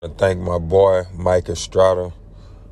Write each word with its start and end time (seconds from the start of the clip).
I 0.00 0.06
thank 0.06 0.38
my 0.38 0.58
boy 0.58 1.06
Mike 1.12 1.48
Estrada 1.48 2.12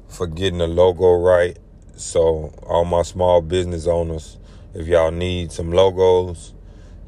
for 0.07 0.29
getting 0.29 0.59
the 0.59 0.69
logo 0.69 1.15
right. 1.15 1.59
So 1.97 2.55
all 2.65 2.85
my 2.85 3.03
small 3.03 3.43
business 3.43 3.89
owners, 3.89 4.39
if 4.75 4.87
y'all 4.87 5.11
need 5.11 5.51
some 5.51 5.73
logos, 5.73 6.55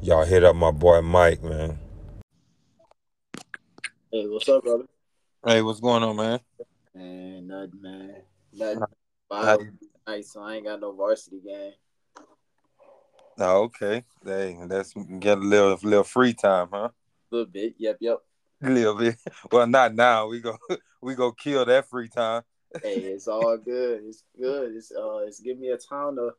y'all 0.01 0.25
hit 0.25 0.43
up 0.43 0.57
my 0.57 0.71
boy 0.71 0.99
Mike, 1.01 1.41
man. 1.41 1.79
Hey, 4.11 4.27
what's 4.27 4.49
up, 4.49 4.61
brother? 4.61 4.83
Hey, 5.45 5.61
what's 5.61 5.79
going 5.79 6.03
on, 6.03 6.17
man? 6.17 6.41
Man, 6.93 7.47
nothing, 7.47 7.81
man. 7.81 8.15
Nothing. 8.51 8.79
How 9.31 9.57
Five 9.57 9.59
nights, 10.05 10.33
so 10.33 10.41
I 10.41 10.55
ain't 10.55 10.65
got 10.65 10.81
no 10.81 10.91
varsity 10.91 11.39
game. 11.39 11.71
Oh, 13.37 13.63
okay. 13.63 14.03
Dang, 14.25 14.67
that's 14.67 14.93
get 15.19 15.37
a 15.37 15.41
little 15.41 15.79
little 15.81 16.03
free 16.03 16.33
time, 16.33 16.67
huh? 16.73 16.89
A 16.89 16.91
little 17.31 17.49
bit. 17.49 17.75
Yep, 17.77 17.97
yep. 18.01 18.17
Little 18.61 18.95
bit. 18.95 19.17
Well, 19.51 19.67
not 19.67 19.95
now. 19.95 20.27
We 20.27 20.41
go 20.41 20.57
we 21.01 21.15
go 21.15 21.31
kill 21.31 21.65
that 21.65 21.89
free 21.89 22.09
time. 22.09 22.43
Hey, 22.83 22.99
it's 22.99 23.27
all 23.27 23.57
good. 23.57 24.03
It's 24.05 24.23
good. 24.39 24.75
It's 24.75 24.91
uh, 24.91 25.19
it's 25.19 25.39
giving 25.39 25.61
me 25.61 25.69
a 25.69 25.77
time 25.77 26.15
to 26.17 26.31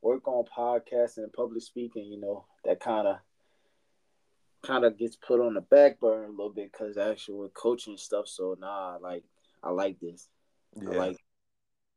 work 0.00 0.26
on 0.26 0.44
podcasting 0.44 1.18
and 1.18 1.32
public 1.32 1.62
speaking. 1.62 2.04
You 2.06 2.20
know, 2.20 2.44
that 2.64 2.80
kind 2.80 3.06
of 3.06 3.18
kind 4.62 4.84
of 4.84 4.98
gets 4.98 5.16
put 5.16 5.40
on 5.40 5.54
the 5.54 5.60
back 5.60 6.00
burner 6.00 6.24
a 6.24 6.30
little 6.30 6.50
bit 6.50 6.72
because 6.72 6.96
actually 6.96 7.38
with 7.38 7.54
coaching 7.54 7.96
stuff. 7.96 8.26
So 8.28 8.56
nah, 8.58 8.98
like 9.00 9.24
I 9.62 9.70
like 9.70 10.00
this. 10.00 10.28
I 10.80 10.90
Yeah. 10.92 10.98
like. 10.98 11.16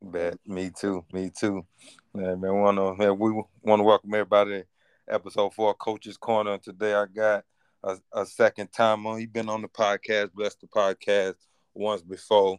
Bet. 0.02 0.38
Me 0.46 0.70
too. 0.70 1.04
Me 1.12 1.30
too. 1.30 1.66
Man, 2.14 2.40
man, 2.40 2.54
wanna 2.54 2.94
man, 2.94 3.18
we 3.18 3.32
want 3.62 3.80
to 3.80 3.84
welcome 3.84 4.14
everybody 4.14 4.62
to 4.62 4.66
episode 5.08 5.54
four, 5.54 5.74
Coach's 5.74 6.16
Corner. 6.18 6.58
Today 6.58 6.94
I 6.94 7.06
got 7.06 7.44
a, 7.82 7.96
a 8.12 8.26
second 8.26 8.72
timer. 8.72 9.18
He 9.18 9.26
been 9.26 9.48
on 9.48 9.62
the 9.62 9.68
podcast, 9.68 10.32
bless 10.32 10.54
the 10.56 10.66
podcast 10.66 11.34
once 11.74 12.02
before. 12.02 12.58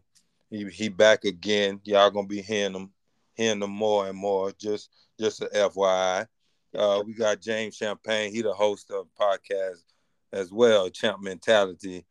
He 0.50 0.66
he 0.70 0.90
back 0.90 1.26
again. 1.26 1.82
Y'all 1.84 2.12
gonna 2.12 2.28
be 2.28 2.42
hearing 2.42 2.76
him 2.76 2.92
hearing 3.36 3.60
them 3.60 3.72
more 3.72 4.08
and 4.08 4.18
more. 4.18 4.52
Just 4.54 4.90
just 5.20 5.42
a 5.42 5.48
FYI. 5.48 6.28
Uh, 6.76 7.02
we 7.06 7.14
got 7.14 7.42
James 7.42 7.76
Champagne. 7.76 8.32
He 8.32 8.42
the 8.42 8.54
host 8.54 8.92
of 8.92 9.08
podcast 9.20 9.84
as 10.32 10.52
well, 10.52 10.90
Champ 10.90 11.22
Mentality. 11.22 12.06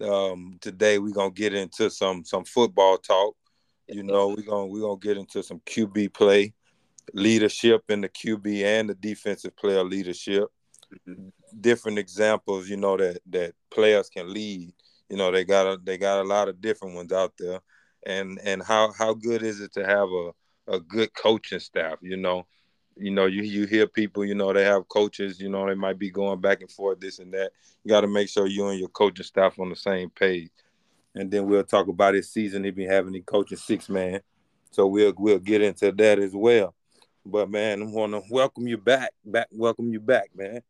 Um, 0.00 0.58
today 0.60 0.98
we 0.98 1.12
gonna 1.12 1.30
get 1.30 1.54
into 1.54 1.90
some 1.90 2.24
some 2.24 2.44
football 2.44 2.98
talk. 2.98 3.36
You 3.88 4.02
know, 4.02 4.28
we're 4.28 4.42
gonna 4.42 4.66
we're 4.66 4.82
gonna 4.82 4.98
get 4.98 5.16
into 5.16 5.42
some 5.42 5.60
QB 5.60 6.14
play, 6.14 6.54
leadership 7.12 7.82
in 7.88 8.00
the 8.00 8.08
QB 8.08 8.62
and 8.62 8.88
the 8.88 8.94
defensive 8.94 9.56
player 9.56 9.82
leadership. 9.82 10.48
Different 11.58 11.98
examples, 11.98 12.68
you 12.68 12.76
know, 12.76 12.96
that 12.96 13.20
that 13.30 13.54
players 13.70 14.08
can 14.08 14.32
lead. 14.32 14.72
You 15.08 15.16
know, 15.16 15.30
they 15.30 15.44
got 15.44 15.66
a 15.66 15.78
they 15.82 15.98
got 15.98 16.20
a 16.20 16.28
lot 16.28 16.48
of 16.48 16.60
different 16.60 16.94
ones 16.94 17.12
out 17.12 17.32
there. 17.38 17.60
And 18.06 18.38
and 18.44 18.62
how 18.62 18.92
how 18.92 19.14
good 19.14 19.42
is 19.42 19.60
it 19.60 19.72
to 19.74 19.84
have 19.84 20.08
a 20.08 20.32
a 20.68 20.80
good 20.80 21.12
coaching 21.14 21.60
staff, 21.60 21.98
you 22.02 22.16
know? 22.16 22.46
You 22.96 23.10
know, 23.10 23.26
you 23.26 23.42
you 23.42 23.66
hear 23.66 23.86
people, 23.86 24.24
you 24.24 24.34
know, 24.34 24.52
they 24.52 24.64
have 24.64 24.88
coaches, 24.88 25.40
you 25.40 25.48
know, 25.48 25.66
they 25.66 25.74
might 25.74 25.98
be 25.98 26.10
going 26.10 26.40
back 26.40 26.60
and 26.60 26.70
forth, 26.70 27.00
this 27.00 27.18
and 27.18 27.32
that. 27.32 27.52
You 27.82 27.88
got 27.88 28.02
to 28.02 28.08
make 28.08 28.28
sure 28.28 28.46
you 28.46 28.68
and 28.68 28.78
your 28.78 28.88
coaching 28.88 29.24
staff 29.24 29.58
on 29.58 29.70
the 29.70 29.76
same 29.76 30.10
page 30.10 30.50
and 31.14 31.30
then 31.30 31.46
we'll 31.46 31.64
talk 31.64 31.88
about 31.88 32.14
his 32.14 32.30
season. 32.30 32.64
He 32.64 32.70
been 32.70 32.90
having 32.90 33.14
him 33.14 33.22
coaching 33.22 33.58
six 33.58 33.88
man, 33.88 34.20
so 34.70 34.86
we'll 34.86 35.12
we'll 35.18 35.38
get 35.38 35.62
into 35.62 35.92
that 35.92 36.18
as 36.18 36.34
well. 36.34 36.74
But 37.24 37.50
man, 37.50 37.82
I 37.82 37.86
want 37.86 38.12
to 38.12 38.22
welcome 38.30 38.66
you 38.66 38.78
back, 38.78 39.10
back, 39.24 39.48
welcome 39.50 39.92
you 39.92 40.00
back, 40.00 40.30
man. 40.34 40.62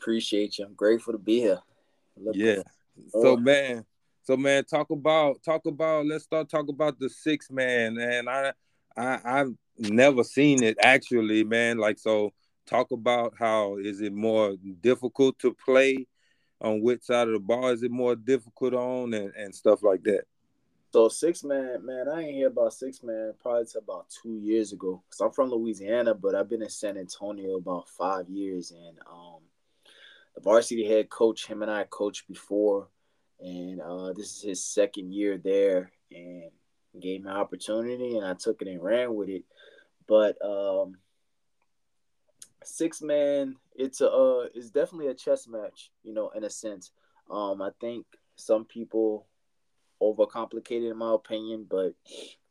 Appreciate 0.00 0.58
you. 0.58 0.64
I'm 0.64 0.72
grateful 0.72 1.12
to 1.12 1.18
be 1.18 1.40
here. 1.40 1.58
Looking 2.16 2.40
Yeah. 2.40 2.62
So 3.10 3.36
man, 3.36 3.84
so 4.22 4.34
man, 4.34 4.64
talk 4.64 4.88
about 4.88 5.42
talk 5.42 5.66
about. 5.66 6.06
Let's 6.06 6.24
start 6.24 6.48
talk 6.48 6.68
about 6.70 6.98
the 6.98 7.10
six 7.10 7.50
man, 7.50 7.98
and 7.98 8.30
I 8.30 8.54
I 8.96 9.18
I've 9.22 9.54
never 9.76 10.24
seen 10.24 10.62
it 10.62 10.78
actually, 10.82 11.44
man. 11.44 11.76
Like 11.76 11.98
so, 11.98 12.32
talk 12.64 12.92
about 12.92 13.34
how 13.38 13.76
is 13.76 14.00
it 14.00 14.14
more 14.14 14.56
difficult 14.80 15.38
to 15.40 15.52
play 15.52 16.06
on 16.62 16.80
which 16.80 17.02
side 17.02 17.28
of 17.28 17.34
the 17.34 17.40
ball 17.40 17.68
is 17.68 17.82
it 17.82 17.90
more 17.90 18.16
difficult 18.16 18.72
on, 18.72 19.12
and 19.12 19.34
and 19.34 19.54
stuff 19.54 19.82
like 19.82 20.02
that. 20.04 20.22
So 20.92 21.08
six 21.08 21.44
man, 21.44 21.86
man, 21.86 22.08
I 22.08 22.22
ain't 22.22 22.34
hear 22.34 22.48
about 22.48 22.72
six 22.72 23.02
man 23.02 23.34
probably 23.40 23.66
till 23.66 23.80
about 23.80 24.06
two 24.22 24.38
years 24.38 24.72
ago. 24.72 25.02
Cause 25.10 25.20
I'm 25.20 25.30
from 25.30 25.50
Louisiana, 25.50 26.14
but 26.14 26.34
I've 26.34 26.48
been 26.48 26.62
in 26.62 26.70
San 26.70 26.96
Antonio 26.96 27.56
about 27.56 27.88
five 27.88 28.28
years, 28.28 28.72
and 28.72 28.98
um, 29.08 29.40
the 30.34 30.40
varsity 30.40 30.86
head 30.86 31.10
coach, 31.10 31.46
him 31.46 31.62
and 31.62 31.70
I 31.70 31.84
coached 31.84 32.28
before, 32.28 32.88
and 33.40 33.80
uh, 33.80 34.12
this 34.12 34.36
is 34.36 34.42
his 34.42 34.64
second 34.64 35.12
year 35.12 35.38
there, 35.38 35.92
and 36.12 36.50
gave 37.00 37.22
me 37.22 37.30
an 37.30 37.36
opportunity, 37.36 38.16
and 38.16 38.26
I 38.26 38.34
took 38.34 38.62
it 38.62 38.68
and 38.68 38.82
ran 38.82 39.14
with 39.14 39.28
it. 39.28 39.44
But 40.06 40.36
um, 40.44 40.96
six 42.64 43.00
man, 43.02 43.56
it's 43.74 44.00
a 44.00 44.10
uh, 44.10 44.46
it's 44.54 44.70
definitely 44.70 45.08
a 45.08 45.14
chess 45.14 45.46
match, 45.46 45.90
you 46.02 46.12
know, 46.12 46.30
in 46.30 46.44
a 46.44 46.50
sense. 46.50 46.90
Um, 47.30 47.62
I 47.62 47.70
think 47.80 48.06
some 48.36 48.64
people 48.64 49.26
overcomplicated 50.02 50.90
in 50.90 50.96
my 50.96 51.14
opinion, 51.14 51.66
but 51.68 51.94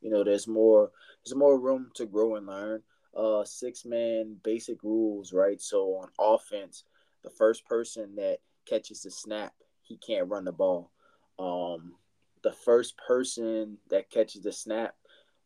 you 0.02 0.10
know, 0.10 0.24
there's 0.24 0.48
more 0.48 0.92
there's 1.24 1.36
more 1.36 1.60
room 1.60 1.92
to 1.96 2.06
grow 2.06 2.36
and 2.36 2.48
learn. 2.48 2.82
Uh 3.16 3.44
six 3.44 3.86
man 3.86 4.38
basic 4.44 4.84
rules, 4.84 5.34
right? 5.34 5.60
So 5.60 5.96
on 5.96 6.10
offense, 6.20 6.84
the 7.24 7.30
first 7.30 7.66
person 7.66 8.16
that 8.16 8.40
catches 8.66 9.04
the 9.04 9.12
snap, 9.12 9.54
he 9.82 9.98
can't 9.98 10.30
run 10.30 10.46
the 10.46 10.52
ball. 10.52 10.92
Um 11.38 11.96
the 12.42 12.52
first 12.52 12.96
person 12.98 13.78
that 13.90 14.10
catches 14.10 14.44
the 14.44 14.52
snap 14.52 14.96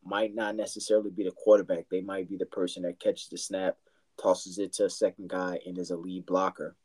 might 0.03 0.35
not 0.35 0.55
necessarily 0.55 1.09
be 1.09 1.23
the 1.23 1.31
quarterback. 1.31 1.85
They 1.89 2.01
might 2.01 2.29
be 2.29 2.37
the 2.37 2.45
person 2.45 2.83
that 2.83 2.99
catches 2.99 3.29
the 3.29 3.37
snap, 3.37 3.77
tosses 4.21 4.59
it 4.59 4.73
to 4.73 4.85
a 4.85 4.89
second 4.89 5.29
guy, 5.29 5.59
and 5.65 5.77
is 5.77 5.89
a 5.89 5.97
lead 5.97 6.25
blocker. 6.25 6.75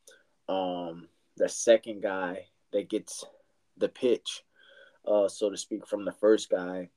Um, 0.49 1.09
the 1.37 1.49
second 1.49 2.03
guy 2.03 2.47
that 2.73 2.89
gets 2.89 3.25
the 3.77 3.89
pitch 3.89 4.45
uh, 5.09 5.29
so 5.29 5.51
to 5.51 5.57
speak, 5.57 5.87
from 5.87 6.05
the 6.05 6.13
first 6.13 6.51
guy. 6.51 6.91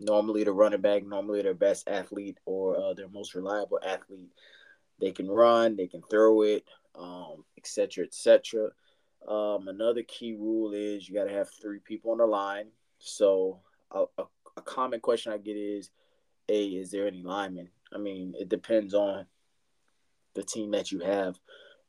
Normally, 0.00 0.44
the 0.44 0.52
running 0.52 0.80
back, 0.80 1.04
normally 1.04 1.42
their 1.42 1.54
best 1.54 1.88
athlete 1.88 2.38
or 2.46 2.78
uh, 2.78 2.94
their 2.94 3.08
most 3.08 3.34
reliable 3.34 3.80
athlete. 3.84 4.30
They 5.00 5.10
can 5.10 5.28
run, 5.28 5.76
they 5.76 5.88
can 5.88 6.02
throw 6.02 6.42
it, 6.42 6.64
um, 6.98 7.44
et 7.56 7.66
cetera, 7.66 8.04
et 8.04 8.14
cetera. 8.14 8.70
Um, 9.26 9.68
another 9.68 10.02
key 10.02 10.34
rule 10.34 10.72
is 10.72 11.08
you 11.08 11.14
got 11.14 11.24
to 11.24 11.34
have 11.34 11.48
three 11.60 11.80
people 11.80 12.12
on 12.12 12.18
the 12.18 12.26
line. 12.26 12.68
So, 12.98 13.60
a, 13.90 14.04
a, 14.18 14.24
a 14.56 14.62
common 14.62 15.00
question 15.00 15.32
I 15.32 15.38
get 15.38 15.56
is, 15.56 15.90
"A, 16.48 16.66
is 16.66 16.90
there 16.90 17.06
any 17.06 17.22
linemen?" 17.22 17.68
I 17.92 17.98
mean, 17.98 18.34
it 18.38 18.48
depends 18.48 18.94
on 18.94 19.26
the 20.34 20.42
team 20.42 20.72
that 20.72 20.92
you 20.92 21.00
have. 21.00 21.38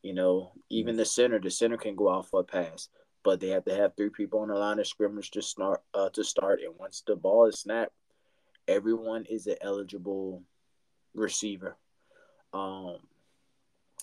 You 0.02 0.14
know, 0.14 0.52
even 0.70 0.96
the 0.96 1.04
center, 1.04 1.38
the 1.38 1.50
center 1.50 1.76
can 1.76 1.94
go 1.94 2.10
out 2.10 2.28
for 2.28 2.40
a 2.40 2.44
pass 2.44 2.88
but 3.22 3.40
they 3.40 3.48
have 3.48 3.64
to 3.64 3.74
have 3.74 3.94
three 3.96 4.10
people 4.10 4.40
on 4.40 4.48
the 4.48 4.54
line 4.54 4.78
of 4.78 4.86
scrimmage 4.86 5.30
to 5.32 5.42
start. 5.42 5.82
Uh, 5.94 6.08
to 6.10 6.24
start, 6.24 6.60
and 6.64 6.74
once 6.78 7.02
the 7.06 7.16
ball 7.16 7.46
is 7.46 7.60
snapped, 7.60 7.92
everyone 8.66 9.24
is 9.28 9.46
an 9.46 9.56
eligible 9.60 10.42
receiver. 11.14 11.76
Um, 12.52 12.98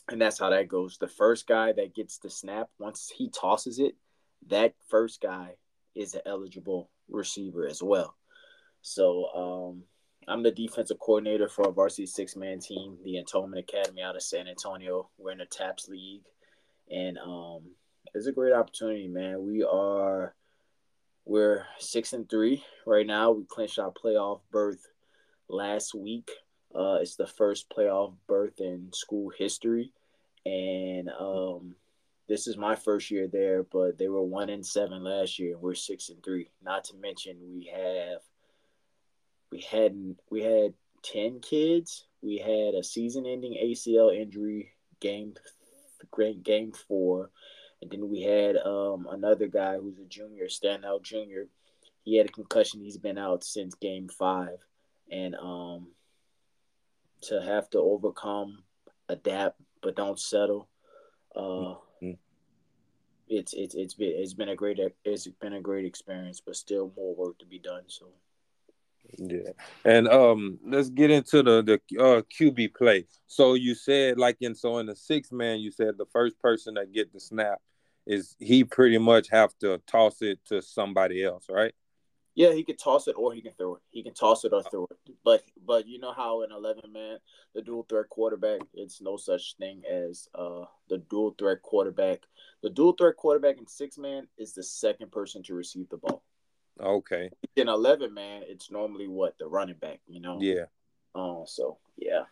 and 0.09 0.21
that's 0.21 0.39
how 0.39 0.49
that 0.49 0.67
goes. 0.67 0.97
The 0.97 1.07
first 1.07 1.47
guy 1.47 1.73
that 1.73 1.95
gets 1.95 2.17
the 2.17 2.29
snap, 2.29 2.69
once 2.79 3.11
he 3.15 3.29
tosses 3.29 3.79
it, 3.79 3.95
that 4.47 4.73
first 4.89 5.21
guy 5.21 5.55
is 5.95 6.13
an 6.13 6.21
eligible 6.25 6.89
receiver 7.09 7.67
as 7.67 7.81
well. 7.81 8.15
So 8.81 9.25
um, 9.35 9.83
I'm 10.27 10.43
the 10.43 10.51
defensive 10.51 10.99
coordinator 10.99 11.49
for 11.49 11.67
a 11.67 11.71
varsity 11.71 12.05
six 12.05 12.35
man 12.35 12.59
team, 12.59 12.97
the 13.03 13.17
Atonement 13.17 13.65
Academy 13.67 14.01
out 14.01 14.15
of 14.15 14.21
San 14.21 14.47
Antonio. 14.47 15.09
We're 15.17 15.31
in 15.31 15.39
the 15.39 15.45
TAPPS 15.45 15.89
League, 15.89 16.23
and 16.89 17.17
um, 17.17 17.63
it's 18.13 18.27
a 18.27 18.31
great 18.31 18.53
opportunity, 18.53 19.07
man. 19.07 19.43
We 19.43 19.63
are 19.63 20.35
we're 21.25 21.65
six 21.79 22.13
and 22.13 22.29
three 22.29 22.63
right 22.85 23.05
now. 23.05 23.31
We 23.31 23.43
clinched 23.45 23.79
our 23.79 23.91
playoff 23.91 24.39
berth 24.51 24.85
last 25.49 25.93
week. 25.93 26.29
Uh, 26.73 26.99
it's 27.01 27.15
the 27.15 27.27
first 27.27 27.69
playoff 27.69 28.13
berth 28.27 28.59
in 28.59 28.89
school 28.93 29.31
history, 29.37 29.91
and 30.47 31.09
um, 31.09 31.75
this 32.27 32.47
is 32.47 32.57
my 32.57 32.75
first 32.75 33.11
year 33.11 33.27
there. 33.27 33.63
But 33.63 33.97
they 33.97 34.07
were 34.07 34.23
one 34.23 34.49
and 34.49 34.65
seven 34.65 35.03
last 35.03 35.39
year, 35.39 35.53
and 35.53 35.61
we're 35.61 35.75
six 35.75 36.09
and 36.09 36.23
three. 36.23 36.49
Not 36.63 36.85
to 36.85 36.95
mention 36.97 37.37
we 37.53 37.71
have 37.73 38.21
we 39.51 39.61
had 39.61 40.15
we 40.29 40.41
had 40.43 40.73
ten 41.03 41.39
kids. 41.39 42.05
We 42.21 42.37
had 42.37 42.73
a 42.73 42.83
season-ending 42.83 43.57
ACL 43.63 44.15
injury 44.15 44.71
game, 44.99 45.35
game 46.43 46.71
four. 46.71 47.29
And 47.81 47.91
then 47.91 48.09
we 48.09 48.21
had 48.21 48.57
um, 48.57 49.07
another 49.09 49.47
guy 49.47 49.77
who's 49.77 49.99
a 49.99 50.05
junior, 50.05 50.45
standout 50.45 51.03
junior. 51.03 51.47
He 52.03 52.17
had 52.17 52.27
a 52.27 52.31
concussion. 52.31 52.81
He's 52.81 52.97
been 52.97 53.19
out 53.19 53.43
since 53.43 53.75
game 53.75 54.09
five. 54.09 54.57
And 55.11 55.35
um, 55.35 55.89
to 57.23 57.41
have 57.41 57.69
to 57.71 57.79
overcome, 57.79 58.63
adapt, 59.09 59.61
but 59.81 59.95
don't 59.95 60.19
settle. 60.19 60.69
Uh, 61.35 61.75
Mhm. 62.01 62.17
it's 63.29 63.53
it's 63.53 63.75
it's 63.75 63.93
been 63.93 64.13
it's 64.15 64.33
been 64.33 64.49
a 64.49 64.55
great 64.55 64.79
it's 65.03 65.27
been 65.27 65.53
a 65.53 65.61
great 65.61 65.85
experience, 65.85 66.41
but 66.41 66.55
still 66.55 66.91
more 66.95 67.15
work 67.15 67.37
to 67.39 67.45
be 67.45 67.59
done. 67.59 67.83
So 67.87 68.09
yeah, 69.17 69.51
and 69.85 70.07
um, 70.07 70.59
let's 70.65 70.89
get 70.89 71.11
into 71.11 71.43
the 71.43 71.61
the 71.61 71.99
uh, 71.99 72.21
QB 72.21 72.75
play. 72.75 73.05
So 73.27 73.53
you 73.53 73.75
said 73.75 74.17
like 74.17 74.37
in 74.41 74.55
so 74.55 74.77
in 74.79 74.85
the 74.85 74.95
six 74.95 75.31
man, 75.31 75.59
you 75.59 75.71
said 75.71 75.97
the 75.97 76.05
first 76.11 76.39
person 76.39 76.75
that 76.75 76.91
get 76.93 77.11
the 77.13 77.19
snap 77.19 77.59
is 78.05 78.35
he 78.39 78.63
pretty 78.63 78.97
much 78.97 79.29
have 79.29 79.51
to 79.59 79.81
toss 79.87 80.21
it 80.21 80.39
to 80.45 80.61
somebody 80.61 81.23
else, 81.23 81.47
right? 81.49 81.73
Yeah, 82.37 82.51
he 82.51 82.63
could 82.63 82.77
toss 82.77 83.07
it 83.07 83.15
or 83.17 83.33
he 83.33 83.41
can 83.41 83.53
throw 83.53 83.77
it. 83.77 83.81
He 83.89 84.03
can 84.03 84.13
toss 84.13 84.45
it 84.45 84.53
or 84.53 84.61
throw 84.61 84.87
it. 84.91 85.15
But 85.25 85.41
but 85.65 85.87
you 85.87 85.97
know 85.97 86.13
how 86.13 86.43
in 86.43 86.51
eleven 86.51 86.93
man, 86.93 87.17
the 87.55 87.63
dual 87.63 87.87
threat 87.89 88.09
quarterback, 88.09 88.61
it's 88.75 89.01
no 89.01 89.17
such 89.17 89.55
thing 89.57 89.81
as 89.91 90.29
uh 90.35 90.65
the 90.87 90.99
dual 91.09 91.33
threat 91.39 91.63
quarterback. 91.63 92.21
The 92.61 92.69
dual 92.69 92.91
threat 92.91 93.15
quarterback 93.17 93.57
in 93.57 93.65
six 93.65 93.97
man 93.97 94.27
is 94.37 94.53
the 94.53 94.61
second 94.61 95.11
person 95.11 95.41
to 95.43 95.55
receive 95.55 95.89
the 95.89 95.97
ball. 95.97 96.21
Okay. 96.79 97.31
In 97.55 97.69
eleven 97.69 98.13
man, 98.13 98.43
it's 98.45 98.69
normally 98.69 99.07
what 99.07 99.35
the 99.39 99.47
running 99.47 99.77
back. 99.81 100.01
You 100.07 100.21
know. 100.21 100.37
Yeah. 100.39 100.65
Oh, 101.15 101.41
uh, 101.41 101.45
so 101.47 101.79
yeah. 101.97 102.25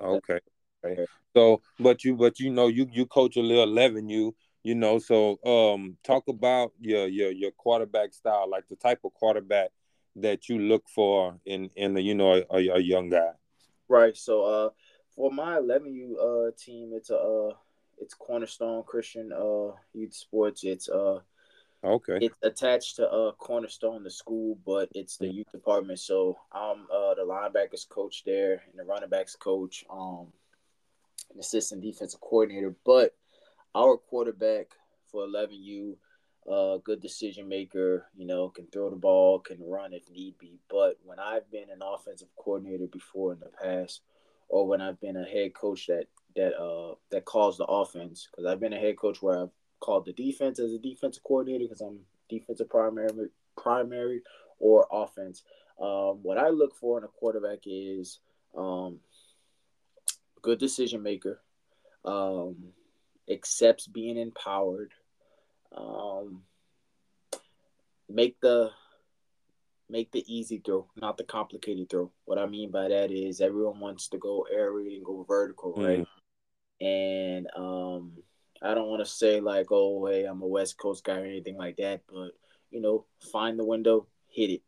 Okay. 0.00 0.40
okay. 0.84 1.06
So, 1.36 1.62
but 1.78 2.02
you, 2.02 2.16
but 2.16 2.40
you 2.40 2.50
know, 2.50 2.66
you 2.66 2.88
you 2.90 3.06
coach 3.06 3.36
a 3.36 3.40
little 3.40 3.62
eleven. 3.62 4.08
You 4.08 4.34
you 4.62 4.74
know, 4.74 4.98
so 4.98 5.38
um, 5.44 5.96
talk 6.04 6.28
about 6.28 6.72
your 6.80 7.06
your 7.08 7.32
your 7.32 7.50
quarterback 7.50 8.14
style, 8.14 8.48
like 8.48 8.68
the 8.68 8.76
type 8.76 9.00
of 9.04 9.12
quarterback 9.14 9.70
that 10.16 10.48
you 10.48 10.58
look 10.58 10.88
for 10.88 11.38
in 11.46 11.70
in 11.76 11.94
the, 11.94 12.02
you 12.02 12.14
know 12.14 12.42
a, 12.50 12.68
a 12.68 12.78
young 12.78 13.10
guy. 13.10 13.32
Right. 13.88 14.16
So 14.16 14.44
uh, 14.44 14.70
for 15.14 15.30
my 15.30 15.58
11U 15.58 16.48
uh 16.48 16.50
team, 16.56 16.92
it's 16.94 17.10
a 17.10 17.16
uh, 17.18 17.54
it's 17.98 18.14
Cornerstone 18.14 18.84
Christian 18.84 19.32
uh 19.32 19.72
Youth 19.92 20.14
Sports. 20.14 20.64
It's 20.64 20.88
uh 20.88 21.20
Okay. 21.84 22.18
It's 22.20 22.36
attached 22.42 22.96
to 22.96 23.10
uh 23.10 23.32
Cornerstone, 23.32 24.04
the 24.04 24.10
school, 24.10 24.56
but 24.64 24.88
it's 24.94 25.16
the 25.16 25.26
youth 25.26 25.50
department. 25.50 25.98
So 25.98 26.38
I'm 26.52 26.86
uh 26.92 27.14
the 27.14 27.22
linebackers 27.22 27.88
coach 27.88 28.22
there 28.24 28.62
and 28.70 28.78
the 28.78 28.84
running 28.84 29.08
backs 29.08 29.34
coach, 29.34 29.84
um, 29.90 30.28
an 31.32 31.40
assistant 31.40 31.82
defensive 31.82 32.20
coordinator. 32.20 32.76
But 32.84 33.16
our 33.74 33.96
quarterback 33.96 34.68
for 35.10 35.26
11U, 35.26 35.96
uh, 36.50 36.78
good 36.78 37.00
decision 37.00 37.48
maker, 37.48 38.06
you 38.16 38.26
know, 38.26 38.48
can 38.48 38.66
throw 38.66 38.90
the 38.90 38.96
ball, 38.96 39.38
can 39.38 39.58
run 39.62 39.92
if 39.92 40.10
need 40.10 40.36
be. 40.38 40.58
But 40.68 40.98
when 41.04 41.18
I've 41.18 41.50
been 41.50 41.70
an 41.70 41.80
offensive 41.82 42.28
coordinator 42.36 42.86
before 42.86 43.32
in 43.32 43.40
the 43.40 43.50
past, 43.62 44.00
or 44.48 44.66
when 44.66 44.80
I've 44.80 45.00
been 45.00 45.16
a 45.16 45.24
head 45.24 45.54
coach 45.54 45.86
that 45.86 46.06
that 46.36 46.58
uh 46.58 46.94
that 47.10 47.24
calls 47.24 47.58
the 47.58 47.64
offense, 47.64 48.28
because 48.30 48.50
I've 48.50 48.60
been 48.60 48.72
a 48.72 48.78
head 48.78 48.98
coach 48.98 49.22
where 49.22 49.40
I've 49.40 49.50
called 49.80 50.04
the 50.04 50.12
defense 50.12 50.58
as 50.58 50.72
a 50.72 50.78
defensive 50.78 51.22
coordinator 51.22 51.64
because 51.64 51.80
I'm 51.80 52.00
defensive 52.28 52.68
primary 52.68 53.28
primary 53.56 54.22
or 54.58 54.86
offense. 54.90 55.42
Um, 55.80 56.22
what 56.22 56.38
I 56.38 56.48
look 56.48 56.74
for 56.74 56.98
in 56.98 57.04
a 57.04 57.08
quarterback 57.08 57.60
is 57.66 58.20
um, 58.56 58.98
good 60.42 60.58
decision 60.58 61.02
maker, 61.02 61.40
um, 62.04 62.56
accepts 63.30 63.86
being 63.86 64.16
empowered, 64.16 64.92
um, 65.76 66.42
make 68.08 68.40
the 68.40 68.70
make 69.88 70.10
the 70.10 70.24
easy 70.32 70.58
throw, 70.64 70.86
not 70.96 71.18
the 71.18 71.24
complicated 71.24 71.90
throw. 71.90 72.10
What 72.24 72.38
I 72.38 72.46
mean 72.46 72.70
by 72.70 72.88
that 72.88 73.10
is 73.10 73.40
everyone 73.40 73.78
wants 73.78 74.08
to 74.08 74.18
go 74.18 74.46
air 74.50 74.72
raid 74.72 74.96
and 74.96 75.04
go 75.04 75.24
vertical, 75.28 75.74
right? 75.76 76.06
Mm. 76.80 76.86
And 76.86 77.46
um, 77.54 78.12
I 78.62 78.74
don't 78.74 78.88
want 78.88 79.04
to 79.04 79.10
say 79.10 79.40
like, 79.40 79.66
oh, 79.70 80.06
hey, 80.06 80.24
I'm 80.24 80.42
a 80.42 80.46
West 80.46 80.78
Coast 80.78 81.04
guy 81.04 81.18
or 81.18 81.24
anything 81.24 81.58
like 81.58 81.76
that, 81.76 82.00
but 82.10 82.30
you 82.70 82.80
know, 82.80 83.04
find 83.30 83.58
the 83.58 83.64
window, 83.66 84.06
hit 84.28 84.50
it. 84.50 84.62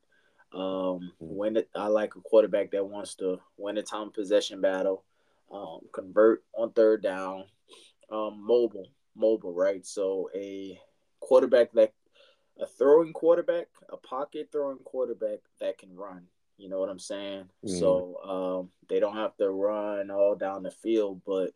Um, 0.53 0.61
mm. 0.61 1.11
when 1.19 1.57
it, 1.57 1.71
I 1.75 1.87
like 1.87 2.15
a 2.17 2.21
quarterback 2.21 2.71
that 2.73 2.87
wants 2.87 3.15
to 3.17 3.41
win 3.57 3.79
a 3.79 3.83
time 3.83 4.11
possession 4.11 4.61
battle, 4.61 5.05
um, 5.51 5.81
convert 5.93 6.45
on 6.57 6.73
third 6.73 7.03
down, 7.03 7.45
um, 8.15 8.45
mobile, 8.47 8.89
mobile, 9.17 9.53
right? 9.53 9.85
So 9.85 10.31
a 10.35 10.79
quarterback 11.21 11.73
that 11.73 11.93
a 12.61 12.67
throwing 12.67 13.13
quarterback, 13.13 13.67
a 13.89 13.97
pocket 13.97 14.49
throwing 14.53 14.79
quarterback 14.79 15.41
that 15.61 15.79
can 15.79 15.95
run. 15.95 16.27
You 16.57 16.69
know 16.69 16.79
what 16.79 16.89
I'm 16.89 17.01
saying? 17.01 17.47
Mm. 17.67 17.81
So 17.81 18.17
um, 18.23 18.71
they 18.89 19.01
don't 19.01 19.17
have 19.17 19.37
to 19.39 19.51
run 19.51 20.11
all 20.11 20.37
down 20.37 20.63
the 20.63 20.71
field, 20.71 21.23
but 21.27 21.51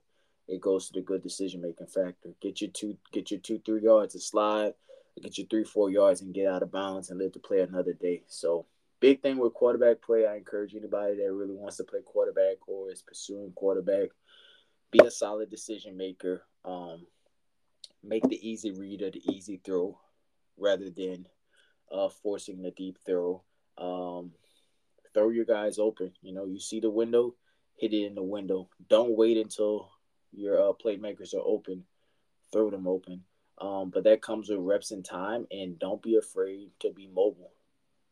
it 0.49 0.61
goes 0.61 0.89
to 0.89 0.95
the 0.95 1.01
good 1.03 1.23
decision 1.23 1.61
making 1.61 1.87
factor. 1.87 2.31
Get 2.41 2.61
your 2.61 2.71
two, 2.71 2.97
get 3.13 3.31
your 3.31 3.39
two, 3.41 3.61
three 3.65 3.83
yards 3.83 4.15
to 4.15 4.21
slide, 4.21 4.75
get 5.23 5.39
your 5.39 5.47
three, 5.47 5.65
four 5.65 5.91
yards 5.91 6.21
and 6.21 6.35
get 6.35 6.49
out 6.49 6.63
of 6.63 6.73
bounds 6.73 7.11
and 7.11 7.19
live 7.19 7.33
to 7.33 7.39
play 7.39 7.61
another 7.61 7.93
day. 7.93 8.23
So 8.27 8.67
big 8.99 9.23
thing 9.23 9.39
with 9.39 9.55
quarterback 9.55 10.03
play. 10.03 10.27
I 10.27 10.37
encourage 10.37 10.75
anybody 10.75 11.17
that 11.17 11.33
really 11.33 11.55
wants 11.55 11.77
to 11.77 11.85
play 11.85 12.01
quarterback 12.05 12.57
or 12.67 12.91
is 12.91 13.03
pursuing 13.03 13.53
quarterback 13.55 14.09
be 14.91 15.01
a 15.05 15.11
solid 15.11 15.51
decision 15.51 15.97
maker. 15.97 16.43
Um, 16.65 17.07
make 18.03 18.23
the 18.29 18.49
easy 18.49 18.71
read 18.71 19.03
or 19.03 19.11
the 19.11 19.23
easy 19.33 19.61
throw 19.65 19.99
rather 20.57 20.91
than 20.91 21.27
uh, 21.91 22.09
forcing 22.09 22.63
the 22.63 22.71
deep 22.71 22.99
throw. 23.05 23.43
Um, 23.77 24.33
throw 25.15 25.31
your 25.31 25.45
guys 25.45 25.79
open. 25.79 26.13
You 26.23 26.33
know, 26.33 26.47
you 26.47 26.61
see 26.61 26.81
the 26.81 26.91
window, 26.91 27.35
hit 27.77 27.93
it 27.93 28.07
in 28.07 28.15
the 28.15 28.23
window. 28.23 28.69
Don't 28.89 29.17
wait 29.17 29.37
until 29.37 29.91
your 30.33 30.61
uh, 30.61 30.73
playmakers 30.73 31.35
are 31.35 31.43
open. 31.45 31.85
Throw 32.53 32.71
them 32.71 32.87
open. 32.87 33.25
Um, 33.61 33.91
but 33.91 34.05
that 34.05 34.23
comes 34.23 34.49
with 34.49 34.61
reps 34.61 34.93
and 34.93 35.05
time, 35.05 35.47
and 35.51 35.79
don't 35.79 36.03
be 36.03 36.17
afraid 36.17 36.71
to 36.81 36.93
be 36.93 37.09
mobile. 37.09 37.53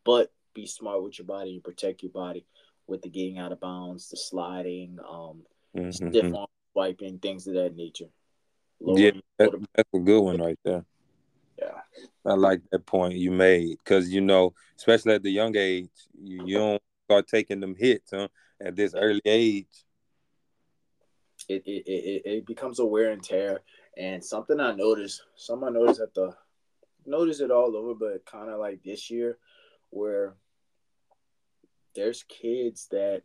But 0.05 0.33
be 0.55 0.67
smart 0.67 1.03
with 1.03 1.19
your 1.19 1.27
body 1.27 1.55
and 1.55 1.63
protect 1.63 2.03
your 2.03 2.11
body 2.11 2.47
with 2.89 3.03
the 3.03 3.09
getting 3.09 3.39
out 3.39 3.53
of 3.53 3.61
bounds, 3.61 4.11
the 4.11 4.17
sliding, 4.17 4.99
um, 5.09 5.43
mm-hmm. 5.77 5.91
stiff 5.91 6.35
arm 6.35 6.47
swiping, 6.77 7.19
things 7.19 7.47
of 7.47 7.55
that 7.55 7.75
nature. 7.75 8.11
yeah, 8.81 9.13
that, 9.39 9.51
that's 9.75 9.89
a 9.95 9.99
good 9.99 10.21
one 10.21 10.41
right 10.41 10.59
there. 10.63 10.85
Yeah, 11.59 11.81
I 12.27 12.35
like 12.35 12.61
that 12.71 12.85
point 12.85 13.15
you 13.15 13.31
made 13.31 13.79
because 13.83 14.13
you 14.13 14.21
know, 14.21 14.53
especially 14.77 15.15
at 15.15 15.23
the 15.23 15.31
young 15.31 15.57
age, 15.57 15.89
you, 16.21 16.45
you 16.45 16.59
don't 16.59 16.83
start 17.07 17.29
taking 17.29 17.61
them 17.61 17.75
hits 17.75 18.11
huh, 18.13 18.29
at 18.61 18.77
this 18.77 18.95
early 18.95 19.23
age. 19.25 19.67
It, 21.49 21.63
it 21.65 21.85
it 21.87 22.23
it 22.25 22.47
becomes 22.47 22.79
a 22.79 22.85
wear 22.85 23.11
and 23.11 23.23
tear, 23.23 23.63
and 23.97 24.23
something 24.23 24.61
I 24.61 24.73
noticed, 24.73 25.23
something 25.37 25.69
I 25.69 25.73
noticed 25.73 26.01
at 26.01 26.13
the, 26.13 26.35
notice 27.07 27.41
it 27.41 27.51
all 27.51 27.75
over, 27.75 27.95
but 27.95 28.27
kind 28.27 28.51
of 28.51 28.59
like 28.59 28.83
this 28.83 29.11
year, 29.11 29.39
where 29.89 30.35
there's 31.95 32.23
kids 32.25 32.89
that 32.91 33.23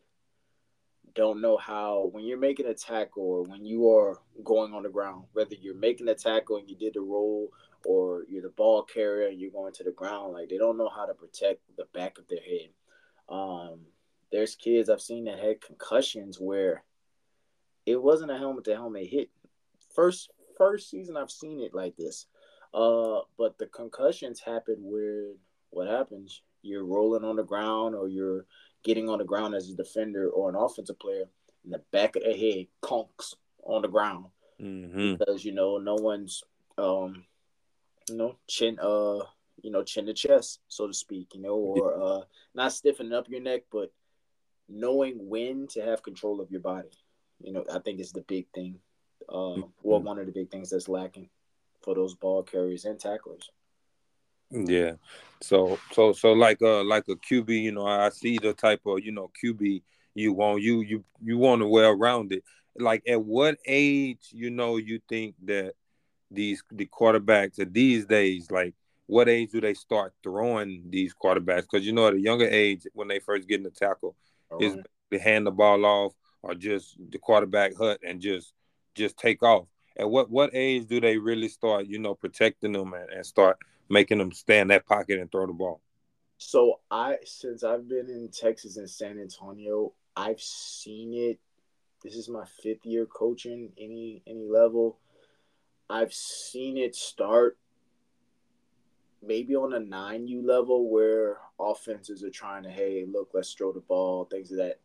don't 1.16 1.42
know 1.42 1.58
how 1.58 2.10
when 2.12 2.24
you're 2.24 2.38
making 2.38 2.68
a 2.68 2.74
tackle 2.74 3.24
or 3.24 3.44
when 3.44 3.66
you 3.66 3.90
are 3.90 4.20
going 4.44 4.74
on 4.74 4.84
the 4.84 4.90
ground, 4.90 5.26
whether 5.34 5.56
you're 5.56 5.76
making 5.76 6.08
a 6.08 6.16
tackle 6.16 6.58
and 6.58 6.70
you 6.70 6.76
did 6.76 6.94
the 6.94 7.02
roll 7.02 7.50
or 7.86 8.24
you're 8.30 8.42
the 8.44 8.50
ball 8.50 8.84
carrier 8.84 9.28
and 9.28 9.40
you're 9.40 9.52
going 9.52 9.74
to 9.74 9.84
the 9.84 9.92
ground, 9.92 10.34
like 10.34 10.50
they 10.50 10.58
don't 10.58 10.78
know 10.78 10.90
how 10.90 11.06
to 11.06 11.14
protect 11.14 11.62
the 11.78 11.86
back 11.94 12.18
of 12.18 12.28
their 12.28 12.42
head. 12.42 12.70
Um, 13.30 13.82
there's 14.32 14.56
kids 14.56 14.90
I've 14.90 15.02
seen 15.02 15.26
that 15.26 15.40
had 15.40 15.62
concussions 15.62 16.40
where 16.40 16.84
it 17.86 18.02
wasn't 18.02 18.32
a 18.32 18.38
helmet 18.38 18.66
to 18.66 18.76
helmet 18.76 19.08
hit. 19.08 19.30
First 19.94 20.32
first 20.58 20.90
season 20.90 21.18
I've 21.18 21.32
seen 21.32 21.60
it 21.60 21.74
like 21.74 21.98
this. 21.98 22.28
Uh, 22.74 23.22
but 23.38 23.58
the 23.58 23.66
concussions 23.66 24.40
happen 24.40 24.78
where 24.80 25.34
what 25.72 25.88
happens? 25.88 26.42
You're 26.62 26.86
rolling 26.86 27.24
on 27.24 27.36
the 27.36 27.44
ground 27.44 27.96
or 27.96 28.08
you're 28.08 28.46
getting 28.84 29.10
on 29.10 29.20
the 29.20 29.26
ground 29.26 29.56
as 29.56 29.70
a 29.70 29.76
defender 29.76 30.30
or 30.30 30.50
an 30.50 30.56
offensive 30.56 31.00
player, 31.00 31.26
and 31.64 31.74
the 31.74 31.82
back 31.92 32.16
of 32.16 32.24
the 32.24 32.34
head 32.34 32.68
conks 32.82 33.36
on 33.64 33.82
the 33.82 33.88
ground 33.88 34.26
mm-hmm. 34.62 35.16
because 35.16 35.44
you 35.44 35.52
know 35.52 35.78
no 35.78 35.96
one's 35.96 36.44
um 36.78 37.24
you 38.10 38.16
know 38.16 38.36
chin 38.48 38.78
uh 38.82 39.20
you 39.62 39.72
know 39.72 39.84
chin 39.84 40.06
to 40.06 40.14
chest 40.14 40.60
so 40.68 40.88
to 40.88 40.94
speak 40.94 41.34
you 41.34 41.42
know 41.42 41.56
or 41.56 42.02
uh 42.02 42.22
not 42.56 42.74
stiffening 42.74 43.14
up 43.14 43.30
your 43.30 43.42
neck 43.42 43.64
but 43.72 43.92
knowing 44.68 45.30
when 45.30 45.68
to 45.68 45.82
have 45.82 46.04
control 46.04 46.42
of 46.42 46.50
your 46.50 46.62
body 46.62 46.90
you 47.42 47.52
know 47.52 47.64
i 47.74 47.80
think 47.80 48.00
is 48.00 48.12
the 48.12 48.22
big 48.22 48.48
thing 48.54 48.80
uh 49.30 49.34
mm-hmm. 49.34 49.62
well 49.84 50.02
one 50.02 50.18
of 50.18 50.26
the 50.26 50.32
big 50.32 50.50
things 50.50 50.70
that's 50.70 50.88
lacking 50.88 51.30
for 51.82 51.96
those 51.96 52.16
ball 52.16 52.44
carriers 52.44 52.86
and 52.86 53.00
tacklers 53.00 53.50
yeah. 54.52 54.94
So 55.42 55.80
so 55.92 56.14
so 56.14 56.34
like 56.34 56.62
uh 56.62 56.84
like 56.84 57.08
a 57.08 57.16
QB, 57.16 57.50
you 57.50 57.72
know, 57.72 57.86
I 57.86 58.10
see 58.10 58.38
the 58.38 58.54
type 58.54 58.82
of, 58.86 59.04
you 59.04 59.12
know, 59.12 59.32
QB 59.44 59.82
you 60.14 60.34
want 60.34 60.62
you 60.62 60.82
you 60.82 61.04
you 61.22 61.38
want 61.38 61.62
to 61.62 61.68
well 61.68 61.94
rounded. 61.98 62.44
Like 62.78 63.04
at 63.08 63.22
what 63.22 63.58
age, 63.66 64.30
you 64.32 64.50
know, 64.50 64.78
you 64.78 65.00
think 65.10 65.36
that 65.46 65.74
these 66.30 66.64
the 66.72 66.86
quarterbacks 66.86 67.60
at 67.60 67.74
these 67.74 68.06
days, 68.06 68.52
like 68.52 68.76
what 69.08 69.28
age 69.28 69.52
do 69.52 69.60
they 69.60 69.74
start 69.74 70.14
throwing 70.24 70.84
these 70.90 71.14
quarterbacks? 71.14 71.64
Because 71.64 71.86
you 71.86 71.94
know, 71.94 72.08
at 72.08 72.14
a 72.14 72.20
younger 72.20 72.48
age, 72.48 72.86
when 72.94 73.08
they 73.08 73.20
first 73.20 73.48
get 73.48 73.58
in 73.58 73.64
the 73.64 73.72
tackle, 73.72 74.16
right. 74.50 74.62
is 74.62 74.78
they 75.10 75.18
hand 75.18 75.46
the 75.46 75.52
ball 75.52 75.86
off 75.86 76.14
or 76.44 76.56
just 76.56 76.96
the 77.10 77.18
quarterback 77.18 77.76
hut 77.76 78.00
and 78.08 78.22
just 78.22 78.54
just 78.96 79.18
take 79.18 79.44
off. 79.44 79.68
at 79.98 80.10
what 80.10 80.30
what 80.30 80.52
age 80.54 80.86
do 80.88 81.02
they 81.02 81.18
really 81.18 81.50
start, 81.50 81.88
you 81.88 82.00
know, 82.00 82.16
protecting 82.16 82.74
them 82.74 82.94
and, 82.94 83.10
and 83.10 83.26
start 83.26 83.58
making 83.92 84.18
them 84.18 84.32
stay 84.32 84.60
in 84.60 84.70
that 84.70 84.86
pocket 84.86 85.20
and 85.20 85.32
throw 85.32 85.46
the 85.46 85.54
ball? 85.54 85.82
So 86.38 86.80
I 86.90 87.18
since 87.24 87.64
I've 87.64 87.88
been 87.88 88.10
in 88.10 88.30
Texas 88.30 88.78
and 88.78 88.90
San 88.90 89.20
Antonio, 89.20 89.94
I've 90.16 90.42
seen 90.42 91.14
it. 91.14 91.40
This 92.04 92.16
is 92.16 92.30
my 92.30 92.46
fifth 92.64 92.86
year 92.86 93.06
coaching 93.06 93.72
any 93.78 94.24
any 94.26 94.48
level. 94.48 94.98
I've 95.90 96.14
seen 96.14 96.78
it 96.78 96.96
start 96.96 97.58
maybe 99.22 99.56
on 99.56 99.74
a 99.74 99.80
nine 99.80 100.28
U 100.28 100.46
level 100.46 100.90
where 100.90 101.38
offenses 101.60 102.24
are 102.24 102.32
trying 102.32 102.64
to, 102.64 102.70
hey, 102.70 103.06
look, 103.08 103.30
let's 103.34 103.54
throw 103.54 103.72
the 103.72 103.82
ball, 103.82 104.26
things 104.26 104.52
of 104.52 104.58
that 104.58 104.80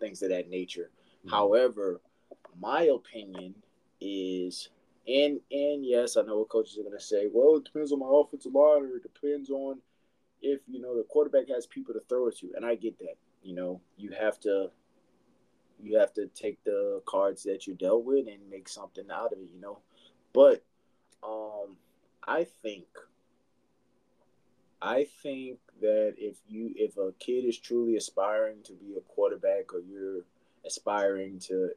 things 0.00 0.22
of 0.22 0.30
that 0.30 0.50
nature. 0.50 0.90
Mm-hmm. 1.20 1.30
However, 1.30 2.00
my 2.60 2.82
opinion 2.84 3.54
is 4.00 4.70
and 5.06 5.40
and 5.50 5.84
yes, 5.84 6.16
I 6.16 6.22
know 6.22 6.38
what 6.38 6.48
coaches 6.48 6.78
are 6.78 6.82
gonna 6.82 7.00
say, 7.00 7.28
well, 7.32 7.56
it 7.56 7.64
depends 7.64 7.92
on 7.92 8.00
my 8.00 8.08
offensive 8.10 8.54
line 8.54 8.82
or 8.82 8.96
it 8.96 9.02
depends 9.02 9.50
on 9.50 9.80
if 10.42 10.60
you 10.66 10.80
know 10.80 10.96
the 10.96 11.04
quarterback 11.04 11.48
has 11.48 11.66
people 11.66 11.94
to 11.94 12.00
throw 12.08 12.28
it 12.28 12.38
to. 12.38 12.52
And 12.56 12.64
I 12.64 12.74
get 12.74 12.98
that. 12.98 13.16
You 13.42 13.54
know, 13.54 13.80
you 13.96 14.10
have 14.10 14.40
to 14.40 14.70
you 15.82 15.98
have 15.98 16.12
to 16.14 16.26
take 16.28 16.62
the 16.64 17.02
cards 17.06 17.42
that 17.44 17.66
you 17.66 17.74
dealt 17.74 18.04
with 18.04 18.26
and 18.26 18.50
make 18.50 18.68
something 18.68 19.04
out 19.12 19.32
of 19.32 19.38
it, 19.38 19.48
you 19.54 19.60
know. 19.60 19.78
But 20.32 20.64
um 21.22 21.76
I 22.26 22.44
think 22.62 22.86
I 24.82 25.06
think 25.22 25.58
that 25.80 26.14
if 26.18 26.36
you 26.48 26.72
if 26.76 26.96
a 26.96 27.12
kid 27.18 27.44
is 27.44 27.58
truly 27.58 27.96
aspiring 27.96 28.62
to 28.64 28.72
be 28.72 28.96
a 28.96 29.00
quarterback 29.00 29.72
or 29.72 29.80
you're 29.80 30.22
aspiring 30.64 31.38
to 31.40 31.70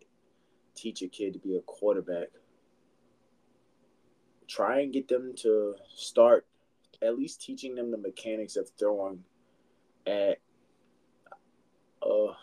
teach 0.76 1.02
a 1.02 1.08
kid 1.08 1.34
to 1.34 1.40
be 1.40 1.56
a 1.56 1.62
quarterback, 1.62 2.28
try 4.50 4.82
and 4.82 4.92
get 4.92 5.08
them 5.08 5.34
to 5.38 5.76
start 5.96 6.46
at 7.02 7.18
least 7.18 7.42
teaching 7.42 7.76
them 7.76 7.92
the 7.92 7.98
mechanics 7.98 8.56
of 8.56 8.70
throwing 8.78 9.24
at 10.08 10.40
uh 12.02 12.34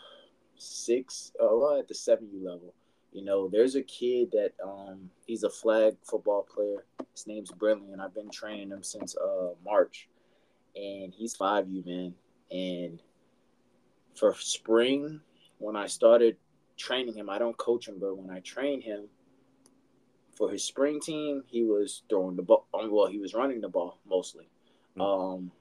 six 0.57 1.31
uh 1.41 1.77
at 1.77 1.87
the 1.87 1.93
seven 1.93 2.29
U 2.31 2.43
level. 2.43 2.73
You 3.11 3.23
know, 3.23 3.47
there's 3.47 3.75
a 3.75 3.83
kid 3.83 4.31
that 4.31 4.53
um 4.63 5.09
he's 5.25 5.43
a 5.43 5.49
flag 5.49 5.97
football 6.03 6.43
player. 6.43 6.85
His 7.13 7.27
name's 7.27 7.51
Brentley, 7.51 7.93
and 7.93 8.01
I've 8.01 8.15
been 8.15 8.29
training 8.29 8.69
him 8.69 8.83
since 8.83 9.15
uh 9.17 9.49
March 9.63 10.07
and 10.75 11.13
he's 11.13 11.35
five 11.35 11.67
U 11.67 11.83
man. 11.85 12.13
And 12.51 13.01
for 14.15 14.33
spring, 14.35 15.19
when 15.57 15.75
I 15.75 15.87
started 15.87 16.37
training 16.77 17.15
him, 17.15 17.29
I 17.29 17.37
don't 17.37 17.57
coach 17.57 17.87
him, 17.87 17.95
but 17.99 18.17
when 18.17 18.29
I 18.29 18.39
train 18.39 18.81
him 18.81 19.05
for 20.37 20.51
his 20.51 20.63
spring 20.63 20.99
team, 20.99 21.43
he 21.47 21.63
was 21.63 22.03
throwing 22.09 22.35
the 22.35 22.43
ball. 22.43 22.67
Um, 22.73 22.91
well, 22.91 23.07
he 23.07 23.17
was 23.17 23.33
running 23.33 23.61
the 23.61 23.69
ball 23.69 23.99
mostly. 24.07 24.47
Mm-hmm. 24.97 25.01
Um, 25.01 25.51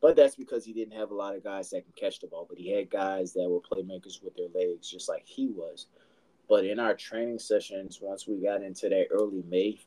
but 0.00 0.16
that's 0.16 0.36
because 0.36 0.64
he 0.64 0.72
didn't 0.72 0.96
have 0.96 1.10
a 1.10 1.14
lot 1.14 1.36
of 1.36 1.44
guys 1.44 1.70
that 1.70 1.82
can 1.82 1.92
catch 1.94 2.20
the 2.20 2.26
ball. 2.26 2.46
But 2.48 2.58
he 2.58 2.72
had 2.72 2.90
guys 2.90 3.32
that 3.34 3.48
were 3.48 3.60
playmakers 3.60 4.22
with 4.22 4.34
their 4.36 4.48
legs, 4.54 4.90
just 4.90 5.08
like 5.08 5.26
he 5.26 5.48
was. 5.48 5.86
But 6.48 6.64
in 6.64 6.78
our 6.78 6.94
training 6.94 7.38
sessions, 7.38 7.98
once 8.00 8.26
we 8.26 8.36
got 8.36 8.62
into 8.62 8.88
that 8.88 9.08
early 9.10 9.42
May, 9.48 9.78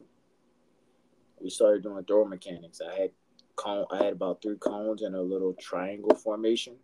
we 1.41 1.49
started 1.49 1.83
doing 1.83 2.03
throw 2.05 2.25
mechanics. 2.25 2.79
I 2.81 2.93
had 2.93 3.11
cone. 3.55 3.85
I 3.91 4.03
had 4.03 4.13
about 4.13 4.41
three 4.41 4.57
cones 4.57 5.01
and 5.01 5.15
a 5.15 5.21
little 5.21 5.53
triangle 5.53 6.15
formation, 6.15 6.75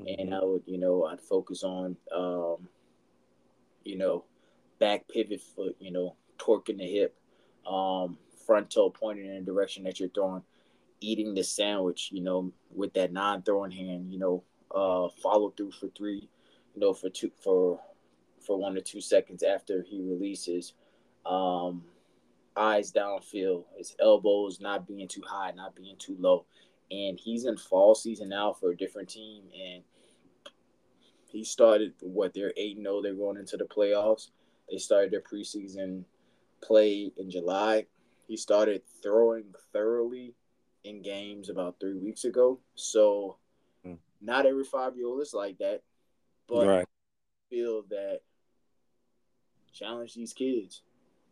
mm-hmm. 0.00 0.20
and 0.20 0.34
I 0.34 0.42
would, 0.42 0.62
you 0.66 0.78
know, 0.78 1.04
I'd 1.04 1.20
focus 1.20 1.62
on, 1.62 1.96
um, 2.14 2.68
you 3.84 3.96
know, 3.96 4.24
back 4.80 5.06
pivot 5.08 5.40
foot, 5.40 5.76
you 5.78 5.92
know, 5.92 6.16
torquing 6.38 6.78
the 6.78 6.86
hip, 6.86 7.16
um, 7.66 8.18
front 8.46 8.70
toe 8.70 8.90
pointing 8.90 9.26
in 9.26 9.44
the 9.44 9.52
direction 9.52 9.84
that 9.84 10.00
you're 10.00 10.08
throwing, 10.08 10.42
eating 11.00 11.34
the 11.34 11.44
sandwich, 11.44 12.10
you 12.12 12.22
know, 12.22 12.52
with 12.74 12.92
that 12.94 13.12
non-throwing 13.12 13.70
hand, 13.70 14.12
you 14.12 14.18
know, 14.18 14.42
uh, 14.74 15.08
follow 15.22 15.50
through 15.50 15.72
for 15.72 15.88
three, 15.96 16.28
you 16.74 16.80
know, 16.80 16.92
for 16.92 17.10
two 17.10 17.30
for 17.42 17.80
for 18.40 18.56
one 18.56 18.76
or 18.76 18.80
two 18.80 19.00
seconds 19.00 19.42
after 19.42 19.82
he 19.82 20.00
releases. 20.00 20.74
Um, 21.26 21.84
eyes 22.56 22.92
downfield, 22.92 23.64
his 23.76 23.94
elbows 24.00 24.60
not 24.60 24.86
being 24.86 25.06
too 25.06 25.22
high, 25.26 25.52
not 25.54 25.76
being 25.76 25.96
too 25.98 26.16
low. 26.18 26.44
And 26.90 27.18
he's 27.18 27.44
in 27.44 27.56
fall 27.56 27.94
season 27.94 28.30
now 28.30 28.52
for 28.52 28.70
a 28.70 28.76
different 28.76 29.08
team. 29.08 29.42
And 29.54 29.82
he 31.28 31.44
started 31.44 31.92
what 32.00 32.34
they're 32.34 32.52
8 32.56 32.78
0. 32.78 33.02
They're 33.02 33.14
going 33.14 33.36
into 33.36 33.56
the 33.56 33.64
playoffs. 33.64 34.30
They 34.70 34.78
started 34.78 35.10
their 35.10 35.20
preseason 35.20 36.04
play 36.62 37.10
in 37.16 37.30
July. 37.30 37.86
He 38.26 38.36
started 38.36 38.82
throwing 39.02 39.54
thoroughly 39.72 40.34
in 40.84 41.02
games 41.02 41.48
about 41.48 41.76
three 41.80 41.94
weeks 41.94 42.24
ago. 42.24 42.60
So 42.74 43.36
mm. 43.86 43.98
not 44.20 44.46
every 44.46 44.64
five 44.64 44.96
year 44.96 45.06
old 45.06 45.22
is 45.22 45.34
like 45.34 45.58
that. 45.58 45.82
But 46.48 46.66
right. 46.66 46.80
I 46.82 47.50
feel 47.50 47.82
that 47.90 48.20
challenge 49.72 50.14
these 50.14 50.32
kids. 50.32 50.82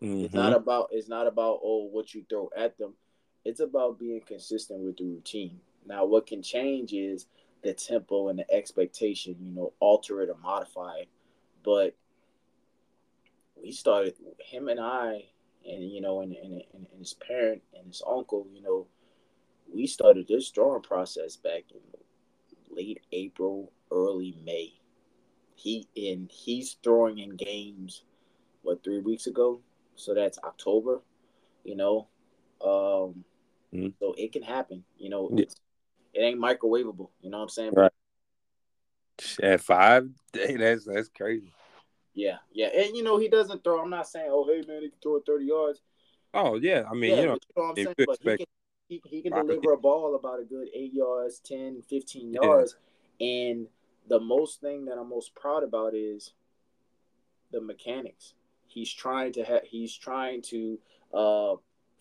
Mm-hmm. 0.03 0.27
It's 0.27 0.35
not 0.35 0.55
about 0.55 0.89
it's 0.93 1.09
not 1.09 1.27
about 1.27 1.61
oh 1.63 1.89
what 1.91 2.15
you 2.15 2.25
throw 2.29 2.51
at 2.57 2.77
them. 2.79 2.95
It's 3.45 3.61
about 3.61 3.99
being 3.99 4.21
consistent 4.27 4.81
with 4.81 4.99
the 4.99 5.05
routine. 5.05 5.61
Now, 5.87 6.05
what 6.05 6.27
can 6.27 6.43
change 6.43 6.93
is 6.93 7.27
the 7.63 7.73
tempo 7.73 8.29
and 8.29 8.39
the 8.39 8.51
expectation. 8.53 9.37
You 9.41 9.53
know, 9.53 9.73
alter 9.81 10.21
it 10.23 10.29
or 10.29 10.37
modify 10.43 10.99
it. 10.99 11.09
But 11.65 11.97
we 13.67 13.73
started 13.73 14.15
him 14.39 14.69
and 14.69 14.79
I, 14.79 15.25
and 15.69 15.91
you 15.91 16.01
know, 16.01 16.21
and, 16.21 16.33
and, 16.33 16.63
and 16.73 16.87
his 16.97 17.15
parent 17.15 17.63
and 17.77 17.89
his 17.89 18.01
uncle. 18.09 18.47
You 18.55 18.63
know, 18.63 18.87
we 19.75 19.89
started 19.89 20.29
this 20.29 20.49
drawing 20.51 20.83
process 20.83 21.35
back 21.37 21.65
in 21.73 21.81
late 22.77 23.01
April, 23.11 23.73
early 23.91 24.39
May. 24.45 24.75
He 25.57 25.89
and 25.97 26.31
he's 26.31 26.77
throwing 26.85 27.19
in 27.19 27.35
games 27.37 28.05
what 28.63 28.85
three 28.85 29.01
weeks 29.01 29.27
ago 29.27 29.61
so 29.97 30.15
that's 30.15 30.39
October. 30.45 31.01
You 31.65 31.75
know, 31.75 32.07
um, 32.65 33.25
mm-hmm. 33.75 33.89
so 33.99 34.15
it 34.17 34.33
can 34.33 34.43
happen. 34.43 34.85
You 34.97 35.11
know, 35.11 35.29
yeah. 35.35 35.47
it 36.15 36.21
ain't 36.21 36.39
microwavable. 36.39 37.09
You 37.21 37.31
know 37.31 37.39
what 37.39 37.45
I'm 37.45 37.49
saying? 37.49 37.73
Right. 37.75 37.93
At 39.43 39.61
five, 39.61 40.09
that's 40.33 40.85
that's 40.85 41.09
crazy. 41.09 41.53
Yeah, 42.17 42.39
yeah, 42.51 42.69
and 42.75 42.97
you 42.97 43.03
know 43.03 43.19
he 43.19 43.29
doesn't 43.29 43.63
throw. 43.63 43.81
I'm 43.81 43.91
not 43.91 44.09
saying, 44.09 44.29
oh 44.31 44.47
hey 44.47 44.65
man, 44.67 44.81
he 44.83 44.89
can 44.89 44.99
throw 45.03 45.17
it 45.17 45.25
30 45.27 45.45
yards. 45.45 45.83
Oh 46.33 46.57
yeah, 46.57 46.85
I 46.91 46.95
mean 46.95 47.11
yeah, 47.11 47.21
you 47.21 47.27
know, 47.27 47.33
you 47.35 47.39
know 47.57 47.63
what 47.63 47.69
I'm 47.69 47.77
saying, 47.77 47.95
but 47.99 48.19
he 48.23 48.37
can, 48.37 48.47
he, 48.89 49.03
he 49.05 49.23
can 49.23 49.33
deliver 49.33 49.73
a 49.73 49.77
ball 49.77 50.15
about 50.15 50.41
a 50.41 50.45
good 50.45 50.69
eight 50.75 50.95
yards, 50.95 51.41
10, 51.41 51.83
15 51.89 52.33
yards, 52.33 52.77
yeah. 53.19 53.51
and 53.51 53.67
the 54.09 54.19
most 54.19 54.63
thing 54.63 54.87
that 54.87 54.97
I'm 54.97 55.11
most 55.11 55.35
proud 55.35 55.63
about 55.63 55.95
is 55.95 56.33
the 57.53 57.61
mechanics. 57.61 58.33
He's 58.67 58.91
trying 58.91 59.35
to 59.35 59.45
have. 59.45 59.63
He's 59.65 59.95
trying 59.95 60.41
to 60.43 60.79
uh, 61.13 61.55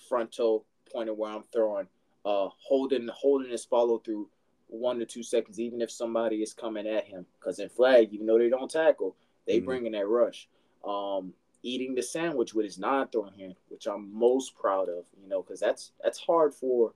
frontal 0.08 0.66
pointing 0.94 1.18
where 1.18 1.32
I'm 1.32 1.44
throwing, 1.52 1.88
uh, 2.26 2.48
holding 2.58 3.10
holding 3.14 3.52
his 3.52 3.66
follow 3.66 3.98
through 3.98 4.30
one 4.68 5.00
to 5.00 5.06
two 5.06 5.24
seconds, 5.24 5.60
even 5.60 5.82
if 5.82 5.92
somebody 5.92 6.38
is 6.38 6.54
coming 6.54 6.88
at 6.88 7.06
him. 7.06 7.26
Because 7.38 7.60
in 7.60 7.68
flag, 7.68 8.14
even 8.14 8.26
though 8.26 8.38
they 8.38 8.50
don't 8.50 8.72
tackle, 8.72 9.16
they 9.48 9.58
mm-hmm. 9.58 9.66
bring 9.66 9.86
in 9.86 9.94
that 9.94 10.08
rush. 10.08 10.48
Um, 10.84 11.34
eating 11.64 11.96
the 11.96 12.04
sandwich 12.04 12.54
with 12.54 12.66
his 12.66 12.78
non-throwing 12.78 13.34
hand, 13.40 13.56
which 13.70 13.88
I'm 13.88 14.14
most 14.14 14.56
proud 14.56 14.88
of. 14.90 15.06
You 15.22 15.28
know, 15.28 15.42
because 15.42 15.60
that's 15.60 15.92
that's 16.04 16.20
hard 16.20 16.54
for 16.54 16.94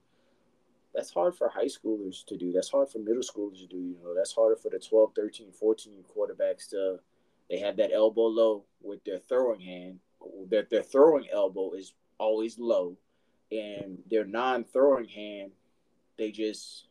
that's 0.94 1.12
hard 1.12 1.36
for 1.36 1.48
high 1.48 1.66
schoolers 1.66 2.24
to 2.26 2.36
do. 2.36 2.52
That's 2.52 2.70
hard 2.70 2.88
for 2.88 2.98
middle 2.98 3.22
schoolers 3.22 3.60
to 3.60 3.66
do. 3.66 3.76
You 3.76 3.96
know, 4.02 4.14
that's 4.14 4.32
harder 4.32 4.56
for 4.56 4.70
the 4.70 4.78
12, 4.78 5.12
13, 5.14 5.52
14 5.52 6.04
quarterbacks 6.16 6.68
to 6.70 6.98
they 7.48 7.58
have 7.58 7.76
that 7.76 7.92
elbow 7.92 8.26
low 8.26 8.64
with 8.80 9.02
their 9.04 9.18
throwing 9.18 9.60
hand. 9.60 9.98
Their 10.48 10.66
their 10.70 10.82
throwing 10.82 11.26
elbow 11.32 11.72
is 11.72 11.94
always 12.18 12.58
low, 12.58 12.96
and 13.50 13.98
their 14.08 14.24
non-throwing 14.24 15.08
hand, 15.08 15.50
they 16.16 16.30
just 16.30 16.86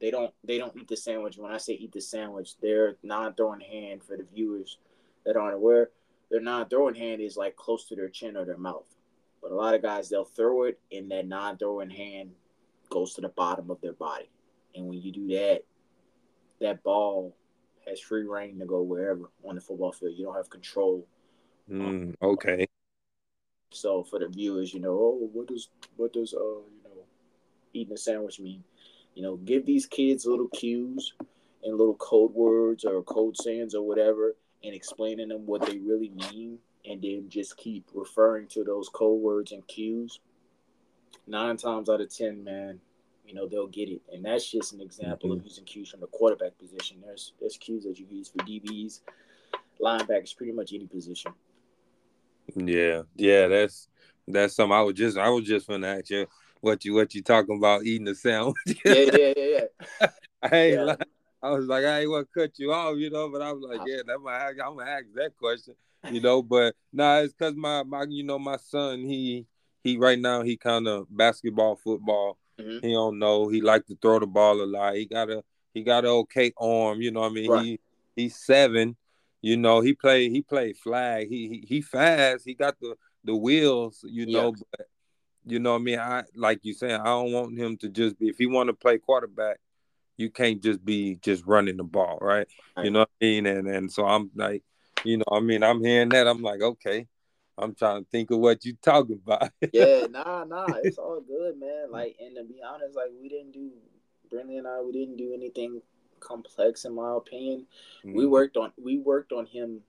they 0.00 0.10
don't 0.10 0.32
they 0.44 0.58
don't 0.58 0.76
eat 0.76 0.86
the 0.86 0.96
sandwich. 0.96 1.38
When 1.38 1.52
I 1.52 1.56
say 1.56 1.72
eat 1.72 1.92
the 1.92 2.00
sandwich, 2.00 2.58
their 2.60 2.96
non-throwing 3.02 3.60
hand 3.60 4.04
for 4.04 4.16
the 4.16 4.26
viewers 4.32 4.78
that 5.26 5.36
aren't 5.36 5.56
aware, 5.56 5.90
their 6.30 6.40
non-throwing 6.40 6.94
hand 6.94 7.20
is 7.20 7.36
like 7.36 7.56
close 7.56 7.86
to 7.88 7.96
their 7.96 8.08
chin 8.08 8.36
or 8.36 8.44
their 8.44 8.56
mouth. 8.56 8.86
But 9.42 9.50
a 9.50 9.54
lot 9.54 9.74
of 9.74 9.82
guys 9.82 10.08
they'll 10.08 10.24
throw 10.24 10.64
it, 10.64 10.80
and 10.90 11.10
that 11.10 11.28
non-throwing 11.28 11.90
hand 11.90 12.30
goes 12.88 13.14
to 13.14 13.20
the 13.20 13.28
bottom 13.28 13.70
of 13.70 13.80
their 13.80 13.92
body. 13.92 14.30
And 14.74 14.86
when 14.86 15.00
you 15.00 15.12
do 15.12 15.28
that, 15.28 15.64
that 16.60 16.82
ball 16.82 17.36
has 17.86 18.00
free 18.00 18.26
reign 18.26 18.58
to 18.58 18.66
go 18.66 18.82
wherever 18.82 19.30
on 19.48 19.54
the 19.54 19.60
football 19.60 19.92
field. 19.92 20.14
You 20.16 20.26
don't 20.26 20.36
have 20.36 20.50
control. 20.50 21.06
Mm, 21.70 22.14
okay. 22.22 22.66
So 23.72 24.04
for 24.04 24.18
the 24.18 24.28
viewers, 24.28 24.72
you 24.72 24.80
know, 24.80 24.92
oh, 24.92 25.30
what 25.32 25.48
does 25.48 25.68
what 25.96 26.12
does 26.12 26.32
uh 26.32 26.38
you 26.38 26.82
know 26.84 26.90
eating 27.72 27.94
a 27.94 27.96
sandwich 27.96 28.40
mean? 28.40 28.62
You 29.14 29.22
know, 29.22 29.36
give 29.36 29.66
these 29.66 29.86
kids 29.86 30.26
little 30.26 30.48
cues 30.48 31.14
and 31.64 31.76
little 31.76 31.96
code 31.96 32.32
words 32.32 32.84
or 32.84 33.02
code 33.02 33.36
sayings 33.36 33.74
or 33.74 33.82
whatever, 33.82 34.34
and 34.66 34.74
explaining 34.74 35.28
them 35.28 35.46
what 35.46 35.64
they 35.64 35.78
really 35.78 36.10
mean, 36.10 36.58
and 36.84 37.00
then 37.00 37.28
just 37.28 37.56
keep 37.56 37.88
referring 37.94 38.48
to 38.48 38.64
those 38.64 38.88
code 38.88 39.20
words 39.20 39.52
and 39.52 39.66
cues, 39.66 40.20
nine 41.26 41.56
times 41.56 41.88
out 41.88 42.00
of 42.00 42.14
ten, 42.14 42.42
man, 42.44 42.80
you 43.26 43.34
know 43.34 43.46
they'll 43.46 43.68
get 43.68 43.88
it. 43.88 44.02
And 44.12 44.24
that's 44.24 44.50
just 44.50 44.72
an 44.72 44.80
example 44.80 45.30
mm-hmm. 45.30 45.40
of 45.40 45.44
using 45.44 45.64
cues 45.64 45.90
from 45.90 46.00
the 46.00 46.08
quarterback 46.08 46.58
position. 46.58 46.98
There's 47.04 47.32
there's 47.40 47.56
cues 47.56 47.84
that 47.84 47.98
you 47.98 48.06
use 48.10 48.28
for 48.28 48.38
DBs, 48.38 49.00
linebackers, 49.80 50.36
pretty 50.36 50.52
much 50.52 50.72
any 50.72 50.86
position. 50.86 51.32
Yeah, 52.54 53.02
yeah, 53.14 53.48
that's 53.48 53.88
that's 54.28 54.54
something 54.54 54.76
I 54.76 54.82
was 54.82 54.94
just 54.94 55.16
I 55.16 55.28
was 55.28 55.44
just 55.44 55.68
gonna 55.68 55.86
ask 55.86 56.10
you 56.10 56.26
what 56.60 56.84
you 56.84 56.94
what 56.94 57.14
you 57.14 57.22
talking 57.22 57.56
about 57.56 57.84
eating 57.84 58.06
the 58.06 58.14
sandwich. 58.14 58.56
yeah, 58.84 58.94
yeah, 58.94 59.32
yeah, 59.36 59.58
yeah. 60.00 60.06
I 60.42 60.56
ain't 60.56 60.74
yeah. 60.74 60.82
Like, 60.82 61.08
I 61.42 61.50
was 61.50 61.66
like, 61.66 61.84
I 61.84 62.00
ain't 62.00 62.10
want 62.10 62.28
to 62.32 62.40
cut 62.40 62.58
you 62.58 62.72
off, 62.72 62.96
you 62.96 63.10
know, 63.10 63.28
but 63.28 63.42
I 63.42 63.52
was 63.52 63.62
like, 63.62 63.86
yeah, 63.86 64.02
that 64.06 64.18
might 64.18 64.48
I'm 64.48 64.76
gonna 64.76 64.90
ask 64.90 65.04
that 65.14 65.36
question, 65.36 65.74
you 66.10 66.20
know. 66.20 66.42
But 66.48 66.74
nah, 66.92 67.18
it's 67.18 67.34
cause 67.34 67.54
my 67.54 67.82
my 67.82 68.06
you 68.08 68.24
know 68.24 68.38
my 68.38 68.56
son 68.56 69.00
he 69.00 69.46
he 69.84 69.98
right 69.98 70.18
now 70.18 70.42
he 70.42 70.56
kind 70.56 70.88
of 70.88 71.06
basketball 71.10 71.76
football. 71.76 72.38
Mm-hmm. 72.58 72.86
He 72.86 72.92
don't 72.92 73.18
know. 73.18 73.48
He 73.48 73.60
like 73.60 73.86
to 73.86 73.98
throw 74.00 74.18
the 74.18 74.26
ball 74.26 74.62
a 74.62 74.64
lot. 74.64 74.94
He 74.94 75.06
got 75.06 75.30
a 75.30 75.44
he 75.74 75.82
got 75.82 76.04
an 76.04 76.10
okay 76.10 76.52
arm. 76.58 77.00
You 77.00 77.10
know 77.10 77.20
what 77.20 77.32
I 77.32 77.34
mean? 77.34 77.50
Right. 77.50 77.64
He 77.64 77.80
he's 78.16 78.36
seven. 78.36 78.96
You 79.42 79.56
know 79.56 79.80
he 79.80 79.92
play 79.92 80.30
he 80.30 80.42
played 80.42 80.76
flag. 80.78 81.28
He 81.28 81.48
he 81.48 81.64
he 81.68 81.82
fast. 81.82 82.44
He 82.44 82.54
got 82.54 82.80
the 82.80 82.96
the 83.24 83.36
wheels. 83.36 84.04
You 84.08 84.24
yeah. 84.26 84.40
know, 84.40 84.54
but 84.70 84.86
you 85.44 85.58
know 85.58 85.72
what 85.72 85.80
I 85.80 85.84
mean. 85.84 85.98
I 85.98 86.24
like 86.34 86.60
you 86.62 86.72
saying. 86.72 87.00
I 87.00 87.04
don't 87.04 87.32
want 87.32 87.58
him 87.58 87.76
to 87.78 87.88
just 87.90 88.18
be 88.18 88.28
if 88.28 88.38
he 88.38 88.46
want 88.46 88.68
to 88.68 88.72
play 88.72 88.98
quarterback 88.98 89.58
you 90.16 90.30
can't 90.30 90.62
just 90.62 90.84
be 90.84 91.16
just 91.16 91.46
running 91.46 91.76
the 91.76 91.84
ball, 91.84 92.18
right? 92.20 92.48
right? 92.76 92.84
You 92.84 92.90
know 92.90 93.00
what 93.00 93.10
I 93.20 93.24
mean? 93.24 93.46
And 93.46 93.68
and 93.68 93.92
so 93.92 94.06
I'm 94.06 94.30
like, 94.34 94.62
you 95.04 95.18
know, 95.18 95.24
I 95.30 95.40
mean, 95.40 95.62
I'm 95.62 95.82
hearing 95.82 96.10
that. 96.10 96.26
I'm 96.26 96.42
like, 96.42 96.60
okay. 96.62 97.06
I'm 97.58 97.74
trying 97.74 98.04
to 98.04 98.10
think 98.10 98.30
of 98.30 98.38
what 98.38 98.64
you're 98.66 98.74
talking 98.82 99.18
about. 99.24 99.50
yeah, 99.72 100.06
nah, 100.10 100.44
nah, 100.44 100.66
it's 100.82 100.98
all 100.98 101.22
good, 101.22 101.58
man. 101.58 101.90
Like, 101.90 102.16
and 102.20 102.36
to 102.36 102.44
be 102.44 102.60
honest, 102.62 102.94
like 102.94 103.10
we 103.18 103.30
didn't 103.30 103.52
do 103.52 103.70
Brentley 104.30 104.58
and 104.58 104.66
I, 104.66 104.82
we 104.82 104.92
didn't 104.92 105.16
do 105.16 105.32
anything 105.32 105.80
complex 106.20 106.84
in 106.84 106.94
my 106.94 107.16
opinion. 107.16 107.66
Mm-hmm. 108.04 108.16
We 108.16 108.26
worked 108.26 108.56
on 108.56 108.72
we 108.76 108.98
worked 108.98 109.32
on 109.32 109.46
him. 109.46 109.80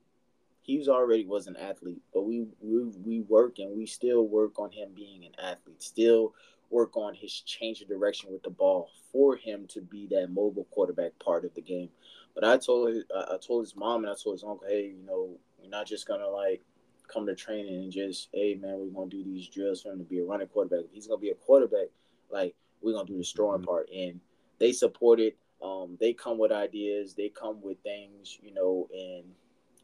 He 0.62 0.78
was 0.78 0.90
already 0.90 1.26
was 1.26 1.48
an 1.48 1.56
athlete, 1.56 2.02
but 2.14 2.24
we 2.24 2.48
we 2.62 2.84
we 2.84 3.22
work 3.22 3.60
and 3.60 3.78
we 3.78 3.86
still 3.86 4.28
work 4.28 4.60
on 4.60 4.72
him 4.72 4.90
being 4.96 5.26
an 5.26 5.34
athlete. 5.42 5.82
Still 5.82 6.34
work 6.70 6.96
on 6.98 7.14
his 7.14 7.42
change 7.42 7.82
of 7.82 7.88
direction 7.88 8.32
with 8.32 8.44
the 8.44 8.50
ball 8.50 8.90
for 9.12 9.36
him 9.36 9.66
to 9.70 9.82
be 9.82 10.08
that 10.08 10.30
mobile 10.32 10.68
quarterback 10.72 11.18
part 11.20 11.46
of 11.46 11.54
the 11.54 11.62
game. 11.62 11.90
But 12.36 12.44
I 12.44 12.58
told 12.58 12.96
I 13.16 13.38
told 13.38 13.66
his 13.66 13.76
mom 13.76 14.04
and 14.04 14.12
I 14.12 14.16
told 14.22 14.36
his 14.36 14.44
uncle, 14.44 14.68
hey, 14.68 14.94
you 14.98 15.06
know, 15.06 15.38
we're 15.60 15.70
not 15.70 15.88
just 15.88 16.08
gonna 16.08 16.28
like 16.28 16.62
come 17.08 17.26
to 17.26 17.36
training 17.36 17.84
and 17.84 17.92
just, 17.92 18.30
hey 18.34 18.56
man, 18.56 18.78
we're 18.78 18.94
gonna 18.94 19.10
do 19.10 19.24
these 19.24 19.48
drills 19.48 19.82
for 19.82 19.92
him 19.92 20.00
to 20.00 20.04
be 20.04 20.20
a 20.20 20.26
running 20.26 20.48
quarterback. 20.48 20.86
If 20.86 20.92
he's 20.92 21.08
gonna 21.08 21.20
be 21.20 21.30
a 21.30 21.36
quarterback, 21.36 21.88
like 22.30 22.56
we're 22.82 22.94
gonna 22.94 23.08
do 23.08 23.18
the 23.18 23.24
throwing 23.24 23.62
mm-hmm. 23.62 23.66
part. 23.66 23.90
And 23.96 24.20
they 24.60 24.72
support 24.72 25.20
it. 25.20 25.38
Um, 25.62 25.98
they 26.00 26.14
come 26.14 26.38
with 26.38 26.52
ideas, 26.52 27.16
they 27.16 27.30
come 27.30 27.62
with 27.62 27.80
things, 27.82 28.38
you 28.42 28.54
know, 28.54 28.88
and 28.94 29.24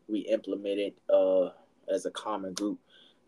we 0.08 0.20
implement 0.20 0.80
it 0.80 0.96
uh, 1.12 1.50
as 1.92 2.06
a 2.06 2.12
common 2.12 2.54
group 2.54 2.80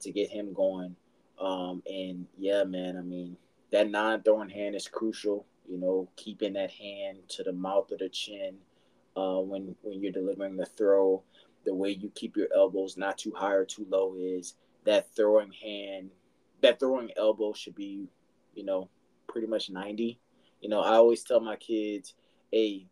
to 0.02 0.12
get 0.12 0.30
him 0.30 0.54
going. 0.54 0.96
Um, 1.40 1.82
and 1.88 2.28
yeah, 2.38 2.64
man, 2.64 2.98
I 2.98 3.02
mean, 3.02 3.38
that 3.76 3.92
non-throwing 3.92 4.50
hand 4.50 4.74
is 4.74 4.88
crucial. 4.88 5.46
You 5.68 5.78
know, 5.78 6.08
keeping 6.16 6.54
that 6.54 6.72
hand 6.72 7.18
to 7.30 7.44
the 7.44 7.52
mouth 7.52 7.92
of 7.92 8.00
the 8.00 8.08
chin 8.08 8.56
uh, 9.18 9.40
when 9.40 9.76
when 9.82 10.02
you're 10.02 10.14
delivering 10.14 10.56
the 10.56 10.66
throw. 10.66 11.24
The 11.66 11.74
way 11.74 11.90
you 11.90 12.10
keep 12.16 12.38
your 12.38 12.48
elbows 12.56 12.96
not 12.96 13.18
too 13.18 13.34
high 13.36 13.54
or 13.54 13.66
too 13.66 13.86
low 13.90 14.16
is 14.18 14.54
that 14.86 15.14
throwing 15.14 15.52
hand. 15.52 16.12
That 16.62 16.80
throwing 16.80 17.12
elbow 17.18 17.52
should 17.52 17.76
be, 17.76 18.08
you 18.54 18.64
know, 18.64 18.90
pretty 19.28 19.48
much 19.48 19.70
90. 19.70 20.20
You 20.62 20.70
know, 20.70 20.80
I 20.80 20.94
always 20.94 21.24
tell 21.24 21.42
my 21.42 21.58
kids, 21.58 22.14
a, 22.54 22.86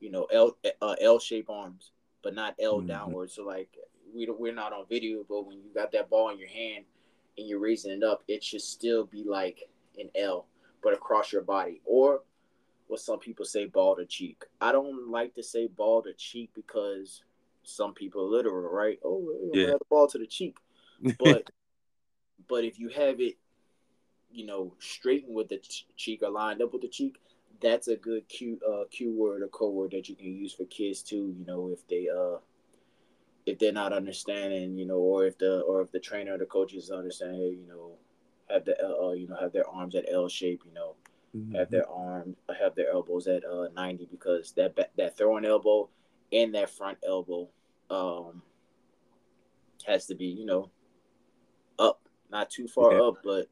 you 0.00 0.10
know, 0.10 0.24
L 0.24 0.56
uh, 0.82 0.96
L 1.00 1.20
shape 1.20 1.50
arms, 1.50 1.92
but 2.22 2.34
not 2.34 2.56
L 2.60 2.78
mm-hmm. 2.78 2.88
downward. 2.88 3.30
So 3.30 3.44
like 3.44 3.76
we 4.12 4.26
we're 4.28 4.52
not 4.52 4.72
on 4.72 4.86
video, 4.88 5.24
but 5.28 5.46
when 5.46 5.58
you 5.58 5.70
got 5.72 5.92
that 5.92 6.10
ball 6.10 6.30
in 6.30 6.38
your 6.38 6.48
hand, 6.48 6.86
and 7.36 7.48
you're 7.48 7.60
raising 7.60 7.92
it 7.92 8.02
up, 8.02 8.22
it 8.28 8.42
should 8.42 8.62
still 8.62 9.04
be 9.04 9.24
like 9.24 9.68
an 9.98 10.10
L, 10.14 10.46
but 10.82 10.94
across 10.94 11.32
your 11.32 11.42
body. 11.42 11.80
Or 11.84 12.22
what 12.86 13.00
some 13.00 13.18
people 13.18 13.44
say, 13.44 13.66
ball 13.66 13.96
to 13.96 14.04
cheek. 14.04 14.44
I 14.60 14.72
don't 14.72 15.10
like 15.10 15.34
to 15.34 15.42
say 15.42 15.66
ball 15.66 16.02
to 16.02 16.12
cheek 16.14 16.50
because 16.54 17.22
some 17.62 17.94
people 17.94 18.30
literal, 18.30 18.70
right? 18.70 18.98
Oh, 19.04 19.26
yeah, 19.52 19.72
the 19.72 19.78
ball 19.88 20.06
to 20.08 20.18
the 20.18 20.26
cheek. 20.26 20.56
But 21.18 21.50
but 22.48 22.64
if 22.64 22.78
you 22.78 22.88
have 22.90 23.20
it, 23.20 23.36
you 24.30 24.46
know, 24.46 24.74
straightened 24.78 25.34
with 25.34 25.48
the 25.48 25.60
cheek 25.96 26.22
or 26.22 26.30
lined 26.30 26.62
up 26.62 26.72
with 26.72 26.82
the 26.82 26.88
cheek, 26.88 27.16
that's 27.60 27.88
a 27.88 27.96
good 27.96 28.28
cue 28.28 28.58
uh 28.68 28.84
cue 28.90 29.12
word 29.12 29.42
or 29.42 29.48
code 29.48 29.74
word 29.74 29.90
that 29.92 30.08
you 30.08 30.16
can 30.16 30.26
use 30.26 30.52
for 30.52 30.64
kids 30.66 31.02
too. 31.02 31.34
You 31.38 31.44
know, 31.46 31.70
if 31.72 31.86
they 31.88 32.08
uh 32.08 32.38
if 33.46 33.58
they're 33.58 33.72
not 33.72 33.92
understanding, 33.92 34.76
you 34.76 34.86
know, 34.86 34.98
or 34.98 35.26
if 35.26 35.38
the 35.38 35.60
or 35.60 35.82
if 35.82 35.90
the 35.92 36.00
trainer 36.00 36.34
or 36.34 36.38
the 36.38 36.46
coaches 36.46 36.90
understand, 36.90 37.36
hey, 37.36 37.56
you 37.60 37.66
know, 37.68 37.92
have 38.50 38.64
the 38.64 38.76
uh, 38.82 39.12
you 39.12 39.28
know 39.28 39.36
have 39.36 39.52
their 39.52 39.68
arms 39.68 39.94
at 39.94 40.06
L 40.10 40.28
shape, 40.28 40.62
you 40.66 40.72
know, 40.72 40.94
mm-hmm. 41.36 41.54
have 41.54 41.70
their 41.70 41.88
arm 41.88 42.36
have 42.58 42.74
their 42.74 42.90
elbows 42.90 43.26
at 43.26 43.44
uh 43.44 43.68
90 43.74 44.08
because 44.10 44.52
that 44.52 44.74
that 44.96 45.16
throwing 45.16 45.44
elbow 45.44 45.88
and 46.32 46.54
that 46.54 46.70
front 46.70 46.98
elbow 47.06 47.48
um 47.90 48.42
has 49.86 50.06
to 50.06 50.14
be 50.14 50.26
you 50.26 50.46
know 50.46 50.70
up, 51.78 52.00
not 52.30 52.50
too 52.50 52.66
far 52.66 52.92
yeah. 52.92 53.02
up, 53.02 53.14
but 53.22 53.48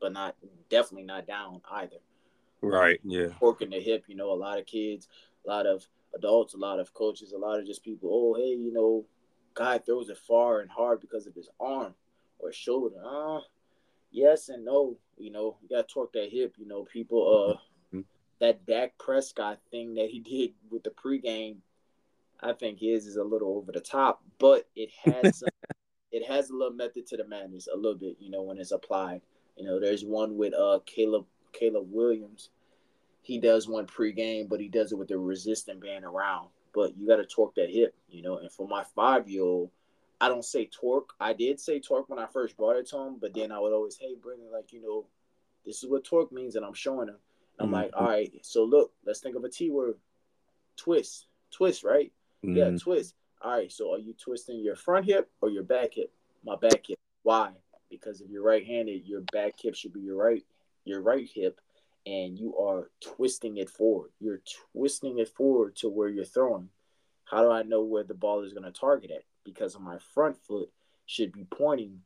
but 0.00 0.12
not 0.12 0.36
definitely 0.68 1.04
not 1.04 1.26
down 1.26 1.60
either. 1.70 1.96
Right. 2.60 3.00
Yeah. 3.02 3.28
Working 3.40 3.70
the 3.70 3.80
hip, 3.80 4.04
you 4.06 4.14
know, 4.14 4.32
a 4.32 4.34
lot 4.34 4.58
of 4.58 4.66
kids, 4.66 5.08
a 5.44 5.48
lot 5.48 5.66
of 5.66 5.86
adults, 6.14 6.54
a 6.54 6.58
lot 6.58 6.78
of 6.78 6.94
coaches, 6.94 7.32
a 7.32 7.38
lot 7.38 7.58
of 7.58 7.66
just 7.66 7.82
people. 7.82 8.10
Oh, 8.12 8.34
hey, 8.34 8.50
you 8.50 8.72
know, 8.72 9.04
guy 9.54 9.78
throws 9.78 10.08
it 10.08 10.18
far 10.18 10.60
and 10.60 10.70
hard 10.70 11.00
because 11.00 11.26
of 11.26 11.34
his 11.34 11.48
arm 11.60 11.94
or 12.38 12.52
shoulder. 12.52 12.96
Uh, 13.04 13.40
yes 14.10 14.48
and 14.48 14.64
no. 14.64 14.96
You 15.16 15.30
know, 15.30 15.56
you 15.62 15.68
got 15.68 15.88
to 15.88 15.94
torque 15.94 16.12
that 16.12 16.30
hip. 16.30 16.54
You 16.58 16.66
know, 16.66 16.84
people, 16.84 17.56
uh, 17.56 17.96
mm-hmm. 17.96 18.00
that 18.40 18.66
Dak 18.66 18.98
Prescott 18.98 19.60
thing 19.70 19.94
that 19.94 20.08
he 20.10 20.20
did 20.20 20.52
with 20.70 20.82
the 20.82 20.90
pregame, 20.90 21.56
I 22.40 22.52
think 22.52 22.80
his 22.80 23.06
is 23.06 23.16
a 23.16 23.24
little 23.24 23.56
over 23.56 23.70
the 23.70 23.80
top, 23.80 24.22
but 24.38 24.68
it 24.74 24.90
has 25.04 25.38
some, 25.38 25.48
it 26.12 26.26
has 26.26 26.50
a 26.50 26.56
little 26.56 26.74
method 26.74 27.06
to 27.08 27.16
the 27.16 27.26
madness, 27.26 27.68
a 27.72 27.76
little 27.76 27.98
bit. 27.98 28.16
You 28.20 28.30
know, 28.30 28.42
when 28.42 28.58
it's 28.58 28.72
applied. 28.72 29.22
You 29.56 29.66
know, 29.66 29.78
there's 29.78 30.04
one 30.04 30.38
with 30.38 30.54
uh 30.54 30.80
Caleb 30.86 31.26
Caleb 31.52 31.86
Williams. 31.90 32.50
He 33.20 33.38
does 33.38 33.68
one 33.68 33.86
pregame, 33.86 34.48
but 34.48 34.60
he 34.60 34.66
does 34.66 34.90
it 34.90 34.98
with 34.98 35.10
a 35.12 35.18
resistant 35.18 35.80
band 35.80 36.04
around 36.04 36.48
but 36.74 36.96
you 36.96 37.06
got 37.06 37.16
to 37.16 37.26
torque 37.26 37.54
that 37.56 37.70
hip, 37.70 37.94
you 38.08 38.22
know. 38.22 38.38
And 38.38 38.50
for 38.50 38.66
my 38.66 38.84
five 38.94 39.28
year 39.28 39.42
old, 39.42 39.70
I 40.20 40.28
don't 40.28 40.44
say 40.44 40.66
torque. 40.66 41.14
I 41.20 41.32
did 41.32 41.60
say 41.60 41.80
torque 41.80 42.08
when 42.08 42.18
I 42.18 42.26
first 42.26 42.56
brought 42.56 42.76
it 42.76 42.88
to 42.90 42.98
him, 42.98 43.16
but 43.20 43.34
then 43.34 43.52
I 43.52 43.58
would 43.58 43.72
always, 43.72 43.96
hey, 43.96 44.14
Brendan, 44.20 44.52
like, 44.52 44.72
you 44.72 44.80
know, 44.80 45.06
this 45.66 45.82
is 45.82 45.90
what 45.90 46.04
torque 46.04 46.32
means. 46.32 46.56
And 46.56 46.64
I'm 46.64 46.74
showing 46.74 47.08
him. 47.08 47.16
I'm 47.58 47.66
mm-hmm. 47.66 47.74
like, 47.74 47.90
all 47.94 48.06
right, 48.06 48.32
so 48.42 48.64
look, 48.64 48.92
let's 49.06 49.20
think 49.20 49.36
of 49.36 49.44
a 49.44 49.48
T 49.48 49.70
word 49.70 49.96
twist, 50.76 51.26
twist, 51.50 51.84
right? 51.84 52.12
Mm-hmm. 52.44 52.56
Yeah, 52.56 52.70
twist. 52.78 53.14
All 53.42 53.52
right, 53.52 53.70
so 53.70 53.92
are 53.92 53.98
you 53.98 54.14
twisting 54.14 54.60
your 54.60 54.76
front 54.76 55.06
hip 55.06 55.30
or 55.40 55.50
your 55.50 55.62
back 55.64 55.94
hip? 55.94 56.12
My 56.44 56.56
back 56.56 56.86
hip. 56.86 56.98
Why? 57.22 57.50
Because 57.90 58.20
if 58.20 58.30
you're 58.30 58.42
right 58.42 58.66
handed, 58.66 59.06
your 59.06 59.20
back 59.32 59.54
hip 59.60 59.74
should 59.74 59.92
be 59.92 60.00
your 60.00 60.16
right, 60.16 60.44
your 60.84 61.02
right 61.02 61.28
hip 61.32 61.60
and 62.06 62.38
you 62.38 62.56
are 62.58 62.90
twisting 63.00 63.56
it 63.58 63.70
forward. 63.70 64.10
You're 64.20 64.42
twisting 64.72 65.18
it 65.18 65.28
forward 65.28 65.76
to 65.76 65.88
where 65.88 66.08
you're 66.08 66.24
throwing. 66.24 66.68
How 67.24 67.42
do 67.42 67.50
I 67.50 67.62
know 67.62 67.82
where 67.82 68.04
the 68.04 68.14
ball 68.14 68.42
is 68.42 68.52
going 68.52 68.64
to 68.64 68.72
target 68.72 69.10
at? 69.10 69.24
Because 69.44 69.78
my 69.78 69.98
front 70.14 70.36
foot 70.36 70.70
should 71.06 71.32
be 71.32 71.44
pointing 71.44 72.00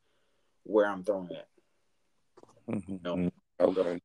where 0.63 0.87
I'm 0.87 1.03
throwing 1.03 1.29
at. 1.31 1.47
Mm-hmm. 2.69 2.95
No. 3.03 3.31
Okay. 3.59 4.01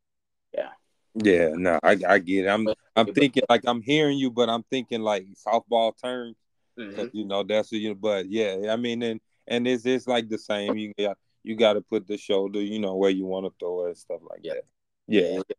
Yeah. 0.55 0.68
Yeah, 1.14 1.50
no, 1.55 1.78
I, 1.83 1.98
I 2.09 2.18
get 2.18 2.46
it. 2.46 2.48
I'm 2.48 2.66
I'm 2.96 3.12
thinking 3.12 3.42
like 3.50 3.62
I'm 3.66 3.83
hearing 3.83 4.16
you, 4.16 4.31
but 4.31 4.48
I'm 4.48 4.62
thinking 4.62 5.02
like 5.02 5.26
softball 5.46 5.92
terms. 6.00 6.37
Mm-hmm. 6.78 7.09
You 7.12 7.26
know, 7.26 7.42
that's 7.42 7.70
what 7.70 7.83
you 7.83 7.94
but 7.94 8.31
yeah, 8.31 8.68
I 8.70 8.76
mean 8.76 9.02
and 9.02 9.20
and 9.46 9.68
it's 9.68 9.85
it's 9.85 10.07
like 10.07 10.31
the 10.31 10.38
same. 10.38 10.78
You 10.78 10.94
got 10.98 11.18
you 11.42 11.57
got 11.57 11.74
to 11.74 11.83
put 11.83 12.07
the 12.07 12.16
shoulder, 12.16 12.62
you 12.62 12.78
know, 12.78 12.94
where 12.96 13.11
you 13.11 13.26
want 13.26 13.46
to 13.46 13.52
throw 13.59 13.85
it 13.85 13.88
and 13.88 13.96
stuff 13.98 14.20
like 14.31 14.40
yeah. 14.42 14.55
that. 14.55 14.64
Yeah. 15.07 15.40
yeah. 15.48 15.57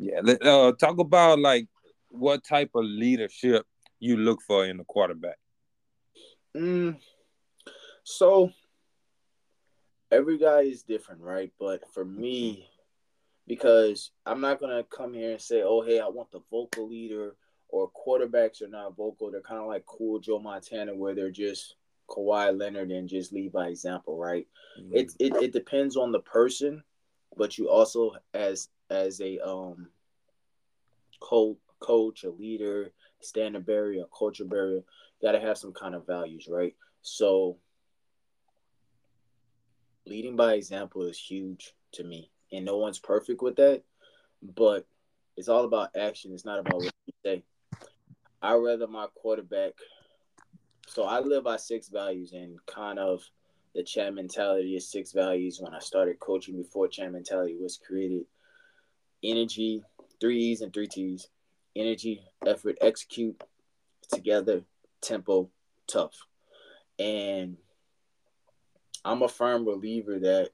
Yeah, 0.00 0.20
uh, 0.20 0.72
talk 0.72 0.98
about 0.98 1.38
like 1.38 1.66
what 2.08 2.42
type 2.42 2.70
of 2.74 2.84
leadership 2.84 3.66
you 3.98 4.16
look 4.16 4.40
for 4.40 4.64
in 4.64 4.80
a 4.80 4.84
quarterback. 4.84 5.36
Mm, 6.56 6.96
so 8.02 8.50
every 10.10 10.38
guy 10.38 10.60
is 10.62 10.82
different, 10.82 11.20
right? 11.20 11.52
But 11.60 11.82
for 11.92 12.04
me, 12.04 12.66
because 13.46 14.10
I'm 14.24 14.40
not 14.40 14.58
gonna 14.58 14.84
come 14.84 15.12
here 15.12 15.32
and 15.32 15.40
say, 15.40 15.62
"Oh, 15.62 15.82
hey, 15.82 16.00
I 16.00 16.08
want 16.08 16.30
the 16.30 16.40
vocal 16.50 16.88
leader," 16.88 17.36
or 17.68 17.90
quarterbacks 17.90 18.62
are 18.62 18.68
not 18.68 18.96
vocal. 18.96 19.30
They're 19.30 19.42
kind 19.42 19.60
of 19.60 19.66
like 19.66 19.84
cool 19.84 20.18
Joe 20.18 20.38
Montana, 20.38 20.94
where 20.94 21.14
they're 21.14 21.30
just 21.30 21.74
Kawhi 22.08 22.58
Leonard 22.58 22.90
and 22.90 23.06
just 23.06 23.32
lead 23.32 23.52
by 23.52 23.68
example, 23.68 24.16
right? 24.16 24.46
Mm-hmm. 24.80 24.96
It, 24.96 25.12
it 25.20 25.36
it 25.42 25.52
depends 25.52 25.98
on 25.98 26.10
the 26.10 26.20
person, 26.20 26.82
but 27.36 27.58
you 27.58 27.68
also 27.68 28.12
as 28.32 28.70
as 28.90 29.20
a 29.20 29.38
um 29.38 29.88
coach, 31.20 32.24
a 32.24 32.30
leader, 32.30 32.90
standard 33.20 33.64
barrier, 33.66 34.02
a 34.02 34.16
culture 34.18 34.44
barrier, 34.44 34.82
got 35.22 35.32
to 35.32 35.40
have 35.40 35.58
some 35.58 35.72
kind 35.72 35.94
of 35.94 36.06
values, 36.06 36.48
right? 36.50 36.74
So 37.02 37.56
leading 40.06 40.36
by 40.36 40.54
example 40.54 41.02
is 41.02 41.18
huge 41.18 41.74
to 41.92 42.04
me, 42.04 42.30
and 42.52 42.64
no 42.64 42.78
one's 42.78 42.98
perfect 42.98 43.42
with 43.42 43.56
that, 43.56 43.82
but 44.42 44.86
it's 45.36 45.48
all 45.48 45.64
about 45.64 45.96
action. 45.96 46.32
It's 46.32 46.44
not 46.44 46.58
about 46.58 46.76
what 46.76 46.92
you 47.06 47.12
say. 47.24 47.44
I 48.42 48.54
rather 48.54 48.86
my 48.86 49.06
quarterback. 49.14 49.72
So 50.86 51.04
I 51.04 51.20
live 51.20 51.44
by 51.44 51.56
six 51.56 51.88
values, 51.88 52.32
and 52.32 52.58
kind 52.66 52.98
of 52.98 53.22
the 53.74 53.82
Champ 53.82 54.16
mentality 54.16 54.74
is 54.76 54.90
six 54.90 55.12
values. 55.12 55.60
When 55.60 55.74
I 55.74 55.78
started 55.78 56.18
coaching 56.18 56.56
before 56.56 56.88
Champ 56.88 57.12
mentality 57.12 57.56
was 57.60 57.78
created, 57.78 58.24
energy, 59.22 59.82
three 60.20 60.38
E's 60.38 60.60
and 60.60 60.72
three 60.72 60.88
T's: 60.88 61.28
energy, 61.76 62.22
effort, 62.46 62.76
execute, 62.80 63.42
together, 64.12 64.62
tempo, 65.00 65.50
tough. 65.86 66.26
And 66.98 67.56
I'm 69.04 69.22
a 69.22 69.28
firm 69.28 69.64
believer 69.64 70.18
that 70.18 70.50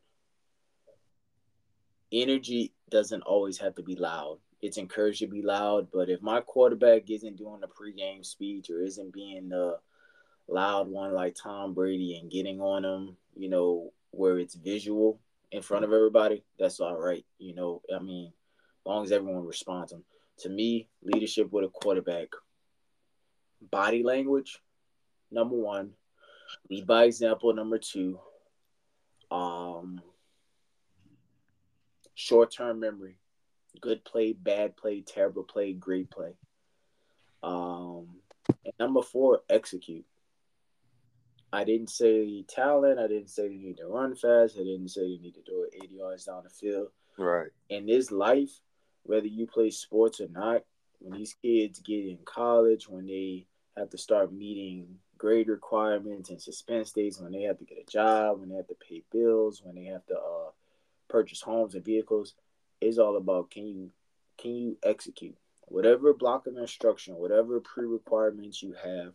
energy 2.13 2.73
doesn't 2.91 3.23
always 3.23 3.59
have 3.59 3.75
to 3.77 3.83
be 3.83 3.97
loud. 3.97 4.39
It's 4.63 4.79
encouraged 4.79 5.21
to 5.21 5.27
be 5.27 5.43
loud, 5.43 5.89
but 5.93 6.09
if 6.09 6.23
my 6.23 6.41
quarterback 6.41 7.11
isn't 7.11 7.37
doing 7.37 7.63
a 7.63 7.69
pregame 7.69 8.25
speech 8.25 8.71
or 8.71 8.83
isn't 8.83 9.13
being 9.13 9.49
the 9.49 9.79
loud 10.49 10.89
one 10.89 11.13
like 11.13 11.35
Tom 11.35 11.75
Brady 11.75 12.17
and 12.17 12.31
getting 12.31 12.61
on 12.61 12.85
him, 12.85 13.17
you 13.37 13.49
know, 13.49 13.93
where 14.13 14.39
it's 14.39 14.55
visual 14.55 15.21
in 15.53 15.63
front 15.63 15.85
of 15.85 15.93
everybody, 15.93 16.43
that's 16.59 16.81
all 16.81 16.97
right. 16.97 17.25
You 17.39 17.55
know, 17.55 17.83
I 17.95 17.99
mean, 17.99 18.33
long 18.87 19.05
as 19.05 19.13
everyone 19.13 19.45
responds 19.45 19.93
them. 19.93 20.05
To 20.41 20.49
me, 20.49 20.89
leadership 21.03 21.51
with 21.51 21.65
a 21.65 21.69
quarterback, 21.69 22.29
body 23.71 24.03
language, 24.03 24.61
number 25.31 25.57
one, 25.57 25.93
lead 26.71 26.87
by 26.87 27.05
example, 27.05 27.53
number 27.53 27.79
two, 27.79 28.21
um, 29.31 30.01
short 32.15 32.53
term 32.53 32.81
memory, 32.81 33.19
good 33.81 34.05
play, 34.05 34.33
bad 34.33 34.77
play, 34.77 35.01
terrible 35.01 35.45
play, 35.45 35.73
great 35.73 36.11
play. 36.11 36.35
Um, 37.43 38.09
and 38.65 38.75
number 38.79 39.03
four, 39.03 39.41
execute. 39.49 40.05
I 41.53 41.65
didn't 41.65 41.91
say 41.91 42.45
talent. 42.49 42.99
I 42.99 43.07
didn't 43.07 43.31
say 43.31 43.49
you 43.49 43.59
need 43.59 43.79
to 43.79 43.87
run 43.87 44.15
fast. 44.15 44.57
I 44.57 44.65
didn't 44.65 44.89
say 44.89 45.07
you 45.07 45.21
need 45.21 45.35
to 45.35 45.43
do 45.43 45.65
it 45.65 45.83
80 45.85 45.95
yards 45.95 46.25
down 46.25 46.43
the 46.45 46.51
field. 46.51 46.89
Right. 47.17 47.49
In 47.71 47.87
this 47.87 48.11
life, 48.11 48.51
whether 49.07 49.27
you 49.27 49.47
play 49.47 49.71
sports 49.71 50.21
or 50.21 50.29
not, 50.29 50.63
when 51.01 51.19
these 51.19 51.35
kids 51.43 51.81
get 51.81 52.07
in 52.07 52.19
college, 52.25 52.89
when 52.89 53.07
they 53.07 53.47
have 53.77 53.91
to 53.91 53.99
start 53.99 54.33
meeting 54.33 54.87
grade 55.19 55.49
requirements 55.49 56.31
and 56.31 56.41
suspense 56.41 56.93
days, 56.93 57.21
when 57.21 57.33
they 57.33 57.43
have 57.43 57.59
to 57.59 57.65
get 57.65 57.79
a 57.79 57.91
job, 57.91 58.41
when 58.41 58.49
they 58.49 58.57
have 58.57 58.69
to 58.69 58.75
pay 58.75 59.03
bills, 59.13 59.63
when 59.63 59.75
they 59.75 59.85
have 59.85 60.05
to 60.07 60.15
uh, 60.15 60.51
purchase 61.09 61.41
homes 61.41 61.75
and 61.75 61.85
vehicles, 61.85 62.35
it's 62.81 62.99
all 62.99 63.17
about 63.17 63.51
can 63.51 63.67
you 63.67 63.91
can 64.39 64.55
you 64.55 64.77
execute 64.83 65.37
whatever 65.69 66.13
block 66.13 66.47
of 66.47 66.57
instruction, 66.57 67.15
whatever 67.17 67.61
pre-requirements 67.61 68.63
you 68.63 68.75
have, 68.85 69.15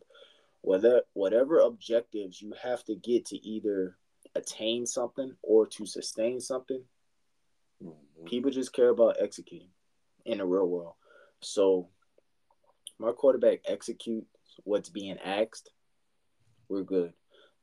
whether 0.62 1.04
whatever 1.14 1.60
objectives 1.60 2.42
you 2.42 2.54
have 2.62 2.84
to 2.84 2.96
get 2.96 3.26
to 3.26 3.48
either 3.48 3.98
attain 4.36 4.86
something 4.86 5.34
or 5.42 5.66
to 5.68 5.86
sustain 5.86 6.40
something. 6.40 6.82
Mm-hmm. 7.84 8.26
People 8.26 8.52
just 8.52 8.74
care 8.74 8.90
about 8.90 9.18
executing 9.20 9.70
in 10.26 10.40
the 10.40 10.46
real 10.46 10.68
world. 10.68 10.94
So 11.42 11.90
my 13.00 13.12
quarterback 13.12 13.62
executes 13.66 14.28
what's 14.64 14.90
being 14.90 15.18
asked. 15.24 15.72
We're 16.70 16.84
good. 16.84 17.14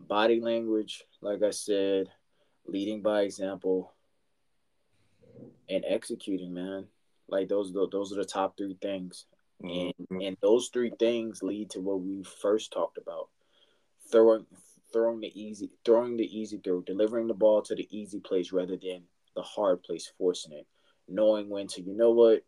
Body 0.00 0.40
language, 0.40 1.04
like 1.20 1.42
I 1.42 1.50
said, 1.50 2.08
leading 2.66 3.02
by 3.02 3.22
example, 3.22 3.92
and 5.68 5.84
executing, 5.86 6.52
man. 6.52 6.86
Like 7.28 7.48
those, 7.48 7.72
those 7.72 8.12
are 8.12 8.16
the 8.16 8.24
top 8.24 8.56
three 8.56 8.78
things, 8.80 9.26
and 9.60 9.92
mm-hmm. 10.00 10.20
and 10.22 10.36
those 10.40 10.70
three 10.72 10.92
things 10.98 11.42
lead 11.42 11.70
to 11.70 11.80
what 11.80 12.00
we 12.00 12.22
first 12.22 12.72
talked 12.72 12.96
about: 12.96 13.28
throwing, 14.10 14.46
throwing 14.92 15.20
the 15.20 15.40
easy, 15.40 15.70
throwing 15.84 16.16
the 16.16 16.38
easy 16.38 16.58
throw, 16.58 16.80
delivering 16.80 17.26
the 17.26 17.34
ball 17.34 17.60
to 17.62 17.74
the 17.74 17.86
easy 17.90 18.20
place 18.20 18.52
rather 18.52 18.76
than 18.76 19.02
the 19.36 19.42
hard 19.42 19.82
place, 19.82 20.10
forcing 20.16 20.52
it, 20.52 20.66
knowing 21.08 21.48
when 21.48 21.66
to, 21.68 21.82
you 21.82 21.96
know 21.96 22.10
what, 22.10 22.44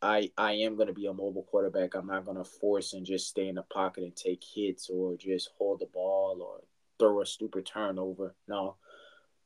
I 0.00 0.30
I 0.36 0.52
am 0.52 0.76
going 0.76 0.88
to 0.88 0.94
be 0.94 1.06
a 1.06 1.12
mobile 1.12 1.46
quarterback. 1.50 1.94
I'm 1.94 2.06
not 2.06 2.24
going 2.24 2.36
to 2.36 2.44
force 2.44 2.92
and 2.92 3.06
just 3.06 3.28
stay 3.28 3.48
in 3.48 3.54
the 3.54 3.62
pocket 3.62 4.04
and 4.04 4.14
take 4.14 4.42
hits 4.42 4.90
or 4.90 5.16
just 5.16 5.50
hold 5.58 5.80
the 5.80 5.86
ball 5.86 6.42
or 6.42 6.62
throw 6.98 7.20
a 7.20 7.26
stupid 7.26 7.66
turnover. 7.66 8.34
No, 8.46 8.76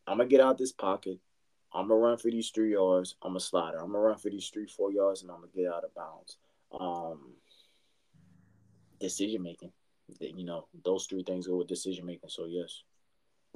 I'm 0.07 0.19
gonna 0.19 0.29
get 0.29 0.41
out 0.41 0.59
this 0.59 0.73
pocket. 0.73 1.19
I'm 1.73 1.89
gonna 1.89 2.01
run 2.01 2.19
for 2.19 2.31
these 2.31 2.51
three 2.51 2.73
yards. 2.73 3.17
I'm 3.23 3.37
a 3.37 3.41
slider. 3.41 3.79
I'm 3.79 3.93
gonna 3.93 3.99
run 3.99 4.19
for 4.19 4.31
these 4.31 4.49
three 4.49 4.67
four 4.67 4.93
yards 4.93 5.23
and 5.23 5.31
I'm 5.31 5.39
gonna 5.41 5.53
get 5.55 5.73
out 5.73 5.85
of 5.85 5.95
bounds. 5.95 6.37
Um, 6.79 7.33
decision 9.01 9.43
making. 9.43 9.73
You 10.21 10.45
know, 10.45 10.67
those 10.85 11.07
three 11.07 11.23
things 11.23 11.47
go 11.47 11.57
with 11.57 11.69
decision 11.69 12.07
making. 12.07 12.29
So 12.29 12.45
yes. 12.45 12.83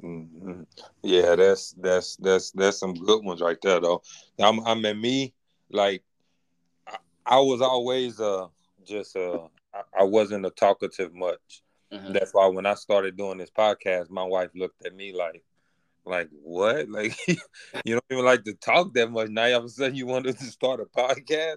Mm-hmm. 0.02 0.62
Yeah, 1.02 1.36
that's 1.36 1.72
that's 1.72 2.16
that's 2.16 2.50
that's 2.52 2.78
some 2.78 2.94
good 2.94 3.24
ones 3.24 3.40
right 3.40 3.58
there 3.62 3.80
though. 3.80 4.02
I'm 4.38 4.64
I 4.66 4.74
mean 4.74 5.00
me 5.00 5.34
like 5.70 6.02
I 7.26 7.38
was 7.38 7.60
always 7.60 8.20
uh 8.20 8.46
just 8.84 9.16
uh 9.16 9.48
I, 9.74 10.00
I 10.00 10.02
wasn't 10.04 10.46
a 10.46 10.50
talkative 10.50 11.14
much. 11.14 11.62
Mm-hmm. 11.92 12.12
That's 12.12 12.32
why 12.32 12.46
when 12.46 12.66
I 12.66 12.74
started 12.74 13.16
doing 13.16 13.38
this 13.38 13.50
podcast, 13.50 14.10
my 14.10 14.22
wife 14.22 14.50
looked 14.54 14.84
at 14.86 14.94
me 14.94 15.12
like, 15.12 15.42
like 16.04 16.28
what? 16.42 16.88
Like 16.88 17.16
you 17.26 17.94
don't 17.94 18.04
even 18.10 18.24
like 18.24 18.44
to 18.44 18.54
talk 18.54 18.94
that 18.94 19.10
much. 19.10 19.28
Now 19.28 19.44
all 19.46 19.56
of 19.56 19.64
a 19.64 19.68
sudden 19.68 19.96
you 19.96 20.06
wanted 20.06 20.38
to 20.38 20.44
start 20.44 20.80
a 20.80 20.84
podcast. 20.84 21.56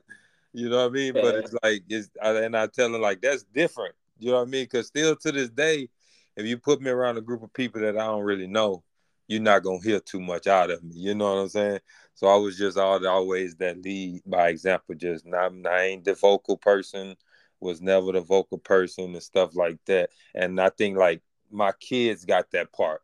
You 0.54 0.70
know 0.70 0.78
what 0.78 0.92
I 0.92 0.94
mean? 0.94 1.16
Yeah. 1.16 1.22
But 1.22 1.36
it's 1.36 1.56
like 1.64 1.84
it's 1.90 2.10
and 2.22 2.58
I 2.58 2.68
tell 2.68 2.92
her 2.92 3.00
like 3.00 3.22
that's 3.22 3.44
different. 3.44 3.96
You 4.20 4.32
know 4.32 4.38
what 4.38 4.48
I 4.48 4.52
mean? 4.52 4.66
Because 4.66 4.88
still 4.88 5.16
to 5.16 5.32
this 5.32 5.50
day, 5.50 5.90
if 6.36 6.46
you 6.46 6.58
put 6.58 6.82
me 6.82 6.90
around 6.90 7.18
a 7.18 7.22
group 7.22 7.44
of 7.44 7.54
people 7.54 7.82
that 7.82 7.98
I 7.98 8.06
don't 8.06 8.24
really 8.24 8.48
know, 8.48 8.84
you're 9.28 9.42
not 9.42 9.64
gonna 9.64 9.84
hear 9.84 10.00
too 10.00 10.20
much 10.20 10.48
out 10.48 10.72
of 10.72 10.84
me. 10.84 10.96
You 10.96 11.16
know 11.16 11.34
what 11.36 11.42
I'm 11.42 11.50
saying? 11.50 11.80
So 12.16 12.28
I 12.28 12.36
was 12.36 12.58
just 12.58 12.78
always 12.78 13.56
that 13.56 13.82
lead 13.82 14.22
by 14.26 14.50
example. 14.50 14.96
Just 14.96 15.26
not, 15.26 15.54
I 15.66 15.84
ain't 15.84 16.06
the 16.06 16.16
vocal 16.16 16.58
person. 16.58 17.16
Was 17.60 17.82
never 17.82 18.12
the 18.12 18.20
vocal 18.20 18.58
person 18.58 19.14
and 19.14 19.24
stuff 19.24 19.56
like 19.56 19.78
that. 19.86 20.10
And 20.36 20.60
I 20.60 20.70
think 20.70 20.98
like 20.98 21.22
my 21.50 21.72
kids 21.80 22.26
got 22.26 22.52
that 22.52 22.74
part. 22.74 23.02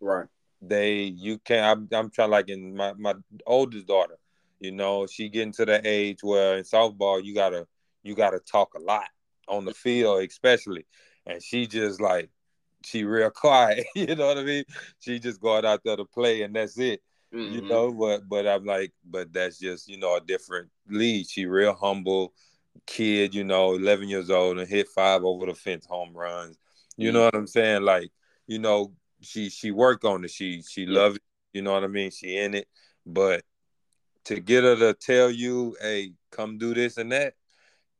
Right. 0.00 0.26
They 0.60 1.04
you 1.04 1.38
can't. 1.38 1.64
I'm, 1.64 1.98
I'm 1.98 2.10
trying 2.10 2.30
like 2.30 2.50
in 2.50 2.76
my 2.76 2.92
my 2.92 3.14
oldest 3.46 3.86
daughter. 3.86 4.18
You 4.60 4.72
know, 4.72 5.06
she 5.06 5.30
getting 5.30 5.52
to 5.54 5.64
the 5.64 5.80
age 5.84 6.18
where 6.22 6.58
in 6.58 6.64
softball 6.64 7.24
you 7.24 7.34
gotta 7.34 7.66
you 8.02 8.14
gotta 8.14 8.38
talk 8.38 8.74
a 8.74 8.80
lot 8.80 9.08
on 9.48 9.64
the 9.64 9.72
field, 9.72 10.22
especially. 10.22 10.84
And 11.26 11.42
she 11.42 11.66
just 11.66 12.00
like 12.00 12.28
she 12.84 13.04
real 13.04 13.30
quiet. 13.30 13.86
you 13.94 14.14
know 14.14 14.26
what 14.26 14.38
I 14.38 14.44
mean? 14.44 14.64
She 15.00 15.18
just 15.18 15.40
going 15.40 15.64
out 15.64 15.80
there 15.84 15.96
to 15.96 16.04
play 16.04 16.42
and 16.42 16.54
that's 16.54 16.78
it. 16.78 17.02
Mm-hmm. 17.34 17.54
You 17.54 17.62
know, 17.62 17.92
but 17.92 18.28
but 18.28 18.46
I'm 18.46 18.64
like, 18.64 18.92
but 19.08 19.32
that's 19.32 19.58
just 19.58 19.88
you 19.88 19.96
know 19.96 20.16
a 20.16 20.20
different 20.20 20.68
lead. 20.88 21.28
She 21.28 21.46
real 21.46 21.74
humble 21.74 22.34
kid, 22.86 23.34
you 23.34 23.44
know, 23.44 23.74
11 23.74 24.08
years 24.08 24.30
old 24.30 24.58
and 24.58 24.68
hit 24.68 24.88
five 24.88 25.24
over 25.24 25.46
the 25.46 25.54
fence 25.54 25.86
home 25.86 26.12
runs. 26.14 26.58
You 26.96 27.08
mm-hmm. 27.08 27.16
know 27.16 27.24
what 27.24 27.34
I'm 27.34 27.46
saying? 27.46 27.82
Like, 27.82 28.10
you 28.46 28.58
know, 28.58 28.92
she 29.20 29.48
she 29.48 29.70
work 29.70 30.04
on 30.04 30.24
it. 30.24 30.30
She 30.30 30.62
she 30.62 30.82
yeah. 30.82 30.98
love 30.98 31.16
it. 31.16 31.22
You 31.52 31.62
know 31.62 31.72
what 31.72 31.84
I 31.84 31.88
mean? 31.88 32.10
She 32.10 32.36
in 32.36 32.54
it, 32.54 32.66
but 33.06 33.44
to 34.24 34.40
get 34.40 34.64
her 34.64 34.76
to 34.76 34.94
tell 34.94 35.30
you, 35.30 35.76
hey, 35.80 36.12
come 36.30 36.58
do 36.58 36.74
this 36.74 36.96
and 36.96 37.12
that, 37.12 37.34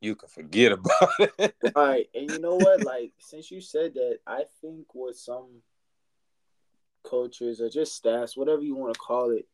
you 0.02 0.16
can 0.16 0.28
forget 0.28 0.72
about 0.72 1.10
it. 1.38 1.54
right. 1.74 2.08
And 2.14 2.30
you 2.30 2.38
know 2.40 2.56
what? 2.56 2.84
Like, 2.84 3.12
since 3.18 3.50
you 3.50 3.60
said 3.60 3.94
that, 3.94 4.18
I 4.26 4.42
think 4.60 4.94
with 4.94 5.16
some 5.16 5.62
coaches 7.04 7.60
or 7.60 7.70
just 7.70 7.94
staffs, 7.94 8.36
whatever 8.36 8.62
you 8.62 8.74
want 8.74 8.92
to 8.92 9.00
call 9.00 9.30
it, 9.30 9.46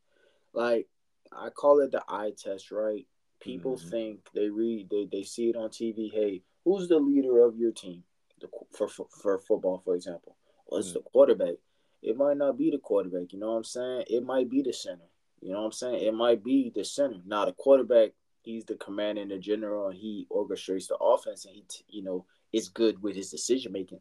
like 0.55 0.89
I 1.31 1.51
call 1.51 1.81
it 1.81 1.93
the 1.93 2.03
eye 2.09 2.33
test, 2.37 2.71
right? 2.71 3.07
People 3.41 3.77
mm-hmm. 3.77 3.91
think 3.91 4.21
they 4.35 4.49
read, 4.49 4.89
they, 4.91 5.07
they 5.11 5.23
see 5.23 5.51
it 5.51 5.57
on 5.57 5.69
TV. 5.69 6.11
Hey, 6.11 6.43
who's 6.65 6.89
the 6.89 6.99
leader 6.99 7.45
of 7.45 7.57
your 7.57 7.73
team? 7.73 8.03
The, 8.41 8.49
for, 8.75 8.89
for, 8.89 9.07
for 9.11 9.39
football, 9.39 9.83
for 9.85 9.95
example. 9.95 10.37
Well, 10.67 10.81
it's 10.81 10.89
mm-hmm. 10.89 10.99
the 10.99 11.11
quarterback. 11.11 11.55
It 12.03 12.17
might 12.17 12.37
not 12.37 12.57
be 12.57 12.71
the 12.71 12.79
quarterback, 12.79 13.33
you 13.33 13.39
know 13.39 13.51
what 13.51 13.59
I'm 13.59 13.65
saying? 13.65 14.05
It 14.09 14.25
might 14.25 14.49
be 14.49 14.63
the 14.63 14.73
center. 14.73 15.11
You 15.41 15.53
know 15.53 15.61
what 15.61 15.67
I'm 15.67 15.73
saying? 15.73 16.07
It 16.07 16.15
might 16.15 16.43
be 16.43 16.73
the 16.75 16.85
center. 16.85 17.19
Now 17.27 17.45
the 17.45 17.53
quarterback 17.53 18.13
he's 18.49 18.65
the 18.65 18.75
commander 18.77 19.23
and 19.23 19.31
the 19.31 19.39
general 19.39 19.89
and 19.89 19.99
he 19.99 20.27
orchestrates 20.31 20.89
the 20.89 20.97
offense 20.97 21.45
and 21.45 21.55
he 21.55 21.65
you 21.89 22.03
know 22.03 22.25
is 22.53 22.69
good 22.69 23.03
with 23.03 23.15
his 23.15 23.31
decision 23.31 23.73
making 23.73 24.01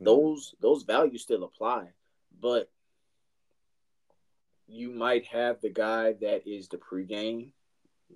those 0.00 0.54
those 0.60 0.82
values 0.82 1.22
still 1.22 1.44
apply, 1.44 1.88
but 2.40 2.70
you 4.68 4.90
might 4.90 5.24
have 5.26 5.60
the 5.60 5.70
guy 5.70 6.14
that 6.20 6.46
is 6.46 6.68
the 6.68 6.76
pregame 6.76 7.50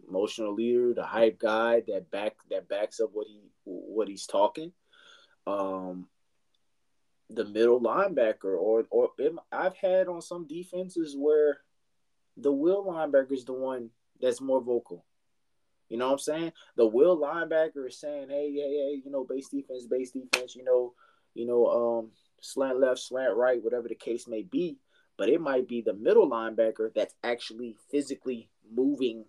emotional 0.09 0.55
leader, 0.55 0.95
the 0.95 1.05
hype 1.05 1.38
guy 1.38 1.83
that 1.88 2.11
back 2.11 2.35
that 2.51 2.69
backs 2.69 3.01
up 3.01 3.11
what 3.12 3.27
he 3.27 3.40
what 3.64 4.09
he's 4.09 4.27
talking. 4.27 4.73
Um, 5.47 6.09
the 7.31 7.45
middle 7.45 7.81
linebacker, 7.81 8.59
or 8.59 8.85
or 8.90 9.11
I've 9.51 9.77
had 9.77 10.09
on 10.09 10.21
some 10.21 10.47
defenses 10.47 11.16
where 11.16 11.59
the 12.37 12.53
will 12.53 12.85
linebacker 12.85 13.33
is 13.33 13.45
the 13.45 13.53
one 13.53 13.90
that's 14.21 14.40
more 14.40 14.61
vocal. 14.61 15.05
You 15.90 15.98
know 15.98 16.07
what 16.07 16.12
I'm 16.12 16.18
saying? 16.20 16.53
The 16.76 16.87
will 16.87 17.18
linebacker 17.18 17.88
is 17.88 17.98
saying, 17.98 18.31
"Hey, 18.31 18.53
hey, 18.53 18.61
hey, 18.61 19.03
you 19.05 19.11
know, 19.11 19.24
base 19.24 19.48
defense, 19.48 19.87
base 19.87 20.12
defense. 20.12 20.55
You 20.55 20.64
know, 20.64 20.94
you 21.35 21.46
know, 21.46 21.66
um, 21.66 22.12
slant 22.40 22.79
left, 22.81 23.00
slant 23.00 23.35
right, 23.37 23.62
whatever 23.62 23.88
the 23.88 23.96
case 23.96 24.26
may 24.29 24.42
be." 24.42 24.79
But 25.18 25.29
it 25.29 25.40
might 25.40 25.68
be 25.68 25.83
the 25.83 25.92
middle 25.92 26.31
linebacker 26.31 26.94
that's 26.94 27.14
actually 27.22 27.76
physically 27.90 28.48
moving 28.72 29.26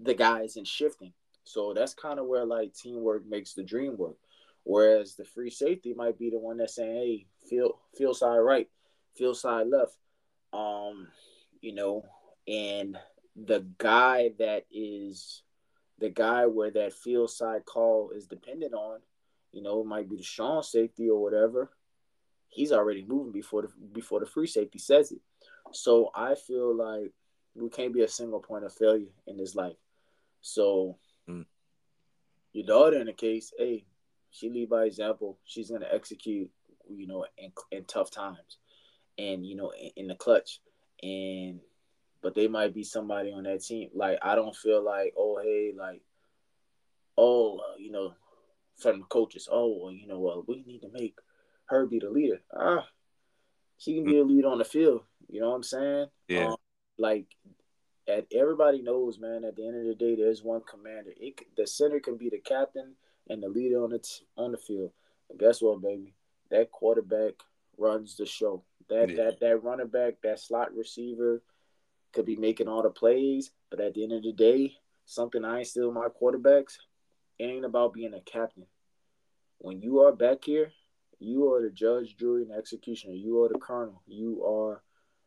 the 0.00 0.14
guys 0.14 0.56
and 0.56 0.66
shifting. 0.66 1.14
So 1.44 1.72
that's 1.72 1.94
kind 1.94 2.18
of 2.18 2.26
where 2.26 2.44
like 2.44 2.74
teamwork 2.74 3.24
makes 3.24 3.54
the 3.54 3.62
dream 3.62 3.96
work. 3.96 4.18
Whereas 4.64 5.14
the 5.14 5.24
free 5.24 5.48
safety 5.48 5.94
might 5.94 6.18
be 6.18 6.28
the 6.28 6.38
one 6.38 6.58
that's 6.58 6.74
saying, 6.74 6.94
"Hey, 6.94 7.26
feel 7.48 7.78
feel 7.96 8.14
side 8.14 8.38
right, 8.38 8.68
feel 9.14 9.34
side 9.34 9.68
left," 9.68 9.96
um, 10.52 11.08
you 11.60 11.72
know, 11.72 12.04
and 12.48 12.98
the 13.36 13.64
guy 13.78 14.32
that 14.40 14.66
is 14.72 15.42
the 15.98 16.10
guy 16.10 16.46
where 16.46 16.70
that 16.70 16.92
field 16.92 17.30
side 17.30 17.64
call 17.64 18.10
is 18.14 18.26
dependent 18.26 18.74
on, 18.74 19.00
you 19.52 19.62
know, 19.62 19.80
it 19.80 19.86
might 19.86 20.08
be 20.08 20.16
the 20.16 20.22
strong 20.22 20.62
safety 20.62 21.08
or 21.08 21.20
whatever. 21.20 21.70
He's 22.48 22.72
already 22.72 23.04
moving 23.06 23.32
before 23.32 23.62
the 23.62 23.68
before 23.92 24.20
the 24.20 24.26
free 24.26 24.46
safety 24.46 24.78
says 24.78 25.12
it. 25.12 25.20
So 25.72 26.10
I 26.14 26.34
feel 26.34 26.74
like 26.74 27.12
we 27.54 27.68
can't 27.68 27.92
be 27.92 28.02
a 28.02 28.08
single 28.08 28.40
point 28.40 28.64
of 28.64 28.72
failure 28.72 29.12
in 29.26 29.36
this 29.36 29.54
life. 29.54 29.76
So 30.40 30.98
mm. 31.28 31.44
your 32.52 32.66
daughter 32.66 32.98
in 32.98 33.06
the 33.06 33.12
case, 33.12 33.52
hey, 33.58 33.84
she 34.30 34.48
lead 34.48 34.70
by 34.70 34.84
example. 34.84 35.38
She's 35.44 35.70
gonna 35.70 35.88
execute, 35.90 36.50
you 36.88 37.06
know, 37.06 37.26
in, 37.36 37.52
in 37.70 37.84
tough 37.84 38.10
times, 38.10 38.58
and 39.18 39.44
you 39.44 39.56
know, 39.56 39.70
in, 39.70 39.90
in 39.96 40.06
the 40.08 40.14
clutch, 40.14 40.60
and 41.02 41.60
but 42.22 42.34
they 42.34 42.48
might 42.48 42.74
be 42.74 42.84
somebody 42.84 43.32
on 43.32 43.44
that 43.44 43.64
team. 43.64 43.90
Like 43.94 44.18
I 44.22 44.34
don't 44.34 44.54
feel 44.56 44.84
like, 44.84 45.14
oh 45.16 45.40
hey, 45.42 45.72
like, 45.76 46.02
oh, 47.16 47.58
uh, 47.58 47.76
you 47.78 47.90
know, 47.90 48.14
from 48.78 49.00
the 49.00 49.06
coaches, 49.06 49.48
oh, 49.50 49.78
well, 49.82 49.92
you 49.92 50.06
know, 50.06 50.18
well, 50.18 50.44
we 50.46 50.62
need 50.64 50.80
to 50.80 50.90
make 50.92 51.16
her 51.66 51.86
be 51.86 51.98
the 51.98 52.10
leader. 52.10 52.40
Ah, 52.56 52.86
she 53.76 53.94
can 53.94 54.04
be 54.04 54.18
a 54.18 54.24
leader 54.24 54.48
on 54.48 54.58
the 54.58 54.64
field. 54.64 55.02
You 55.28 55.40
know 55.40 55.50
what 55.50 55.56
I'm 55.56 55.62
saying? 55.62 56.06
Yeah. 56.28 56.46
Um, 56.48 56.56
like, 56.98 57.26
at 58.08 58.26
everybody 58.32 58.82
knows, 58.82 59.18
man. 59.18 59.44
At 59.44 59.56
the 59.56 59.66
end 59.66 59.76
of 59.76 59.86
the 59.86 59.94
day, 59.94 60.16
there's 60.16 60.42
one 60.42 60.62
commander. 60.68 61.12
It 61.16 61.40
the 61.56 61.66
center 61.66 62.00
can 62.00 62.16
be 62.16 62.30
the 62.30 62.38
captain 62.38 62.94
and 63.28 63.42
the 63.42 63.48
leader 63.48 63.82
on 63.84 63.90
the 63.90 63.98
t- 63.98 64.26
on 64.36 64.52
the 64.52 64.58
field. 64.58 64.92
But 65.28 65.38
guess 65.38 65.60
what, 65.60 65.82
baby? 65.82 66.14
That 66.50 66.72
quarterback 66.72 67.34
runs 67.76 68.16
the 68.16 68.24
show. 68.26 68.64
That 68.88 69.10
yeah. 69.10 69.16
that 69.16 69.40
that 69.40 69.62
running 69.62 69.88
back, 69.88 70.14
that 70.22 70.40
slot 70.40 70.74
receiver 70.74 71.42
could 72.12 72.26
be 72.26 72.36
making 72.36 72.68
all 72.68 72.82
the 72.82 72.90
plays, 72.90 73.50
but 73.70 73.80
at 73.80 73.94
the 73.94 74.02
end 74.02 74.12
of 74.12 74.22
the 74.22 74.32
day, 74.32 74.74
something 75.04 75.44
I 75.44 75.60
instill 75.60 75.92
my 75.92 76.08
quarterbacks, 76.08 76.78
it 77.38 77.44
ain't 77.44 77.64
about 77.64 77.92
being 77.92 78.14
a 78.14 78.20
captain. 78.20 78.66
When 79.58 79.80
you 79.80 80.00
are 80.00 80.12
back 80.12 80.44
here, 80.44 80.72
you 81.18 81.52
are 81.52 81.62
the 81.62 81.70
judge, 81.70 82.16
jury, 82.16 82.42
and 82.42 82.52
executioner. 82.52 83.14
You 83.14 83.42
are 83.42 83.48
the 83.48 83.58
colonel. 83.58 84.02
You 84.06 84.44
are 84.44 84.82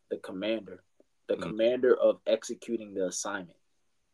the 0.10 0.18
commander. 0.18 0.84
The 1.28 1.34
mm-hmm. 1.34 1.44
commander 1.44 1.96
of 1.96 2.20
executing 2.28 2.94
the 2.94 3.08
assignment 3.08 3.58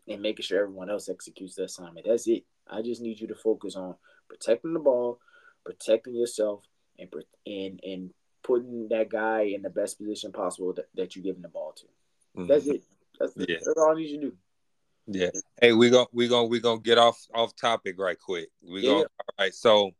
and 0.08 0.22
making 0.22 0.44
sure 0.44 0.62
everyone 0.62 0.90
else 0.90 1.10
executes 1.10 1.56
the 1.56 1.66
assignment. 1.66 2.08
That's 2.08 2.28
it. 2.28 2.46
I 2.70 2.82
just 2.82 3.02
need 3.02 3.20
you 3.20 3.28
to 3.28 3.36
focus 3.36 3.76
on 3.76 3.96
protecting 4.28 4.74
the 4.74 4.80
ball, 4.80 5.20
protecting 5.66 6.16
yourself, 6.16 6.64
and 7.00 7.10
and 7.46 7.80
and 7.84 8.14
putting 8.44 8.88
that 8.90 9.10
guy 9.10 9.42
in 9.42 9.62
the 9.62 9.70
best 9.70 9.98
position 9.98 10.32
possible 10.32 10.74
that, 10.74 10.88
that 10.96 11.16
you're 11.16 11.24
giving 11.24 11.42
the 11.42 11.50
ball 11.50 11.74
to. 11.78 11.86
Mm-hmm. 12.38 12.48
That's 12.48 12.68
it. 12.68 12.84
That's, 13.20 13.34
yeah. 13.36 13.58
that's 13.66 13.78
all 13.78 13.92
I 13.92 13.96
need 13.96 14.10
you 14.10 14.20
to 14.20 14.26
do. 14.28 14.34
Yeah. 15.08 15.30
Hey, 15.62 15.74
we 15.74 15.90
going 15.90 16.08
we 16.12 16.28
gonna 16.28 16.48
we 16.48 16.60
gonna 16.60 16.82
get 16.82 16.98
off 16.98 17.18
off 17.34 17.56
topic 17.56 17.96
right 17.98 18.20
quick. 18.20 18.50
We 18.62 18.82
yeah. 18.82 18.90
go 18.90 18.98
all 19.00 19.08
right. 19.40 19.54
So, 19.54 19.92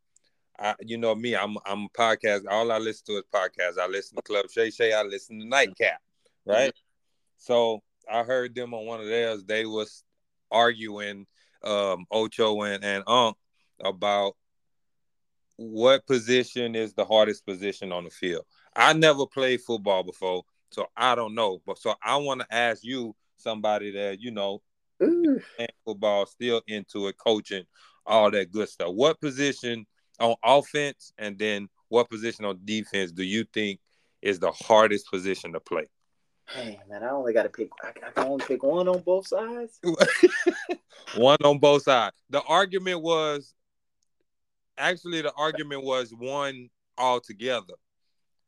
I 0.60 0.76
you 0.82 0.98
know 0.98 1.16
me, 1.16 1.36
I'm 1.36 1.58
I'm 1.66 1.84
a 1.86 1.90
podcast. 1.98 2.42
All 2.50 2.72
I 2.72 2.78
listen 2.78 3.06
to 3.08 3.18
is 3.18 3.24
podcasts. 3.34 3.80
I 3.80 3.88
listen 3.88 4.18
to 4.18 4.22
Club 4.22 4.50
Shay 4.52 4.70
Shay. 4.70 4.94
I 4.94 5.04
listen 5.04 5.40
to 5.40 5.48
Nightcap. 5.48 6.02
Right. 6.46 6.70
Mm-hmm. 6.70 7.38
So 7.38 7.82
I 8.12 8.24
heard 8.24 8.54
them 8.54 8.74
on 8.74 8.86
one 8.86 9.00
of 9.00 9.08
theirs. 9.08 9.44
They 9.46 9.66
was 9.66 10.04
arguing 10.52 11.26
um 11.64 12.06
Ocho 12.12 12.62
and 12.64 12.84
and 12.84 13.04
Unc 13.08 13.38
about 13.80 14.36
what 15.56 16.06
position 16.06 16.76
is 16.76 16.94
the 16.94 17.06
hardest 17.06 17.46
position 17.46 17.92
on 17.92 18.04
the 18.04 18.10
field. 18.10 18.46
I 18.76 18.94
never 18.94 19.26
played 19.26 19.62
football 19.62 20.04
before, 20.04 20.44
so 20.70 20.88
I 20.96 21.16
don't 21.16 21.36
know. 21.36 21.62
But 21.66 21.78
so 21.80 21.96
I 22.04 22.18
want 22.18 22.42
to 22.42 22.48
ask 22.54 22.84
you, 22.84 23.16
somebody 23.38 23.92
that 23.92 24.20
you 24.20 24.32
know, 24.32 24.62
football, 25.86 26.26
still 26.26 26.62
into 26.68 27.08
it, 27.08 27.18
coaching, 27.18 27.64
all 28.06 28.32
that 28.32 28.52
good 28.52 28.70
stuff. 28.70 28.94
What 28.94 29.20
position 29.22 29.86
on 30.20 30.36
offense, 30.44 31.14
and 31.18 31.38
then 31.38 31.70
what 31.90 32.10
position 32.10 32.46
on 32.46 32.60
defense 32.66 33.12
do 33.12 33.24
you 33.24 33.46
think 33.54 33.80
is 34.22 34.40
the 34.40 34.52
hardest 34.52 35.10
position 35.10 35.54
to 35.54 35.60
play? 35.60 35.86
Hey 36.48 36.80
man, 36.90 37.04
I 37.04 37.10
only 37.10 37.34
got 37.34 37.44
to 37.44 37.50
pick. 37.50 37.70
I, 37.84 37.90
I 37.90 38.12
can 38.12 38.32
only 38.32 38.46
pick 38.46 38.64
one 38.64 38.88
on 38.88 39.02
both 39.02 39.28
sides. 39.28 39.80
one 41.16 41.38
on 41.44 41.60
both 41.60 41.84
sides. 41.84 42.16
The 42.30 42.42
argument 42.44 43.02
was 43.02 43.54
actually 44.78 45.22
the 45.22 45.34
argument 45.38 45.84
was 45.84 46.14
one 46.14 46.70
altogether. 46.98 47.74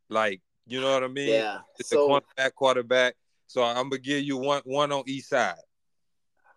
Like 0.09 0.41
you 0.69 0.81
know 0.81 0.91
what 0.93 1.03
I 1.03 1.07
mean? 1.07 1.29
Yeah. 1.29 1.59
It's 1.79 1.89
so, 1.89 2.03
a 2.03 2.07
quarterback, 2.07 2.55
quarterback. 2.55 3.15
So 3.47 3.63
I'm 3.63 3.89
gonna 3.89 3.97
give 3.97 4.23
you 4.23 4.37
one 4.37 4.61
one 4.65 4.91
on 4.91 5.03
each 5.07 5.25
side. 5.25 5.55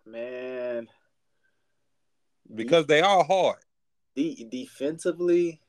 Man. 0.05 0.87
Because 2.53 2.85
they 2.85 3.01
are 3.01 3.23
hard. 3.23 3.59
De- 4.15 4.45
defensively, 4.49 5.59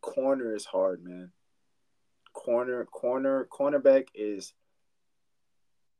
corner 0.00 0.54
is 0.54 0.64
hard, 0.64 1.02
man. 1.02 1.32
Corner, 2.32 2.84
corner, 2.84 3.48
cornerback 3.50 4.08
is 4.14 4.52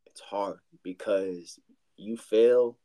it's 0.06 0.20
hard 0.20 0.59
because 0.82 1.59
you 1.96 2.16
fail 2.16 2.78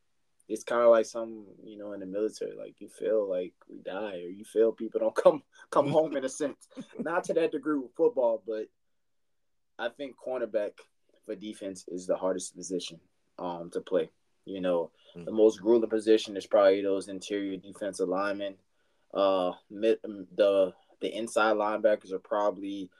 it's 0.52 0.64
kind 0.64 0.82
of 0.82 0.90
like 0.90 1.06
some 1.06 1.46
you 1.64 1.78
know 1.78 1.92
in 1.92 2.00
the 2.00 2.06
military 2.06 2.54
like 2.56 2.74
you 2.78 2.88
feel 2.88 3.28
like 3.28 3.54
we 3.70 3.78
die 3.78 4.16
or 4.16 4.28
you 4.28 4.44
feel 4.44 4.70
people 4.70 5.00
don't 5.00 5.14
come 5.24 5.42
come 5.70 5.88
home 5.88 6.16
in 6.16 6.24
a 6.24 6.28
sense. 6.28 6.68
Not 6.98 7.24
to 7.24 7.34
that 7.34 7.52
degree 7.52 7.78
with 7.78 7.94
football 7.96 8.42
but 8.46 8.66
i 9.78 9.88
think 9.88 10.14
cornerback 10.16 10.72
for 11.24 11.34
defense 11.34 11.86
is 11.88 12.06
the 12.06 12.16
hardest 12.16 12.54
position 12.54 13.00
um 13.38 13.70
to 13.72 13.80
play. 13.80 14.10
You 14.44 14.60
know 14.60 14.90
mm-hmm. 15.16 15.24
the 15.24 15.32
most 15.32 15.60
grueling 15.60 15.88
position 15.88 16.36
is 16.36 16.46
probably 16.46 16.82
those 16.82 17.08
interior 17.08 17.56
defensive 17.56 18.08
linemen. 18.08 18.56
Uh 19.14 19.52
mid, 19.70 19.98
um, 20.04 20.26
the 20.36 20.72
the 21.00 21.16
inside 21.16 21.56
linebackers 21.56 22.12
are 22.12 22.18
probably 22.18 22.90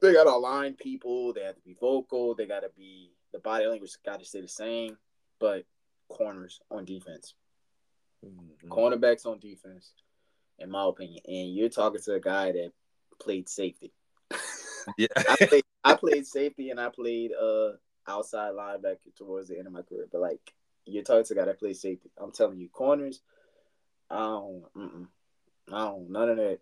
they 0.00 0.12
got 0.12 0.24
to 0.24 0.30
align 0.30 0.74
people 0.74 1.32
they 1.32 1.42
have 1.42 1.54
to 1.54 1.60
be 1.62 1.76
vocal 1.80 2.34
they 2.34 2.46
got 2.46 2.60
to 2.60 2.70
be 2.76 3.12
the 3.32 3.38
body 3.38 3.66
language 3.66 3.92
got 4.04 4.18
to 4.18 4.26
stay 4.26 4.40
the 4.40 4.48
same 4.48 4.98
but 5.38 5.64
corners 6.08 6.60
on 6.70 6.84
defense, 6.84 7.34
mm-hmm. 8.24 8.68
cornerbacks 8.72 9.26
on 9.26 9.38
defense, 9.38 9.92
in 10.58 10.70
my 10.70 10.84
opinion. 10.86 11.20
And 11.26 11.54
you're 11.54 11.68
talking 11.68 12.00
to 12.02 12.14
a 12.14 12.20
guy 12.20 12.52
that 12.52 12.72
played 13.20 13.48
safety. 13.48 13.92
Yeah, 14.98 15.06
I, 15.16 15.36
played, 15.46 15.64
I 15.82 15.94
played 15.94 16.26
safety 16.26 16.68
and 16.68 16.78
I 16.78 16.90
played 16.90 17.32
uh 17.32 17.70
outside 18.06 18.52
linebacker 18.52 19.16
towards 19.16 19.48
the 19.48 19.56
end 19.56 19.66
of 19.66 19.72
my 19.72 19.80
career. 19.80 20.06
But 20.12 20.20
like 20.20 20.52
you're 20.84 21.02
talking 21.02 21.24
to 21.24 21.32
a 21.32 21.36
guy 21.36 21.44
that 21.46 21.58
played 21.58 21.76
safety. 21.76 22.10
I'm 22.18 22.32
telling 22.32 22.58
you, 22.58 22.68
corners. 22.68 23.20
I 24.10 24.18
don't. 24.18 24.64
Mm-mm, 24.76 25.06
I 25.72 25.84
don't. 25.86 26.10
None 26.10 26.28
of 26.28 26.36
that. 26.36 26.58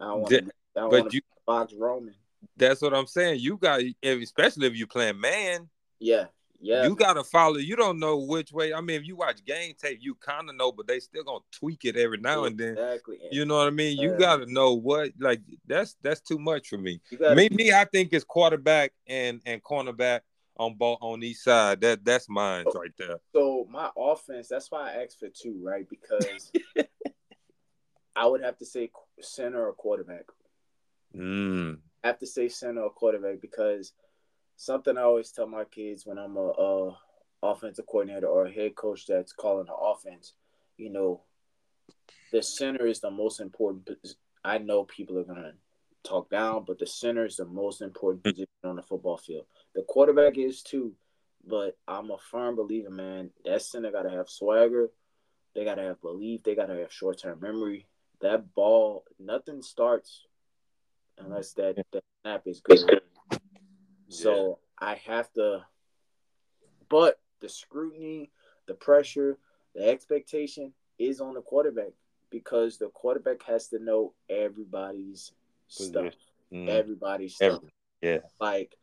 I 0.00 0.04
don't 0.04 0.20
want 0.22 0.34
to. 0.34 0.52
But 0.74 1.14
you 1.14 1.20
box 1.46 1.72
Roman. 1.72 2.14
That's 2.56 2.82
what 2.82 2.94
I'm 2.94 3.06
saying. 3.06 3.40
You 3.40 3.56
got, 3.56 3.80
especially 4.02 4.66
if 4.66 4.74
you're 4.74 4.88
playing 4.88 5.20
man. 5.20 5.68
Yeah, 6.00 6.26
yeah. 6.62 6.84
You 6.84 6.94
gotta 6.94 7.24
follow. 7.24 7.56
You 7.56 7.74
don't 7.74 7.98
know 7.98 8.18
which 8.18 8.52
way. 8.52 8.72
I 8.72 8.80
mean, 8.80 9.00
if 9.00 9.06
you 9.06 9.16
watch 9.16 9.44
game 9.44 9.74
tape, 9.76 9.98
you 10.00 10.14
kind 10.14 10.48
of 10.48 10.56
know, 10.56 10.70
but 10.70 10.86
they 10.86 11.00
still 11.00 11.24
gonna 11.24 11.40
tweak 11.50 11.84
it 11.84 11.96
every 11.96 12.18
now 12.18 12.44
and 12.44 12.56
then. 12.56 12.78
Exactly. 12.78 13.18
You 13.30 13.44
know 13.44 13.56
what 13.56 13.66
I 13.66 13.70
mean? 13.70 13.98
You 13.98 14.16
gotta 14.16 14.46
know 14.46 14.74
what 14.74 15.10
like 15.18 15.40
that's 15.66 15.96
that's 16.02 16.20
too 16.20 16.38
much 16.38 16.68
for 16.68 16.78
me. 16.78 17.00
Gotta, 17.18 17.34
me, 17.34 17.48
me, 17.50 17.72
I 17.72 17.84
think 17.84 18.12
it's 18.12 18.24
quarterback 18.24 18.92
and 19.08 19.40
and 19.44 19.62
cornerback 19.62 20.20
on 20.56 20.74
both 20.74 20.98
on 21.00 21.22
each 21.24 21.38
side. 21.38 21.80
That 21.80 22.04
that's 22.04 22.28
mine 22.28 22.64
right 22.74 22.92
there. 22.96 23.18
So 23.32 23.66
my 23.68 23.90
offense, 23.96 24.46
that's 24.48 24.70
why 24.70 24.92
I 24.92 25.02
asked 25.02 25.18
for 25.18 25.28
two, 25.28 25.60
right? 25.62 25.86
Because 25.88 26.52
I 28.16 28.26
would 28.26 28.42
have 28.42 28.58
to 28.58 28.66
say 28.66 28.90
center 29.20 29.66
or 29.66 29.72
quarterback. 29.72 30.26
Mm. 31.16 31.78
I 32.04 32.06
have 32.06 32.18
to 32.20 32.26
say 32.26 32.48
center 32.48 32.82
or 32.82 32.90
quarterback 32.90 33.40
because 33.40 33.92
something 34.56 34.96
I 34.96 35.02
always 35.02 35.30
tell 35.30 35.46
my 35.46 35.64
kids 35.64 36.06
when 36.06 36.18
I'm 36.18 36.36
a, 36.36 36.50
a 36.50 36.98
offensive 37.42 37.86
coordinator 37.86 38.26
or 38.26 38.46
a 38.46 38.52
head 38.52 38.74
coach 38.74 39.06
that's 39.06 39.32
calling 39.32 39.66
the 39.66 39.74
offense, 39.74 40.34
you 40.76 40.90
know, 40.90 41.22
the 42.32 42.42
center 42.42 42.86
is 42.86 43.00
the 43.00 43.10
most 43.10 43.40
important. 43.40 43.88
I 44.44 44.58
know 44.58 44.84
people 44.84 45.18
are 45.18 45.24
gonna 45.24 45.52
talk 46.04 46.30
down, 46.30 46.64
but 46.66 46.78
the 46.78 46.86
center 46.86 47.24
is 47.24 47.36
the 47.36 47.44
most 47.44 47.82
important 47.82 48.24
hmm. 48.24 48.30
position 48.30 48.48
on 48.64 48.76
the 48.76 48.82
football 48.82 49.16
field. 49.16 49.46
The 49.74 49.82
quarterback 49.82 50.38
is 50.38 50.62
too, 50.62 50.94
but 51.46 51.76
I'm 51.86 52.10
a 52.10 52.18
firm 52.30 52.56
believer, 52.56 52.90
man. 52.90 53.30
That 53.44 53.62
center 53.62 53.90
got 53.90 54.02
to 54.02 54.10
have 54.10 54.28
swagger. 54.28 54.90
They 55.54 55.64
got 55.64 55.74
to 55.76 55.82
have 55.82 56.00
belief. 56.00 56.42
They 56.42 56.54
got 56.54 56.66
to 56.66 56.76
have 56.76 56.92
short 56.92 57.18
term 57.20 57.40
memory. 57.40 57.86
That 58.20 58.54
ball, 58.54 59.04
nothing 59.18 59.62
starts 59.62 60.22
unless 61.18 61.52
that, 61.54 61.76
that 61.92 62.04
snap 62.22 62.42
is 62.46 62.60
good. 62.60 63.02
So 64.12 64.58
I 64.78 64.96
have 65.06 65.32
to, 65.34 65.64
but 66.88 67.18
the 67.40 67.48
scrutiny, 67.48 68.30
the 68.66 68.74
pressure, 68.74 69.38
the 69.74 69.88
expectation 69.88 70.72
is 70.98 71.20
on 71.20 71.34
the 71.34 71.40
quarterback 71.40 71.92
because 72.30 72.78
the 72.78 72.88
quarterback 72.88 73.42
has 73.44 73.68
to 73.68 73.78
know 73.78 74.12
everybody's 74.28 75.32
stuff. 75.68 76.14
Mm. 76.52 76.68
Everybody's 76.68 77.36
stuff. 77.36 77.56
Every, 77.56 77.72
yeah. 78.02 78.18
Like 78.40 78.76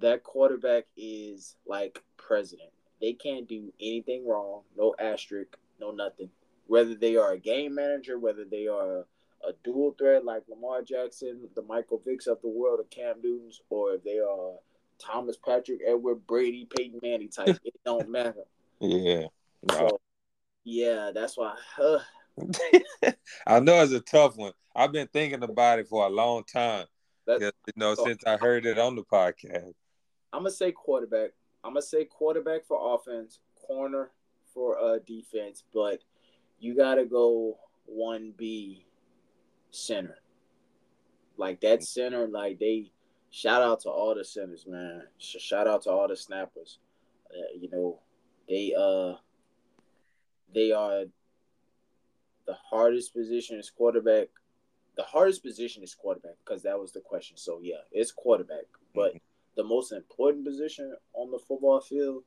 that 0.00 0.22
quarterback 0.22 0.84
is 0.96 1.56
like 1.66 2.02
president. 2.16 2.70
They 3.00 3.12
can't 3.12 3.48
do 3.48 3.72
anything 3.80 4.26
wrong. 4.26 4.62
No 4.76 4.94
asterisk, 4.98 5.56
no 5.80 5.90
nothing. 5.90 6.30
Whether 6.66 6.94
they 6.94 7.16
are 7.16 7.32
a 7.32 7.38
game 7.38 7.74
manager, 7.74 8.18
whether 8.18 8.44
they 8.44 8.66
are 8.66 9.06
a, 9.46 9.52
dual 9.64 9.94
threat 9.98 10.24
like 10.24 10.42
Lamar 10.48 10.82
Jackson, 10.82 11.48
the 11.54 11.62
Michael 11.62 12.02
Vicks 12.06 12.26
of 12.26 12.40
the 12.42 12.48
world, 12.48 12.80
of 12.80 12.90
Cam 12.90 13.16
Newton's, 13.22 13.60
or 13.70 13.94
if 13.94 14.04
they 14.04 14.18
are 14.18 14.54
Thomas 14.98 15.36
Patrick, 15.36 15.80
Edward 15.86 16.26
Brady, 16.26 16.68
Peyton 16.76 17.00
Manning 17.02 17.28
type, 17.28 17.58
it 17.64 17.74
don't 17.84 18.08
matter. 18.08 18.44
Yeah. 18.80 19.26
So, 19.70 20.00
yeah, 20.64 21.10
that's 21.14 21.36
why. 21.36 21.54
I 23.46 23.60
know 23.60 23.82
it's 23.82 23.92
a 23.92 24.00
tough 24.00 24.36
one. 24.36 24.52
I've 24.74 24.92
been 24.92 25.08
thinking 25.08 25.42
about 25.42 25.78
it 25.78 25.88
for 25.88 26.06
a 26.06 26.10
long 26.10 26.44
time. 26.44 26.86
you 27.26 27.50
know, 27.76 27.94
so, 27.94 28.04
since 28.04 28.24
I 28.26 28.36
heard 28.36 28.66
it 28.66 28.78
on 28.78 28.94
the 28.94 29.02
podcast. 29.02 29.72
I'm 30.32 30.40
gonna 30.40 30.50
say 30.50 30.72
quarterback. 30.72 31.30
I'm 31.64 31.72
gonna 31.72 31.82
say 31.82 32.04
quarterback 32.04 32.66
for 32.66 32.94
offense, 32.94 33.38
corner 33.66 34.10
for 34.52 34.78
uh 34.78 34.98
defense, 35.06 35.64
but 35.72 36.02
you 36.58 36.76
gotta 36.76 37.04
go 37.04 37.58
one 37.86 38.34
B 38.36 38.85
center. 39.76 40.18
Like 41.36 41.60
that 41.60 41.82
center, 41.82 42.26
like 42.26 42.58
they 42.58 42.90
shout 43.30 43.62
out 43.62 43.80
to 43.80 43.90
all 43.90 44.14
the 44.14 44.24
centers, 44.24 44.66
man. 44.66 45.02
Shout 45.18 45.66
out 45.66 45.82
to 45.82 45.90
all 45.90 46.08
the 46.08 46.16
snappers. 46.16 46.78
Uh, 47.30 47.58
you 47.58 47.68
know, 47.70 48.00
they 48.48 48.74
uh 48.76 49.14
they 50.54 50.72
are 50.72 51.04
the 52.46 52.54
hardest 52.70 53.12
position 53.12 53.58
is 53.58 53.70
quarterback. 53.70 54.28
The 54.96 55.02
hardest 55.02 55.42
position 55.42 55.82
is 55.82 55.94
quarterback 55.94 56.36
because 56.44 56.62
that 56.62 56.78
was 56.78 56.92
the 56.92 57.00
question. 57.00 57.36
So 57.36 57.60
yeah, 57.62 57.82
it's 57.92 58.12
quarterback. 58.12 58.64
But 58.94 59.10
mm-hmm. 59.10 59.18
the 59.56 59.64
most 59.64 59.92
important 59.92 60.46
position 60.46 60.96
on 61.12 61.30
the 61.30 61.38
football 61.38 61.80
field, 61.80 62.22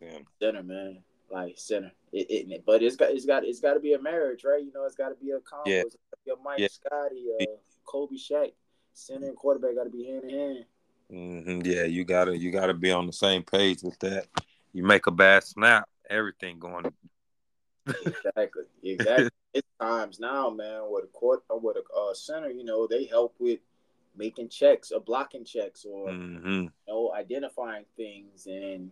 Damn. 0.00 0.24
center, 0.40 0.62
man. 0.62 1.02
Like 1.30 1.54
center. 1.56 1.92
It, 2.16 2.50
it, 2.50 2.62
but 2.64 2.80
it's 2.80 2.94
got 2.94 3.10
it's 3.10 3.26
got 3.26 3.44
it's 3.44 3.58
got 3.58 3.74
to 3.74 3.80
be 3.80 3.94
a 3.94 4.00
marriage, 4.00 4.44
right? 4.44 4.62
You 4.62 4.72
know, 4.72 4.84
it's 4.84 4.94
got 4.94 5.08
to 5.08 5.16
be 5.16 5.32
a 5.32 5.40
combo. 5.40 5.68
Yeah. 5.68 5.80
It's 5.80 5.96
got 5.96 6.16
to 6.16 6.24
be 6.24 6.30
a 6.30 6.44
Mike 6.44 6.58
yeah. 6.60 6.68
Scottie, 6.70 7.26
uh, 7.40 7.44
Kobe 7.84 8.16
Shaq. 8.16 8.52
Center 8.92 9.26
and 9.26 9.36
quarterback 9.36 9.74
got 9.74 9.84
to 9.84 9.90
be 9.90 10.04
hand 10.06 10.22
in 10.22 10.30
hand. 10.30 10.64
Mm-hmm. 11.12 11.60
Yeah, 11.64 11.84
you 11.84 12.04
gotta 12.04 12.36
you 12.36 12.52
gotta 12.52 12.72
be 12.72 12.92
on 12.92 13.06
the 13.06 13.12
same 13.12 13.42
page 13.42 13.82
with 13.82 13.98
that. 13.98 14.26
You 14.72 14.84
make 14.84 15.06
a 15.06 15.10
bad 15.10 15.42
snap, 15.44 15.88
everything 16.08 16.58
going 16.58 16.86
exactly, 17.86 18.64
exactly. 18.82 19.30
it's 19.52 19.68
times 19.80 20.20
now, 20.20 20.50
man, 20.50 20.82
with 20.88 21.04
a 21.04 21.08
court 21.08 21.42
or 21.48 21.60
with 21.60 21.76
a 21.76 21.94
uh, 21.94 22.14
center, 22.14 22.50
you 22.50 22.64
know, 22.64 22.86
they 22.86 23.04
help 23.04 23.34
with 23.38 23.60
making 24.16 24.48
checks 24.48 24.92
or 24.92 25.00
blocking 25.00 25.44
checks 25.44 25.84
or 25.84 26.08
mm-hmm. 26.08 26.62
you 26.62 26.70
know 26.86 27.12
identifying 27.14 27.84
things 27.96 28.46
and 28.46 28.90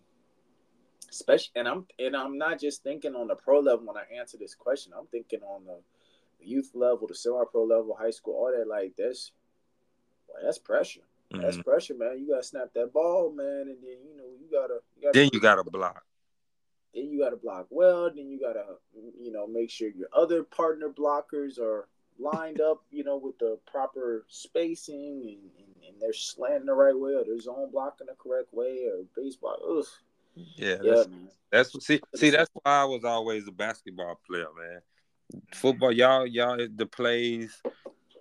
especially 1.12 1.52
and 1.56 1.68
I'm 1.68 1.86
and 1.98 2.16
I'm 2.16 2.38
not 2.38 2.58
just 2.58 2.82
thinking 2.82 3.14
on 3.14 3.28
the 3.28 3.36
pro 3.36 3.60
level 3.60 3.86
when 3.86 3.96
I 3.96 4.18
answer 4.18 4.38
this 4.38 4.54
question. 4.54 4.92
I'm 4.98 5.06
thinking 5.06 5.40
on 5.42 5.64
the, 5.64 5.78
youth 6.44 6.72
level, 6.74 7.06
the 7.06 7.14
semi-pro 7.14 7.62
level, 7.62 7.96
high 7.96 8.10
school, 8.10 8.34
all 8.34 8.52
that. 8.56 8.66
Like 8.66 8.94
that's, 8.98 9.30
well, 10.26 10.42
that's 10.44 10.58
pressure. 10.58 11.02
Mm-hmm. 11.32 11.42
That's 11.42 11.58
pressure, 11.58 11.94
man. 11.94 12.18
You 12.18 12.30
gotta 12.30 12.42
snap 12.42 12.72
that 12.74 12.92
ball, 12.92 13.32
man, 13.32 13.68
and 13.68 13.78
then 13.80 13.98
you 14.04 14.16
know 14.16 14.24
you 14.40 14.48
gotta. 14.50 14.80
You 14.96 15.02
gotta 15.02 15.18
then 15.18 15.30
you 15.32 15.40
gotta 15.40 15.62
block. 15.62 16.02
Then 16.94 17.10
you 17.10 17.20
got 17.20 17.30
to 17.30 17.36
block 17.36 17.68
well. 17.70 18.10
Then 18.14 18.28
you 18.28 18.38
got 18.38 18.52
to, 18.52 18.64
you 19.18 19.32
know, 19.32 19.46
make 19.46 19.70
sure 19.70 19.88
your 19.88 20.10
other 20.14 20.42
partner 20.42 20.90
blockers 20.90 21.58
are 21.58 21.88
lined 22.18 22.60
up, 22.60 22.84
you 22.90 23.02
know, 23.02 23.16
with 23.16 23.38
the 23.38 23.58
proper 23.66 24.26
spacing 24.28 25.22
and, 25.22 25.50
and, 25.58 25.88
and 25.88 26.00
they're 26.00 26.12
slanting 26.12 26.66
the 26.66 26.74
right 26.74 26.94
way 26.94 27.12
or 27.12 27.24
they're 27.24 27.40
zone 27.40 27.70
blocking 27.72 28.08
the 28.08 28.14
correct 28.18 28.52
way 28.52 28.84
or 28.86 29.04
baseball. 29.16 29.56
Ugh. 29.78 29.86
Yeah, 30.34 30.44
yeah, 30.56 30.76
that's, 30.82 31.08
man. 31.08 31.28
That's 31.50 31.86
see, 31.86 32.00
see, 32.16 32.30
that's 32.30 32.50
why 32.54 32.62
I 32.64 32.84
was 32.84 33.04
always 33.04 33.46
a 33.46 33.52
basketball 33.52 34.18
player, 34.26 34.46
man. 34.58 34.80
Football, 35.54 35.92
y'all, 35.92 36.26
y'all, 36.26 36.66
the 36.74 36.86
plays, 36.86 37.60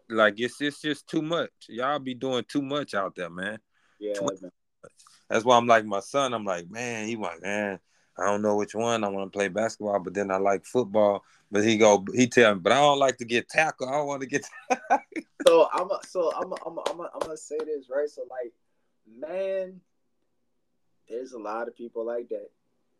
like 0.09 0.39
it's 0.39 0.59
it's 0.61 0.81
just 0.81 1.07
too 1.07 1.21
much. 1.21 1.51
Y'all 1.69 1.99
be 1.99 2.13
doing 2.13 2.43
too 2.47 2.61
much 2.61 2.93
out 2.93 3.15
there, 3.15 3.29
man. 3.29 3.59
Yeah, 3.99 4.13
man. 4.21 4.51
That's 5.29 5.45
why 5.45 5.55
I'm 5.55 5.67
like 5.67 5.85
my 5.85 6.01
son. 6.01 6.33
I'm 6.33 6.43
like, 6.43 6.69
man, 6.69 7.07
he 7.07 7.15
like, 7.15 7.41
man, 7.41 7.79
I 8.17 8.25
don't 8.25 8.41
know 8.41 8.55
which 8.57 8.75
one. 8.75 9.03
I 9.03 9.07
want 9.07 9.31
to 9.31 9.37
play 9.37 9.47
basketball, 9.47 9.99
but 9.99 10.13
then 10.13 10.29
I 10.29 10.37
like 10.37 10.65
football. 10.65 11.23
But 11.49 11.63
he 11.63 11.77
go, 11.77 12.05
he 12.13 12.27
tell 12.27 12.55
me, 12.55 12.61
but 12.61 12.73
I 12.73 12.81
don't 12.81 12.99
like 12.99 13.17
to 13.17 13.25
get 13.25 13.49
tackled. 13.49 13.89
I 13.89 13.93
don't 13.93 14.07
want 14.07 14.21
to 14.21 14.27
get. 14.27 14.45
so 15.47 15.69
I'm, 15.73 15.89
a, 15.89 15.99
so 16.07 16.33
I'm, 16.35 16.51
a, 16.51 16.55
I'm, 16.65 16.77
a, 16.77 16.81
I'm, 16.89 16.99
a, 16.99 17.09
I'm 17.13 17.19
gonna 17.19 17.37
say 17.37 17.57
this 17.59 17.89
right. 17.89 18.09
So 18.09 18.23
like, 18.29 18.51
man, 19.19 19.79
there's 21.11 21.33
a 21.33 21.39
lot 21.39 21.67
of 21.67 21.75
people 21.75 22.05
like 22.05 22.29
that. 22.29 22.49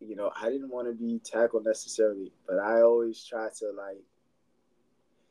You 0.00 0.16
know, 0.16 0.32
I 0.40 0.50
didn't 0.50 0.70
want 0.70 0.88
to 0.88 0.94
be 0.94 1.20
tackled 1.24 1.64
necessarily, 1.64 2.32
but 2.46 2.58
I 2.58 2.82
always 2.82 3.24
try 3.24 3.48
to 3.60 3.70
like, 3.70 4.02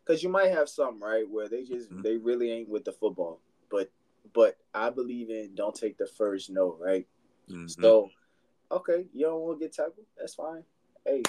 cause 0.05 0.23
you 0.23 0.29
might 0.29 0.51
have 0.51 0.69
some 0.69 1.01
right 1.01 1.29
where 1.29 1.49
they 1.49 1.63
just 1.63 1.89
mm-hmm. 1.89 2.01
they 2.01 2.17
really 2.17 2.51
ain't 2.51 2.69
with 2.69 2.85
the 2.85 2.93
football, 2.93 3.41
but 3.69 3.91
but 4.33 4.57
I 4.73 4.89
believe 4.89 5.29
in 5.29 5.55
don't 5.55 5.75
take 5.75 5.97
the 5.97 6.07
first 6.07 6.49
no, 6.49 6.77
right? 6.79 7.05
Mm-hmm. 7.49 7.67
So 7.67 8.09
Okay, 8.71 9.05
you 9.13 9.25
don't 9.25 9.41
want 9.41 9.59
to 9.59 9.65
get 9.65 9.73
tackled. 9.73 10.05
That's 10.17 10.35
fine. 10.35 10.63
Hey, 11.05 11.23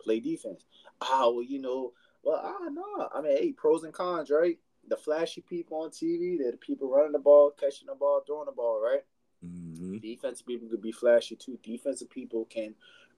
play 0.00 0.20
defense. 0.20 0.64
Ah, 1.00 1.28
well, 1.28 1.42
you 1.42 1.60
know, 1.60 1.92
well, 2.22 2.40
ah, 2.42 2.68
no. 2.70 3.08
I 3.12 3.20
mean, 3.20 3.36
hey, 3.36 3.52
pros 3.52 3.82
and 3.82 3.92
cons, 3.92 4.30
right? 4.30 4.58
The 4.88 4.96
flashy 4.96 5.40
people 5.40 5.78
on 5.82 5.90
TV, 5.90 6.38
they're 6.38 6.52
the 6.52 6.56
people 6.56 6.88
running 6.88 7.12
the 7.12 7.18
ball, 7.18 7.50
catching 7.50 7.88
the 7.88 7.94
ball, 7.96 8.22
throwing 8.24 8.46
the 8.46 8.52
ball, 8.52 8.80
right? 8.80 9.02
Mm-hmm. 9.82 9.98
Defensive 9.98 10.46
people 10.46 10.68
could 10.68 10.82
be 10.82 10.92
flashy 10.92 11.36
too. 11.36 11.58
Defensive 11.62 12.10
people 12.10 12.46
can 12.46 12.74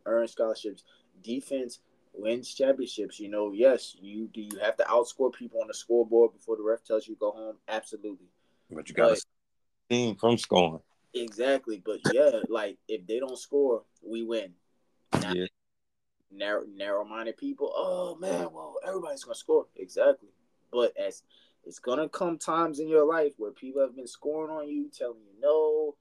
earn 0.06 0.26
scholarships. 0.26 0.84
Defense 1.22 1.80
wins 2.12 2.54
championships. 2.54 3.20
You 3.20 3.28
know, 3.28 3.52
yes, 3.52 3.96
you 4.00 4.28
do. 4.32 4.40
You 4.40 4.58
have 4.62 4.76
to 4.78 4.84
outscore 4.84 5.32
people 5.32 5.60
on 5.60 5.68
the 5.68 5.74
scoreboard 5.74 6.32
before 6.32 6.56
the 6.56 6.62
ref 6.62 6.84
tells 6.84 7.06
you 7.06 7.14
to 7.14 7.20
go 7.20 7.30
home. 7.32 7.56
Absolutely. 7.68 8.28
But 8.70 8.88
you 8.88 8.94
got 8.94 9.16
to 9.16 9.22
team 9.90 10.16
from 10.16 10.38
scoring. 10.38 10.80
Exactly, 11.12 11.80
but 11.84 12.00
yeah, 12.12 12.40
like 12.48 12.76
if 12.88 13.06
they 13.06 13.20
don't 13.20 13.38
score, 13.38 13.82
we 14.02 14.24
win. 14.24 14.52
Yeah. 15.32 15.46
Narrow, 16.32 16.64
narrow-minded 16.74 17.36
people. 17.36 17.72
Oh 17.72 18.16
man, 18.16 18.48
well 18.52 18.74
everybody's 18.84 19.22
gonna 19.22 19.36
score. 19.36 19.66
Exactly, 19.76 20.30
but 20.72 20.92
as 20.96 21.22
it's 21.64 21.78
gonna 21.78 22.08
come 22.08 22.36
times 22.36 22.80
in 22.80 22.88
your 22.88 23.06
life 23.06 23.32
where 23.36 23.52
people 23.52 23.80
have 23.82 23.94
been 23.94 24.08
scoring 24.08 24.50
on 24.50 24.68
you, 24.68 24.90
telling 24.90 25.20
you 25.20 25.40
no, 25.40 25.94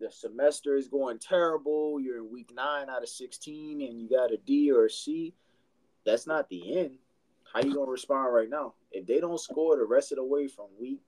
the 0.00 0.10
semester 0.10 0.76
is 0.76 0.88
going 0.88 1.18
terrible. 1.18 2.00
You're 2.00 2.18
in 2.18 2.32
week 2.32 2.50
nine 2.54 2.88
out 2.88 3.02
of 3.02 3.08
sixteen, 3.08 3.82
and 3.82 4.00
you 4.00 4.08
got 4.08 4.32
a 4.32 4.38
D 4.38 4.72
or 4.72 4.86
a 4.86 4.90
C. 4.90 5.34
That's 6.06 6.26
not 6.26 6.48
the 6.48 6.78
end. 6.78 6.98
How 7.52 7.60
you 7.60 7.74
gonna 7.74 7.90
respond 7.90 8.34
right 8.34 8.48
now? 8.48 8.74
If 8.90 9.06
they 9.06 9.20
don't 9.20 9.38
score 9.38 9.76
the 9.76 9.84
rest 9.84 10.12
of 10.12 10.16
the 10.16 10.24
way 10.24 10.48
from 10.48 10.66
week 10.80 11.02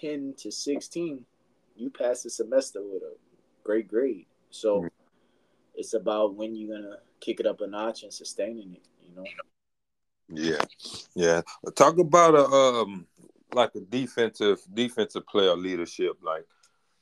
ten 0.00 0.34
to 0.38 0.52
sixteen, 0.52 1.24
you 1.74 1.90
pass 1.90 2.22
the 2.22 2.30
semester 2.30 2.80
with 2.82 3.02
a 3.02 3.14
great 3.64 3.88
grade. 3.88 4.26
So 4.50 4.78
mm-hmm. 4.78 4.86
it's 5.74 5.94
about 5.94 6.36
when 6.36 6.54
you're 6.54 6.76
gonna 6.76 6.96
kick 7.20 7.40
it 7.40 7.46
up 7.46 7.60
a 7.60 7.66
notch 7.66 8.04
and 8.04 8.12
sustaining 8.12 8.74
it. 8.74 8.82
You 9.08 9.16
know. 9.16 9.24
Yeah, 10.28 10.62
yeah. 11.14 11.42
Talk 11.74 11.98
about 11.98 12.34
a 12.34 12.44
um 12.44 13.06
like 13.52 13.74
a 13.74 13.80
defensive 13.80 14.60
defensive 14.72 15.26
player 15.26 15.56
leadership, 15.56 16.18
like 16.22 16.46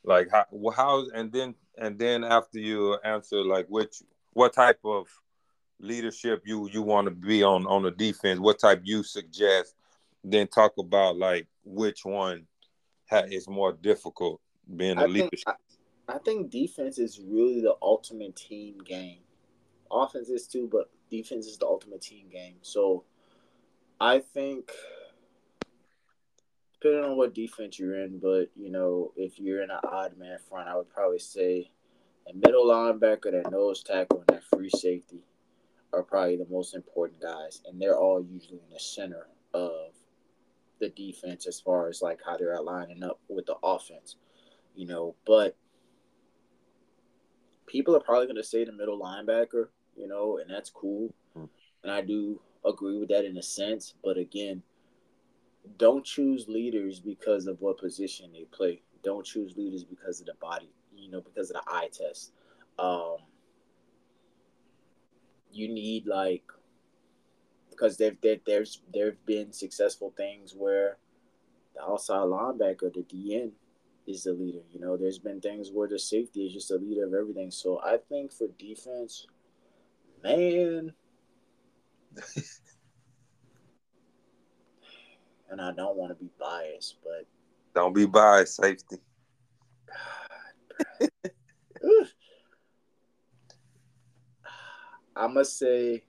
like 0.04 0.28
how 0.30 0.46
how 0.74 1.04
and 1.14 1.32
then 1.32 1.54
and 1.78 1.98
then 1.98 2.24
after 2.24 2.58
you 2.58 2.96
answer 3.04 3.44
like 3.44 3.66
which 3.68 4.02
what 4.32 4.52
type 4.52 4.78
of 4.84 5.06
leadership 5.78 6.42
you 6.44 6.68
you 6.70 6.82
want 6.82 7.06
to 7.06 7.10
be 7.10 7.42
on 7.42 7.66
on 7.66 7.82
the 7.82 7.90
defense, 7.90 8.40
what 8.40 8.58
type 8.58 8.82
you 8.84 9.02
suggest, 9.02 9.74
then 10.24 10.46
talk 10.46 10.72
about 10.78 11.16
like 11.16 11.46
which 11.64 12.04
one 12.04 12.46
ha- 13.08 13.24
is 13.30 13.48
more 13.48 13.72
difficult 13.72 14.40
being 14.76 14.98
a 14.98 15.02
I 15.02 15.06
leadership. 15.06 15.30
think 15.46 15.56
I, 16.08 16.14
I 16.14 16.18
think 16.18 16.50
defense 16.50 16.98
is 16.98 17.20
really 17.20 17.60
the 17.60 17.74
ultimate 17.82 18.36
team 18.36 18.78
game. 18.84 19.20
Offense 19.90 20.28
is 20.28 20.46
too, 20.46 20.68
but 20.70 20.90
defense 21.10 21.46
is 21.46 21.58
the 21.58 21.66
ultimate 21.66 22.00
team 22.02 22.28
game. 22.30 22.56
So 22.62 23.04
I 24.00 24.20
think 24.20 24.70
depending 26.80 27.04
on 27.04 27.16
what 27.16 27.34
defense 27.34 27.78
you're 27.78 28.00
in, 28.00 28.18
but 28.18 28.50
you 28.56 28.70
know, 28.70 29.12
if 29.16 29.38
you're 29.38 29.62
in 29.62 29.70
an 29.70 29.80
odd 29.84 30.16
man 30.18 30.38
front, 30.48 30.68
I 30.68 30.76
would 30.76 30.88
probably 30.88 31.18
say 31.18 31.70
a 32.28 32.34
middle 32.34 32.66
linebacker, 32.66 33.30
that 33.32 33.50
nose 33.50 33.82
tackle, 33.82 34.18
and 34.18 34.26
that 34.28 34.44
free 34.44 34.70
safety 34.70 35.22
are 35.92 36.02
probably 36.02 36.36
the 36.36 36.46
most 36.50 36.74
important 36.74 37.20
guys, 37.20 37.60
and 37.66 37.80
they're 37.80 37.98
all 37.98 38.22
usually 38.22 38.60
in 38.66 38.72
the 38.72 38.80
center 38.80 39.26
of 39.52 39.92
the 40.80 40.88
defense 40.90 41.46
as 41.46 41.60
far 41.60 41.88
as 41.88 42.00
like 42.00 42.20
how 42.24 42.36
they're 42.36 42.60
lining 42.62 43.02
up 43.02 43.20
with 43.28 43.46
the 43.46 43.56
offense, 43.62 44.16
you 44.74 44.86
know. 44.86 45.14
But 45.26 45.56
people 47.66 47.94
are 47.94 48.00
probably 48.00 48.26
going 48.26 48.36
to 48.36 48.44
say 48.44 48.64
the 48.64 48.72
middle 48.72 48.98
linebacker, 48.98 49.68
you 49.96 50.08
know, 50.08 50.38
and 50.38 50.50
that's 50.50 50.70
cool, 50.70 51.12
hmm. 51.34 51.44
and 51.82 51.92
I 51.92 52.00
do 52.00 52.40
agree 52.64 52.98
with 52.98 53.10
that 53.10 53.24
in 53.26 53.36
a 53.36 53.42
sense. 53.42 53.94
But 54.02 54.16
again, 54.16 54.62
don't 55.78 56.04
choose 56.04 56.48
leaders 56.48 57.00
because 57.00 57.46
of 57.46 57.60
what 57.60 57.78
position 57.78 58.32
they 58.32 58.44
play. 58.50 58.82
Don't 59.02 59.24
choose 59.24 59.56
leaders 59.56 59.84
because 59.84 60.20
of 60.20 60.26
the 60.26 60.34
body, 60.40 60.70
you 60.96 61.10
know, 61.10 61.20
because 61.20 61.50
of 61.50 61.56
the 61.56 61.72
eye 61.72 61.88
test. 61.92 62.32
Um, 62.78 63.16
you 65.52 65.68
need 65.68 66.06
like 66.06 66.44
because 67.70 67.96
there 67.96 68.16
there 68.22 68.36
there's 68.46 68.82
there've 68.92 69.24
been 69.26 69.52
successful 69.52 70.12
things 70.16 70.54
where 70.56 70.98
the 71.74 71.82
outside 71.82 72.26
linebacker, 72.26 72.92
the 72.92 73.02
DN, 73.02 73.52
is 74.06 74.24
the 74.24 74.32
leader. 74.32 74.60
You 74.72 74.80
know, 74.80 74.96
there's 74.96 75.18
been 75.18 75.40
things 75.40 75.70
where 75.72 75.88
the 75.88 75.98
safety 75.98 76.46
is 76.46 76.52
just 76.52 76.68
the 76.68 76.78
leader 76.78 77.04
of 77.04 77.14
everything. 77.14 77.50
So 77.50 77.80
I 77.82 77.98
think 78.08 78.32
for 78.32 78.48
defense, 78.58 79.26
man, 80.22 80.92
and 85.50 85.60
I 85.60 85.72
don't 85.72 85.96
want 85.96 86.10
to 86.10 86.14
be 86.14 86.30
biased, 86.38 86.96
but 87.02 87.26
Don't 87.74 87.94
be 87.94 88.06
biased, 88.06 88.56
safety. 88.56 88.96
I'm 95.16 95.34
gonna 95.34 95.44
say 95.44 96.04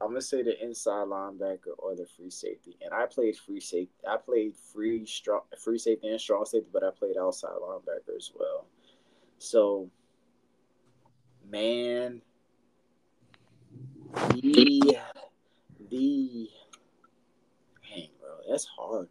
I'm 0.00 0.08
gonna 0.08 0.20
say 0.20 0.42
the 0.42 0.62
inside 0.62 1.06
linebacker 1.08 1.74
or 1.78 1.94
the 1.94 2.06
free 2.06 2.30
safety. 2.30 2.76
And 2.82 2.92
I 2.92 3.06
played 3.06 3.36
free 3.36 3.60
safety. 3.60 3.94
I 4.08 4.16
played 4.16 4.54
free 4.72 5.06
strong 5.06 5.42
free 5.62 5.78
safety 5.78 6.08
and 6.08 6.20
strong 6.20 6.44
safety, 6.44 6.68
but 6.72 6.82
I 6.84 6.90
played 6.90 7.16
outside 7.16 7.52
linebacker 7.62 8.16
as 8.16 8.30
well. 8.38 8.66
So, 9.38 9.90
man, 11.50 12.22
the 14.32 14.98
the 15.90 16.48
dang, 17.88 18.08
bro, 18.20 18.30
that's 18.48 18.66
hard. 18.66 19.08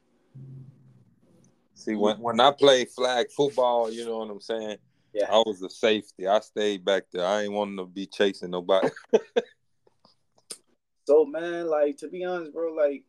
See, 1.74 1.96
when 1.96 2.20
when 2.20 2.40
I 2.40 2.52
played 2.52 2.90
flag 2.90 3.28
football, 3.32 3.92
you 3.92 4.06
know 4.06 4.20
what 4.20 4.30
I'm 4.30 4.42
saying. 4.42 4.78
Yeah, 5.14 5.28
I 5.32 5.38
was 5.38 5.62
a 5.62 5.70
safety. 5.70 6.28
I 6.28 6.40
stayed 6.42 6.84
back 6.84 7.04
there. 7.12 7.26
I 7.26 7.44
ain't 7.44 7.54
wanting 7.54 7.78
to 7.78 7.86
be 7.86 8.06
chasing 8.06 8.52
nobody. 8.52 8.90
So 11.06 11.24
man, 11.26 11.68
like 11.68 11.98
to 11.98 12.08
be 12.08 12.24
honest, 12.24 12.52
bro, 12.52 12.74
like 12.74 13.04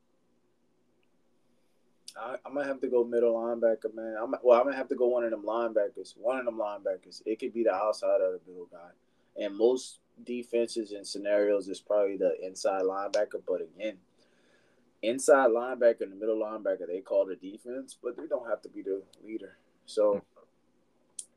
I, 2.17 2.37
I'm 2.45 2.55
gonna 2.55 2.67
have 2.67 2.81
to 2.81 2.89
go 2.89 3.05
middle 3.05 3.35
linebacker, 3.35 3.95
man. 3.95 4.17
I'm 4.21 4.35
well, 4.43 4.59
I'm 4.59 4.65
gonna 4.65 4.77
have 4.77 4.89
to 4.89 4.95
go 4.95 5.07
one 5.07 5.25
of 5.25 5.31
them 5.31 5.45
linebackers. 5.45 6.15
One 6.17 6.39
of 6.39 6.45
them 6.45 6.59
linebackers. 6.59 7.23
It 7.25 7.41
could 7.41 7.55
be 7.55 7.65
the 7.65 7.75
outside 7.75 8.21
of 8.21 8.33
the 8.33 8.41
middle 8.47 8.69
guy. 8.71 9.43
And 9.43 9.57
most 9.57 10.01
defenses 10.25 10.93
and 10.93 11.07
scenarios 11.07 11.69
is 11.69 11.81
probably 11.81 12.17
the 12.17 12.35
inside 12.45 12.83
linebacker. 12.83 13.43
But 13.47 13.63
again, 13.63 13.99
inside 15.03 15.51
linebacker 15.51 16.03
and 16.03 16.13
the 16.13 16.17
middle 16.17 16.39
linebacker, 16.39 16.87
they 16.87 17.01
call 17.01 17.27
the 17.27 17.37
defense, 17.37 17.97
but 18.03 18.17
they 18.17 18.27
don't 18.27 18.49
have 18.49 18.63
to 18.63 18.69
be 18.69 18.83
the 18.83 19.03
leader. 19.25 19.57
So 19.87 20.15
hmm. 20.15 20.19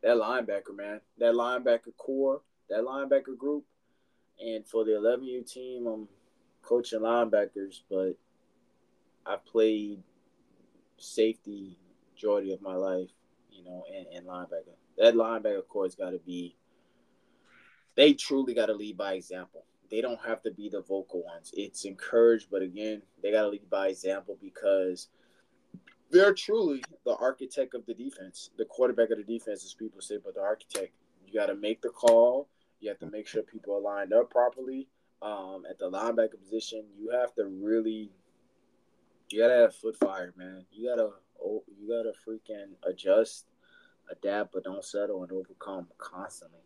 that 0.03 0.17
linebacker, 0.17 0.75
man, 0.75 1.01
that 1.17 1.34
linebacker 1.34 1.95
core, 1.97 2.41
that 2.69 2.84
linebacker 2.84 3.38
group, 3.38 3.65
and 4.39 4.65
for 4.65 4.86
the 4.86 4.91
11U 4.91 5.51
team, 5.51 5.86
I'm 5.86 6.07
coaching 6.61 7.01
linebackers, 7.01 7.82
but 7.89 8.13
I 9.25 9.36
played 9.36 10.01
safety 10.97 11.77
majority 12.13 12.53
of 12.53 12.61
my 12.61 12.75
life, 12.75 13.09
you 13.51 13.63
know, 13.63 13.84
and, 13.95 14.05
and 14.15 14.27
linebacker. 14.27 14.75
That 14.97 15.15
linebacker 15.15 15.67
core's 15.67 15.95
got 15.95 16.11
to 16.11 16.19
be. 16.19 16.55
They 17.99 18.13
truly 18.13 18.53
got 18.53 18.67
to 18.67 18.73
lead 18.73 18.95
by 18.95 19.15
example. 19.15 19.65
They 19.91 19.99
don't 19.99 20.21
have 20.25 20.41
to 20.43 20.51
be 20.51 20.69
the 20.69 20.79
vocal 20.79 21.21
ones. 21.21 21.51
It's 21.53 21.83
encouraged, 21.83 22.47
but 22.49 22.61
again, 22.61 23.01
they 23.21 23.33
got 23.33 23.41
to 23.41 23.49
lead 23.49 23.69
by 23.69 23.89
example 23.89 24.37
because 24.41 25.09
they're 26.09 26.33
truly 26.33 26.81
the 27.05 27.17
architect 27.17 27.73
of 27.73 27.85
the 27.85 27.93
defense, 27.93 28.51
the 28.57 28.63
quarterback 28.63 29.09
of 29.09 29.17
the 29.17 29.25
defense, 29.25 29.65
as 29.65 29.73
people 29.73 29.99
say, 29.99 30.15
but 30.23 30.35
the 30.35 30.41
architect. 30.41 30.93
You 31.27 31.33
got 31.33 31.47
to 31.47 31.55
make 31.55 31.81
the 31.81 31.89
call. 31.89 32.47
You 32.79 32.87
have 32.87 32.99
to 32.99 33.11
make 33.11 33.27
sure 33.27 33.41
people 33.41 33.75
are 33.75 33.81
lined 33.81 34.13
up 34.13 34.29
properly. 34.29 34.87
Um, 35.21 35.63
at 35.69 35.77
the 35.77 35.91
linebacker 35.91 36.39
position, 36.41 36.85
you 36.97 37.09
have 37.09 37.35
to 37.35 37.47
really, 37.47 38.13
you 39.27 39.41
gotta 39.41 39.55
have 39.55 39.75
foot 39.75 39.97
fire, 39.97 40.33
man. 40.37 40.65
You 40.71 40.87
gotta, 40.87 41.09
oh, 41.43 41.65
you 41.77 41.89
gotta 41.89 42.13
freaking 42.25 42.75
adjust, 42.89 43.47
adapt, 44.09 44.53
but 44.53 44.63
don't 44.63 44.85
settle 44.85 45.21
and 45.23 45.33
overcome 45.33 45.87
constantly. 45.97 46.61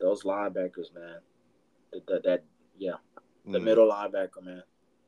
Those 0.00 0.22
linebackers, 0.22 0.94
man. 0.94 1.18
That, 1.92 2.06
that, 2.06 2.22
that 2.24 2.44
yeah, 2.76 2.96
the 3.46 3.58
Mm. 3.58 3.64
middle 3.64 3.88
linebacker, 3.90 4.42
man. 4.42 4.62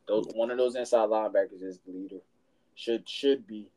Those 0.09 0.27
one 0.35 0.51
of 0.51 0.59
those 0.59 0.75
inside 0.77 1.09
linebackers 1.09 1.63
is 1.63 1.79
the 1.87 1.93
leader. 1.93 2.21
Should 2.75 3.09
should 3.09 3.47
be 3.47 3.69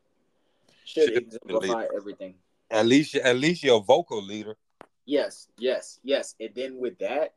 should 0.84 1.04
Should 1.04 1.12
be 1.14 1.18
exemplify 1.18 1.86
everything. 1.94 2.34
At 2.70 2.86
least, 2.86 3.14
at 3.14 3.36
least 3.36 3.62
you're 3.62 3.76
a 3.76 3.80
vocal 3.80 4.22
leader. 4.22 4.56
Yes, 5.06 5.48
yes, 5.58 6.00
yes. 6.02 6.34
And 6.40 6.50
then 6.54 6.78
with 6.78 6.98
that, 6.98 7.34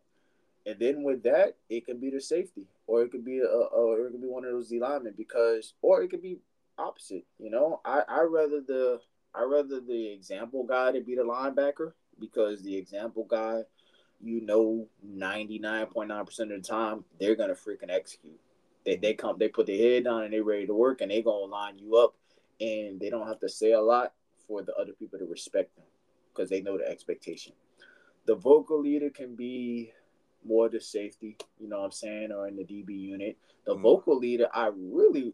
and 0.66 0.80
then 0.80 1.04
with 1.04 1.24
that, 1.24 1.56
it 1.70 1.86
could 1.86 2.00
be 2.02 2.10
the 2.10 2.22
safety, 2.22 2.66
or 2.88 3.04
it 3.04 3.12
could 3.12 3.26
be 3.26 3.40
a, 3.40 3.44
a 3.46 3.66
or 3.68 4.08
it 4.08 4.12
could 4.12 4.22
be 4.22 4.28
one 4.28 4.46
of 4.46 4.52
those 4.52 4.70
D 4.70 4.80
linemen 4.80 5.14
because, 5.18 5.74
or 5.82 6.02
it 6.02 6.10
could 6.10 6.22
be 6.22 6.40
opposite. 6.78 7.26
You 7.40 7.52
know, 7.52 7.82
I 7.86 8.04
I 8.08 8.22
rather 8.22 8.62
the 8.62 9.00
I 9.36 9.44
rather 9.44 9.80
the 9.82 10.12
example 10.14 10.64
guy 10.64 10.94
to 10.94 11.02
be 11.02 11.16
the 11.16 11.24
linebacker 11.24 11.92
because 12.20 12.62
the 12.64 12.76
example 12.76 13.26
guy, 13.30 13.64
you 14.22 14.42
know, 14.42 14.88
ninety 15.04 15.60
nine 15.60 15.86
point 15.88 16.10
nine 16.10 16.26
percent 16.26 16.52
of 16.52 16.62
the 16.62 16.68
time 16.68 17.06
they're 17.20 17.36
gonna 17.36 17.54
freaking 17.54 17.90
execute. 17.90 18.40
They 18.86 18.96
they 18.96 19.14
come 19.14 19.38
they 19.38 19.50
put 19.50 19.68
their 19.68 19.78
head 19.78 20.06
down 20.06 20.24
and 20.24 20.34
they're 20.34 20.44
ready 20.44 20.66
to 20.68 20.74
work 20.74 21.02
and 21.02 21.12
they 21.12 21.22
gonna 21.22 21.46
line 21.46 21.78
you 21.78 21.98
up, 21.98 22.16
and 22.60 23.00
they 23.00 23.10
don't 23.10 23.28
have 23.28 23.40
to 23.42 23.50
say 23.50 23.74
a 23.74 23.82
lot 23.82 24.14
for 24.48 24.62
the 24.62 24.74
other 24.76 24.94
people 24.94 25.20
to 25.20 25.26
respect 25.26 25.76
them 25.76 25.86
because 26.34 26.50
they 26.50 26.62
know 26.62 26.78
the 26.78 26.88
expectation. 26.88 27.54
The 28.26 28.36
vocal 28.36 28.82
leader 28.82 29.10
can 29.10 29.36
be 29.36 29.92
more 30.46 30.70
the 30.70 30.80
safety, 30.80 31.38
you 31.60 31.68
know 31.68 31.80
what 31.80 31.86
I'm 31.86 31.92
saying, 31.92 32.32
or 32.32 32.48
in 32.48 32.56
the 32.56 32.64
DB 32.64 32.94
unit. 32.98 33.38
The 33.66 33.76
Mhm. 33.76 33.82
vocal 33.82 34.18
leader, 34.18 34.50
I 34.54 34.68
really, 34.68 35.34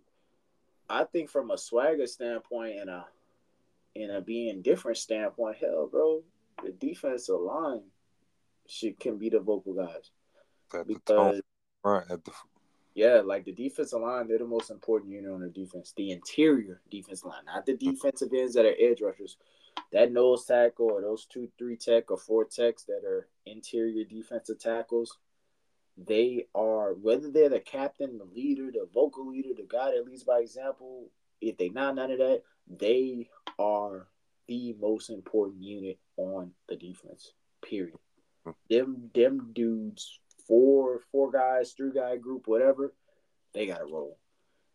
I 0.89 1.03
think 1.03 1.29
from 1.29 1.51
a 1.51 1.57
swagger 1.57 2.07
standpoint 2.07 2.79
and 2.79 2.89
a 2.89 3.07
in 3.95 4.09
a 4.09 4.21
being 4.21 4.61
different 4.63 4.97
standpoint, 4.97 5.57
hell, 5.57 5.85
bro, 5.85 6.23
the 6.63 6.71
defensive 6.71 7.39
line 7.39 7.83
should 8.67 8.99
can 8.99 9.17
be 9.17 9.29
the 9.29 9.39
vocal 9.39 9.73
guys 9.73 10.11
At 10.73 10.87
because 10.87 11.41
front, 11.81 12.09
at 12.09 12.23
the 12.23 12.31
yeah, 12.95 13.21
like 13.25 13.45
the 13.45 13.51
defensive 13.51 14.01
line, 14.01 14.27
they're 14.27 14.37
the 14.37 14.45
most 14.45 14.69
important 14.69 15.11
unit 15.11 15.31
on 15.31 15.41
the 15.41 15.49
defense. 15.49 15.93
The 15.97 16.11
interior 16.11 16.81
defense 16.91 17.23
line, 17.23 17.45
not 17.45 17.65
the 17.65 17.75
defensive 17.75 18.29
ends 18.33 18.53
that 18.53 18.65
are 18.65 18.75
edge 18.79 19.01
rushers. 19.01 19.37
That 19.91 20.11
nose 20.11 20.45
tackle 20.45 20.91
or 20.91 21.01
those 21.01 21.25
two, 21.25 21.49
three 21.57 21.75
tech 21.75 22.11
or 22.11 22.17
four 22.17 22.45
techs 22.45 22.83
that 22.85 23.01
are 23.03 23.27
interior 23.47 24.03
defensive 24.03 24.59
tackles, 24.59 25.17
they 25.97 26.45
are 26.53 26.93
whether 26.93 27.31
they're 27.31 27.49
the 27.49 27.59
captain, 27.59 28.19
the 28.19 28.25
leader, 28.25 28.71
the 28.71 28.87
vocal 28.93 29.27
leader, 29.27 29.49
the 29.55 29.67
guy 29.67 29.91
that 29.91 30.05
leads 30.05 30.23
by 30.23 30.39
example. 30.39 31.09
If 31.41 31.57
they 31.57 31.69
not 31.69 31.95
none 31.95 32.11
of 32.11 32.19
that, 32.19 32.43
they 32.67 33.29
are 33.57 34.07
the 34.47 34.75
most 34.79 35.09
important 35.09 35.63
unit 35.63 35.97
on 36.17 36.51
the 36.69 36.75
defense. 36.75 37.33
Period. 37.67 37.95
Them 38.69 39.09
them 39.13 39.51
dudes, 39.53 40.19
four 40.47 40.99
four 41.11 41.31
guys, 41.31 41.71
three 41.71 41.93
guy 41.93 42.17
group, 42.17 42.47
whatever, 42.47 42.93
they 43.53 43.65
gotta 43.67 43.85
roll, 43.85 44.17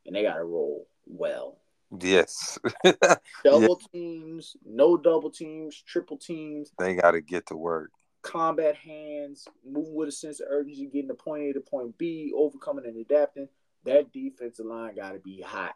and 0.07 0.15
they 0.17 0.23
gotta 0.23 0.45
roll 0.45 0.89
well. 1.07 1.59
yes, 2.01 2.59
Double 3.45 3.81
teams, 3.93 4.57
no 4.65 4.97
double 4.97 5.31
teams, 5.31 5.83
triple 5.87 6.17
teams, 6.17 6.71
they 6.79 6.95
got 6.95 7.11
to 7.13 7.21
get 7.21 7.47
to 7.47 7.57
work. 7.57 7.91
combat 8.23 8.75
hands, 8.77 9.47
moving 9.67 9.95
with 9.95 10.09
a 10.09 10.13
sense 10.13 10.41
of 10.41 10.49
urgency, 10.51 10.87
getting 10.87 11.09
to 11.09 11.15
point 11.15 11.43
A 11.45 11.53
to 11.55 11.61
point 11.61 11.97
B, 11.99 12.33
overcoming 12.35 12.87
and 12.87 12.97
adapting. 12.99 13.49
That 13.85 14.13
defensive 14.13 14.67
line 14.67 14.97
got 14.97 15.13
to 15.13 15.19
be 15.19 15.41
hot, 15.41 15.75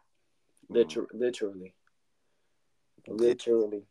Liter- 0.69 1.03
mm. 1.03 1.07
literally, 1.13 1.73
literally. 3.07 3.85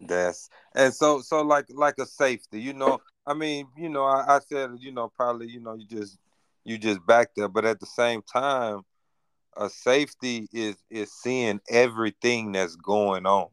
That's 0.00 0.50
and 0.74 0.92
so 0.92 1.20
so 1.20 1.42
like 1.42 1.66
like 1.70 1.98
a 1.98 2.06
safety, 2.06 2.60
you 2.60 2.74
know. 2.74 3.00
I 3.26 3.34
mean, 3.34 3.66
you 3.76 3.88
know, 3.88 4.04
I, 4.04 4.36
I 4.36 4.40
said, 4.40 4.70
you 4.78 4.92
know, 4.92 5.10
probably, 5.16 5.48
you 5.48 5.60
know, 5.60 5.74
you 5.74 5.86
just 5.86 6.18
you 6.64 6.78
just 6.78 7.04
back 7.06 7.30
there, 7.34 7.48
but 7.48 7.64
at 7.64 7.80
the 7.80 7.86
same 7.86 8.22
time, 8.22 8.82
a 9.56 9.70
safety 9.70 10.48
is 10.52 10.76
is 10.90 11.12
seeing 11.12 11.60
everything 11.70 12.52
that's 12.52 12.76
going 12.76 13.26
on. 13.26 13.48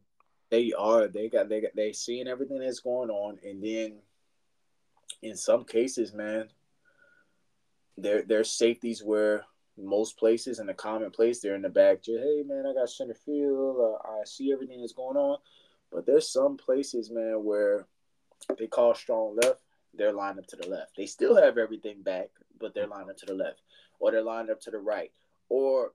They 0.49 0.73
are. 0.73 1.07
They 1.07 1.29
got. 1.29 1.49
They 1.49 1.61
got. 1.61 1.75
They 1.75 1.93
seeing 1.93 2.27
everything 2.27 2.59
that's 2.59 2.81
going 2.81 3.09
on, 3.09 3.39
and 3.43 3.63
then 3.63 3.99
in 5.21 5.35
some 5.35 5.63
cases, 5.63 6.13
man, 6.13 6.49
there 7.97 8.23
there's 8.23 8.51
safeties 8.51 9.03
where 9.03 9.45
most 9.77 10.17
places 10.19 10.59
in 10.59 10.67
the 10.67 10.73
common 10.73 11.09
place 11.09 11.39
they're 11.39 11.55
in 11.55 11.63
the 11.63 11.69
back. 11.69 12.03
Just 12.03 12.19
hey, 12.19 12.43
man, 12.45 12.65
I 12.67 12.73
got 12.73 12.89
center 12.89 13.15
field. 13.15 13.77
Uh, 13.79 14.07
I 14.07 14.23
see 14.25 14.51
everything 14.51 14.81
that's 14.81 14.93
going 14.93 15.17
on, 15.17 15.37
but 15.93 16.05
there's 16.05 16.29
some 16.29 16.57
places, 16.57 17.11
man, 17.11 17.43
where 17.43 17.85
they 18.57 18.67
call 18.67 18.95
strong 18.95 19.37
left. 19.41 19.59
They're 19.93 20.11
lined 20.11 20.39
up 20.39 20.47
to 20.47 20.55
the 20.55 20.67
left. 20.67 20.97
They 20.97 21.05
still 21.05 21.35
have 21.35 21.57
everything 21.57 22.01
back, 22.01 22.29
but 22.59 22.73
they're 22.73 22.87
lined 22.87 23.09
up 23.09 23.17
to 23.17 23.25
the 23.27 23.35
left, 23.35 23.61
or 23.99 24.11
they're 24.11 24.23
lined 24.23 24.49
up 24.49 24.59
to 24.61 24.71
the 24.71 24.79
right, 24.79 25.11
or 25.49 25.91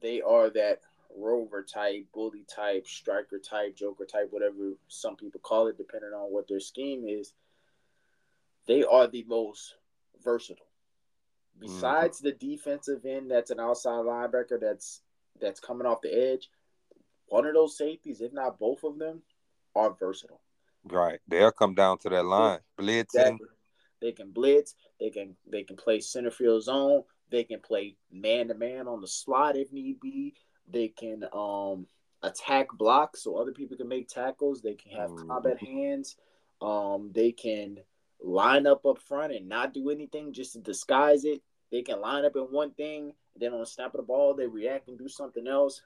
they 0.00 0.20
are 0.20 0.50
that 0.50 0.80
rover 1.16 1.62
type, 1.62 2.06
bully 2.12 2.44
type, 2.54 2.86
striker 2.86 3.38
type, 3.38 3.76
joker 3.76 4.04
type, 4.04 4.28
whatever 4.30 4.72
some 4.88 5.16
people 5.16 5.40
call 5.40 5.68
it, 5.68 5.78
depending 5.78 6.12
on 6.12 6.32
what 6.32 6.48
their 6.48 6.60
scheme 6.60 7.04
is, 7.06 7.32
they 8.66 8.84
are 8.84 9.06
the 9.06 9.24
most 9.24 9.74
versatile. 10.22 10.66
Besides 11.58 12.18
mm-hmm. 12.18 12.28
the 12.28 12.56
defensive 12.56 13.04
end 13.04 13.30
that's 13.30 13.50
an 13.50 13.60
outside 13.60 14.04
linebacker 14.04 14.60
that's 14.60 15.00
that's 15.40 15.60
coming 15.60 15.86
off 15.86 16.02
the 16.02 16.32
edge, 16.32 16.48
one 17.32 17.46
of 17.46 17.54
those 17.54 17.78
safeties, 17.78 18.20
if 18.20 18.30
not 18.34 18.58
both 18.58 18.84
of 18.84 18.98
them, 18.98 19.22
are 19.74 19.96
versatile. 19.98 20.42
Right. 20.84 21.18
They'll 21.26 21.50
come 21.50 21.74
down 21.74 21.96
to 22.00 22.10
that 22.10 22.26
line. 22.26 22.58
Blitzing. 22.78 23.04
Exactly. 23.04 23.48
They 24.02 24.12
can 24.12 24.32
blitz, 24.32 24.74
they 25.00 25.10
can 25.10 25.36
they 25.50 25.62
can 25.62 25.76
play 25.76 26.00
center 26.00 26.30
field 26.30 26.64
zone, 26.64 27.04
they 27.30 27.44
can 27.44 27.60
play 27.60 27.96
man 28.10 28.48
to 28.48 28.54
man 28.54 28.88
on 28.88 29.00
the 29.00 29.06
slot 29.06 29.56
if 29.56 29.72
need 29.72 30.00
be. 30.00 30.34
They 30.68 30.88
can 30.88 31.24
um, 31.32 31.86
attack 32.22 32.66
blocks 32.74 33.22
so 33.22 33.36
other 33.36 33.52
people 33.52 33.76
can 33.76 33.88
make 33.88 34.08
tackles. 34.08 34.60
They 34.60 34.74
can 34.74 34.92
have 34.92 35.10
mm-hmm. 35.10 35.28
combat 35.28 35.62
hands. 35.62 36.16
Um, 36.60 37.12
they 37.14 37.32
can 37.32 37.78
line 38.20 38.66
up 38.66 38.84
up 38.84 38.98
front 38.98 39.32
and 39.32 39.48
not 39.48 39.72
do 39.72 39.88
anything 39.88 40.32
just 40.32 40.52
to 40.52 40.58
disguise 40.58 41.24
it. 41.24 41.40
They 41.70 41.82
can 41.82 42.00
line 42.00 42.26
up 42.26 42.36
in 42.36 42.42
one 42.42 42.72
thing, 42.72 43.14
then 43.36 43.54
on 43.54 43.60
the 43.60 43.66
snap 43.66 43.94
of 43.94 44.00
the 44.00 44.02
ball, 44.02 44.34
they 44.34 44.46
react 44.46 44.88
and 44.88 44.98
do 44.98 45.08
something 45.08 45.46
else. 45.46 45.80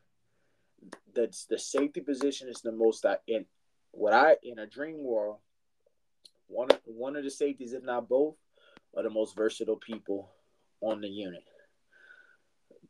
The 1.15 1.35
the 1.49 1.59
safety 1.59 2.01
position 2.01 2.49
is 2.49 2.61
the 2.61 2.73
most 2.73 3.07
I 3.07 3.19
in 3.27 3.47
what 3.91 4.13
I 4.13 4.37
in 4.43 4.59
a 4.59 4.67
dream 4.67 5.03
world. 5.03 5.39
One 6.49 6.69
one 6.85 7.17
of 7.17 7.25
the 7.25 7.31
safeties, 7.31 7.73
if 7.73 7.83
not 7.83 8.09
both, 8.09 8.37
are 8.97 9.03
the 9.03 9.11
most 9.11 9.37
versatile 9.37 9.77
people 9.77 10.31
on 10.81 11.01
the 11.01 11.09
unit 11.09 11.43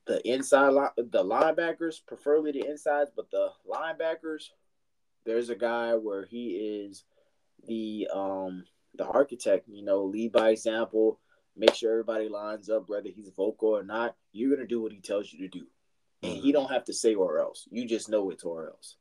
the 0.06 0.26
inside 0.28 0.68
line, 0.68 0.90
the 0.96 1.24
linebackers, 1.24 2.00
preferably 2.06 2.52
the 2.52 2.66
insides, 2.66 3.10
but 3.14 3.30
the 3.30 3.48
linebackers, 3.68 4.50
there's 5.24 5.50
a 5.50 5.56
guy 5.56 5.94
where 5.94 6.24
he 6.24 6.84
is 6.86 7.04
the 7.66 8.08
um 8.14 8.64
the 8.94 9.04
architect, 9.04 9.68
you 9.68 9.84
know, 9.84 10.04
lead 10.04 10.32
by 10.32 10.50
example, 10.50 11.20
make 11.56 11.74
sure 11.74 11.90
everybody 11.90 12.28
lines 12.28 12.70
up, 12.70 12.88
whether 12.88 13.10
he's 13.10 13.30
vocal 13.36 13.68
or 13.68 13.82
not, 13.82 14.14
you're 14.32 14.54
gonna 14.54 14.66
do 14.66 14.80
what 14.80 14.92
he 14.92 15.00
tells 15.00 15.32
you 15.32 15.40
to 15.40 15.58
do. 15.58 15.66
And 16.22 16.32
he 16.32 16.38
mm-hmm. 16.38 16.50
don't 16.52 16.70
have 16.70 16.84
to 16.84 16.92
say 16.92 17.14
or 17.14 17.40
else. 17.40 17.68
You 17.70 17.86
just 17.86 18.08
know 18.08 18.30
it's 18.30 18.44
or 18.44 18.68
else. 18.68 18.96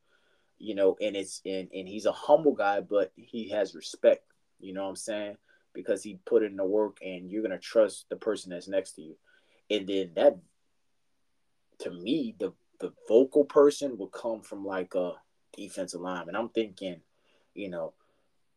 You 0.57 0.75
know, 0.75 0.97
and 1.01 1.15
it's 1.15 1.41
and, 1.45 1.69
and 1.73 1.87
he's 1.87 2.05
a 2.05 2.11
humble 2.11 2.53
guy, 2.53 2.81
but 2.81 3.11
he 3.15 3.49
has 3.49 3.75
respect. 3.75 4.25
You 4.59 4.73
know 4.73 4.83
what 4.83 4.89
I'm 4.89 4.95
saying? 4.95 5.37
Because 5.73 6.01
he 6.01 6.19
put 6.25 6.43
in 6.43 6.55
the 6.55 6.65
work 6.65 6.97
and 7.01 7.29
you're 7.29 7.41
gonna 7.41 7.57
trust 7.57 8.05
the 8.09 8.15
person 8.15 8.51
that's 8.51 8.67
next 8.67 8.93
to 8.93 9.01
you. 9.01 9.15
And 9.69 9.87
then 9.87 10.11
that 10.15 10.37
to 11.79 11.91
me, 11.91 12.35
the 12.39 12.53
the 12.79 12.93
vocal 13.07 13.45
person 13.45 13.97
would 13.97 14.11
come 14.11 14.41
from 14.41 14.65
like 14.65 14.95
a 14.95 15.13
defensive 15.55 16.01
lineman. 16.01 16.35
I'm 16.35 16.49
thinking, 16.49 17.01
you 17.53 17.69
know, 17.69 17.93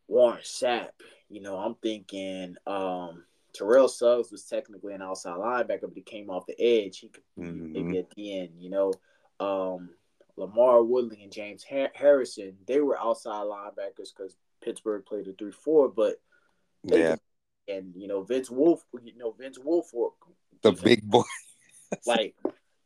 Warren 0.06 0.40
Sapp. 0.42 0.90
You 1.28 1.42
know, 1.42 1.56
I'm 1.56 1.74
thinking 1.76 2.56
um, 2.66 3.24
Terrell 3.54 3.88
Suggs 3.88 4.30
was 4.30 4.44
technically 4.44 4.94
an 4.94 5.02
outside 5.02 5.38
linebacker, 5.38 5.82
but 5.82 5.94
he 5.94 6.02
came 6.02 6.30
off 6.30 6.46
the 6.46 6.60
edge. 6.60 6.98
He 6.98 7.08
could 7.08 7.22
mm-hmm. 7.38 7.72
maybe 7.72 7.98
at 7.98 8.10
the 8.10 8.38
end. 8.38 8.50
You 8.58 8.70
know, 8.70 8.92
um, 9.40 9.90
LaMarr 10.38 10.86
Woodley 10.86 11.22
and 11.22 11.32
James 11.32 11.64
Harrison, 11.64 12.56
they 12.66 12.80
were 12.80 12.98
outside 12.98 13.44
linebackers 13.44 14.10
because 14.16 14.36
Pittsburgh 14.62 15.04
played 15.04 15.26
a 15.28 15.32
three 15.32 15.52
four, 15.52 15.88
but 15.88 16.16
yeah. 16.84 17.16
and 17.66 17.94
you 17.96 18.08
know 18.08 18.22
Vince 18.22 18.48
Wilfork, 18.48 18.82
you 19.02 19.16
know 19.16 19.32
Vince 19.32 19.58
Wilfork, 19.58 20.12
the 20.62 20.72
big 20.72 21.02
boy, 21.02 21.22
like 22.06 22.34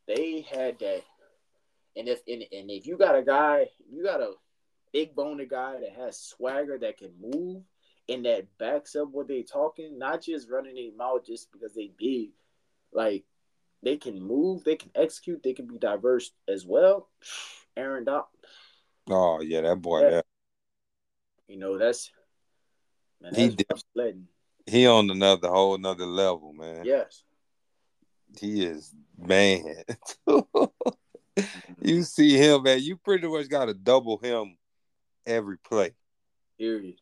they 0.07 0.47
had 0.51 0.79
that. 0.79 1.03
And 1.95 2.09
if 2.09 2.21
and, 2.27 2.43
and 2.53 2.71
if 2.71 2.87
you 2.87 2.97
got 2.97 3.17
a 3.17 3.23
guy, 3.23 3.69
you 3.91 4.03
got 4.03 4.21
a 4.21 4.33
big 4.93 5.15
boned 5.15 5.47
guy 5.49 5.79
that 5.81 5.93
has 5.97 6.19
swagger 6.19 6.79
that 6.79 6.99
can 6.99 7.11
move 7.21 7.63
and 8.09 8.25
that 8.25 8.47
backs 8.59 8.97
up 8.97 9.09
what 9.11 9.29
they 9.29 9.43
talking, 9.43 9.99
not 9.99 10.23
just 10.23 10.51
running 10.51 10.75
their 10.75 10.93
mouth 10.97 11.25
just 11.27 11.51
because 11.53 11.75
they 11.75 11.91
big. 11.97 12.31
Like 12.93 13.25
they 13.83 13.97
can 13.97 14.21
move, 14.23 14.65
they 14.65 14.77
can 14.77 14.91
execute, 14.95 15.43
they 15.43 15.55
can 15.55 15.67
be 15.67 15.79
diverse 15.79 16.33
as 16.49 16.67
well. 16.67 17.09
Aaron 17.77 18.05
Doc. 18.05 18.29
Oh 19.09 19.41
yeah, 19.41 19.63
that 19.63 19.77
boy. 19.77 20.03
That, 20.03 20.11
that. 20.11 20.27
You 21.49 21.59
know 21.59 21.79
that's 21.79 22.11
man. 23.21 23.33
That's 23.33 23.43
he 23.43 23.51
did, 23.51 24.27
he 24.67 24.87
on 24.87 25.11
another 25.11 25.49
whole 25.49 25.75
another 25.75 26.07
level, 26.07 26.53
man. 26.53 26.85
Yes 26.85 27.25
he 28.39 28.65
is 28.65 28.95
man. 29.19 29.85
you 31.81 32.03
see 32.03 32.37
him, 32.37 32.63
man. 32.63 32.81
You 32.81 32.97
pretty 32.97 33.27
much 33.29 33.49
got 33.49 33.67
to 33.67 33.75
double 33.75 34.19
him 34.19 34.57
every 35.27 35.59
play. 35.59 35.93
Period. 36.59 36.97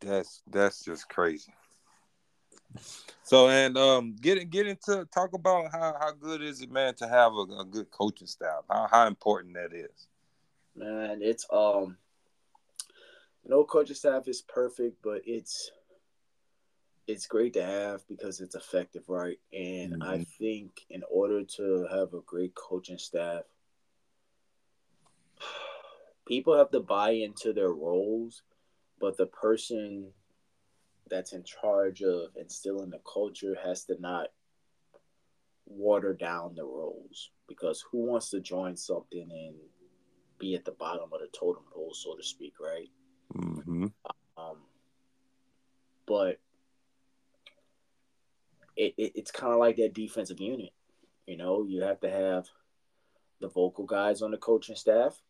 That's 0.00 0.42
that's 0.50 0.84
just 0.84 1.08
crazy. 1.08 1.52
So 3.22 3.48
and 3.48 3.76
um, 3.76 4.16
get 4.20 4.50
get 4.50 4.66
into 4.66 5.06
talk 5.12 5.32
about 5.32 5.72
how 5.72 5.96
how 5.98 6.12
good 6.12 6.42
is 6.42 6.60
it, 6.60 6.70
man, 6.70 6.94
to 6.96 7.08
have 7.08 7.32
a, 7.32 7.60
a 7.60 7.64
good 7.64 7.90
coaching 7.90 8.26
staff? 8.26 8.64
How 8.70 8.88
how 8.90 9.06
important 9.06 9.54
that 9.54 9.72
is. 9.72 10.08
Man, 10.74 11.20
it's 11.22 11.46
um, 11.50 11.96
no 13.44 13.64
coaching 13.64 13.96
staff 13.96 14.28
is 14.28 14.42
perfect, 14.42 14.98
but 15.02 15.22
it's 15.24 15.70
it's 17.06 17.26
great 17.26 17.52
to 17.54 17.64
have 17.64 18.06
because 18.08 18.40
it's 18.40 18.54
effective, 18.54 19.08
right? 19.08 19.38
And 19.52 19.94
mm-hmm. 19.94 20.02
I 20.02 20.24
think 20.38 20.84
in 20.90 21.02
order 21.10 21.44
to 21.56 21.86
have 21.90 22.14
a 22.14 22.20
great 22.26 22.54
coaching 22.54 22.98
staff, 22.98 23.42
people 26.26 26.56
have 26.56 26.70
to 26.70 26.80
buy 26.80 27.10
into 27.10 27.52
their 27.52 27.70
roles, 27.70 28.42
but 29.00 29.16
the 29.16 29.26
person 29.26 30.08
that's 31.08 31.32
in 31.32 31.44
charge 31.44 32.02
of 32.02 32.30
instilling 32.36 32.90
the 32.90 33.00
culture 33.10 33.56
has 33.62 33.84
to 33.84 34.00
not 34.00 34.28
water 35.66 36.14
down 36.14 36.54
the 36.54 36.64
roles 36.64 37.30
because 37.48 37.84
who 37.90 38.06
wants 38.06 38.30
to 38.30 38.40
join 38.40 38.76
something 38.76 39.28
and 39.30 39.54
be 40.38 40.54
at 40.54 40.64
the 40.64 40.72
bottom 40.72 41.08
of 41.12 41.20
the 41.20 41.28
totem 41.32 41.62
pole, 41.72 41.92
so 41.94 42.14
to 42.14 42.22
speak, 42.22 42.54
right? 42.60 42.88
Mm-hmm. 43.34 43.86
Um, 44.36 44.56
but 46.06 46.38
it, 48.76 48.94
it 48.96 49.12
it's 49.14 49.30
kind 49.30 49.52
of 49.52 49.58
like 49.58 49.76
that 49.76 49.94
defensive 49.94 50.40
unit. 50.40 50.72
You 51.26 51.36
know, 51.36 51.64
you 51.66 51.82
have 51.82 52.00
to 52.00 52.10
have 52.10 52.46
the 53.40 53.48
vocal 53.48 53.84
guys 53.84 54.22
on 54.22 54.30
the 54.30 54.36
coaching 54.36 54.76
staff. 54.76 55.20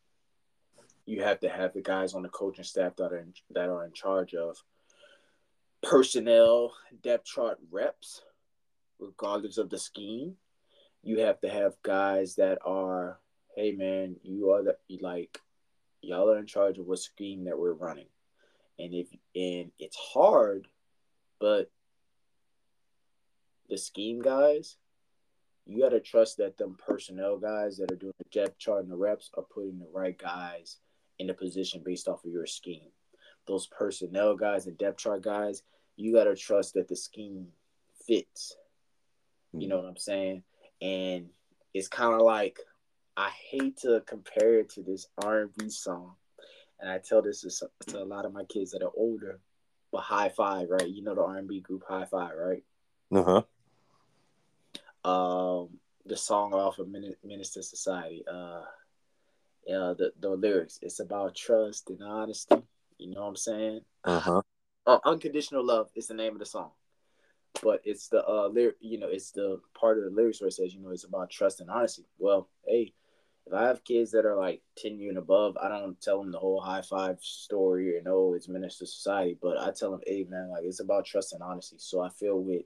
You 1.06 1.22
have 1.22 1.38
to 1.40 1.48
have 1.48 1.72
the 1.72 1.82
guys 1.82 2.14
on 2.14 2.22
the 2.22 2.28
coaching 2.28 2.64
staff 2.64 2.96
that 2.96 3.12
are 3.12 3.18
in, 3.18 3.32
that 3.50 3.68
are 3.68 3.84
in 3.84 3.92
charge 3.92 4.34
of 4.34 4.56
personnel 5.82 6.72
depth 7.02 7.26
chart 7.26 7.58
reps, 7.70 8.22
regardless 8.98 9.56
of 9.56 9.70
the 9.70 9.78
scheme. 9.78 10.34
You 11.02 11.20
have 11.20 11.40
to 11.40 11.48
have 11.48 11.74
guys 11.84 12.34
that 12.36 12.58
are, 12.66 13.20
hey 13.54 13.70
man, 13.70 14.16
you 14.24 14.50
are 14.50 14.64
the 14.64 14.76
like, 15.00 15.40
y'all 16.02 16.30
are 16.30 16.38
in 16.38 16.46
charge 16.46 16.78
of 16.78 16.86
what 16.86 16.98
scheme 16.98 17.44
that 17.44 17.58
we're 17.58 17.72
running, 17.72 18.08
and 18.78 18.92
if 18.92 19.06
and 19.36 19.70
it's 19.78 19.96
hard, 19.96 20.66
but 21.38 21.70
the 23.68 23.78
scheme 23.78 24.20
guys, 24.20 24.76
you 25.66 25.80
got 25.80 25.90
to 25.90 26.00
trust 26.00 26.38
that 26.38 26.58
them 26.58 26.76
personnel 26.84 27.38
guys 27.38 27.76
that 27.76 27.92
are 27.92 27.96
doing 27.96 28.12
the 28.18 28.40
depth 28.40 28.58
chart 28.58 28.82
and 28.82 28.90
the 28.90 28.96
reps 28.96 29.30
are 29.34 29.44
putting 29.44 29.78
the 29.78 29.88
right 29.92 30.18
guys 30.18 30.78
in 31.18 31.26
the 31.26 31.34
position 31.34 31.82
based 31.84 32.08
off 32.08 32.24
of 32.24 32.30
your 32.30 32.46
scheme. 32.46 32.90
those 33.46 33.68
personnel 33.68 34.34
guys 34.34 34.66
and 34.66 34.76
depth 34.76 34.98
chart 34.98 35.22
guys, 35.22 35.62
you 35.96 36.12
got 36.12 36.24
to 36.24 36.34
trust 36.34 36.74
that 36.74 36.88
the 36.88 36.96
scheme 36.96 37.46
fits. 38.06 38.56
You 39.52 39.60
mm-hmm. 39.60 39.68
know 39.68 39.76
what 39.76 39.88
I'm 39.88 39.96
saying? 39.96 40.42
And 40.82 41.28
it's 41.72 41.88
kind 41.88 42.14
of 42.14 42.22
like 42.22 42.58
I 43.16 43.30
hate 43.50 43.78
to 43.78 44.02
compare 44.06 44.58
it 44.58 44.70
to 44.70 44.82
this 44.82 45.06
R&B 45.22 45.70
song, 45.70 46.14
and 46.80 46.90
I 46.90 46.98
tell 46.98 47.22
this 47.22 47.40
to, 47.42 47.70
to 47.92 48.02
a 48.02 48.04
lot 48.04 48.26
of 48.26 48.32
my 48.32 48.44
kids 48.44 48.72
that 48.72 48.82
are 48.82 48.92
older. 48.94 49.40
But 49.92 50.02
Hi-Five, 50.02 50.68
right? 50.68 50.88
You 50.88 51.02
know 51.02 51.14
the 51.14 51.22
R&B 51.22 51.60
group 51.60 51.84
Hi-Five, 51.88 52.32
right? 52.36 52.64
Uh 53.14 53.42
huh. 55.04 55.10
Um, 55.10 55.68
the 56.04 56.16
song 56.16 56.52
off 56.52 56.78
of 56.78 56.88
Menace 56.88 57.56
II 57.56 57.62
Society. 57.62 58.24
Uh, 58.30 58.62
yeah, 59.66 59.94
the 59.98 60.12
the 60.20 60.30
lyrics. 60.30 60.78
It's 60.82 61.00
about 61.00 61.34
trust 61.34 61.90
and 61.90 62.02
honesty. 62.02 62.62
You 62.98 63.10
know 63.10 63.22
what 63.22 63.28
I'm 63.28 63.36
saying? 63.36 63.80
Uh-huh. 64.04 64.42
Uh, 64.86 64.98
Unconditional 65.04 65.64
Love 65.64 65.90
is 65.94 66.06
the 66.06 66.14
name 66.14 66.32
of 66.32 66.38
the 66.38 66.46
song. 66.46 66.70
But 67.62 67.80
it's 67.84 68.08
the 68.08 68.26
uh 68.26 68.48
lyric, 68.48 68.76
you 68.80 68.98
know, 68.98 69.08
it's 69.08 69.32
the 69.32 69.60
part 69.78 69.98
of 69.98 70.04
the 70.04 70.10
lyrics 70.10 70.40
where 70.40 70.48
it 70.48 70.52
says, 70.52 70.74
you 70.74 70.80
know, 70.80 70.90
it's 70.90 71.04
about 71.04 71.30
trust 71.30 71.60
and 71.60 71.70
honesty. 71.70 72.04
Well, 72.18 72.48
hey, 72.66 72.92
if 73.46 73.52
I 73.52 73.64
have 73.64 73.84
kids 73.84 74.10
that 74.12 74.26
are 74.26 74.36
like 74.36 74.60
10 74.78 74.98
years 74.98 75.10
and 75.10 75.18
above, 75.18 75.56
I 75.56 75.68
don't 75.68 76.00
tell 76.00 76.20
them 76.20 76.32
the 76.32 76.38
whole 76.38 76.60
Hi-Five 76.60 77.18
story 77.20 77.96
or 77.96 78.02
no, 78.02 78.34
it's 78.34 78.48
Menace 78.48 78.80
II 78.80 78.86
Society, 78.86 79.38
but 79.40 79.58
I 79.58 79.72
tell 79.72 79.90
them, 79.90 80.00
hey 80.06 80.24
man, 80.28 80.50
like 80.50 80.64
it's 80.64 80.80
about 80.80 81.06
trust 81.06 81.32
and 81.32 81.42
honesty. 81.42 81.76
So 81.78 82.00
I 82.00 82.10
feel 82.10 82.38
with 82.38 82.62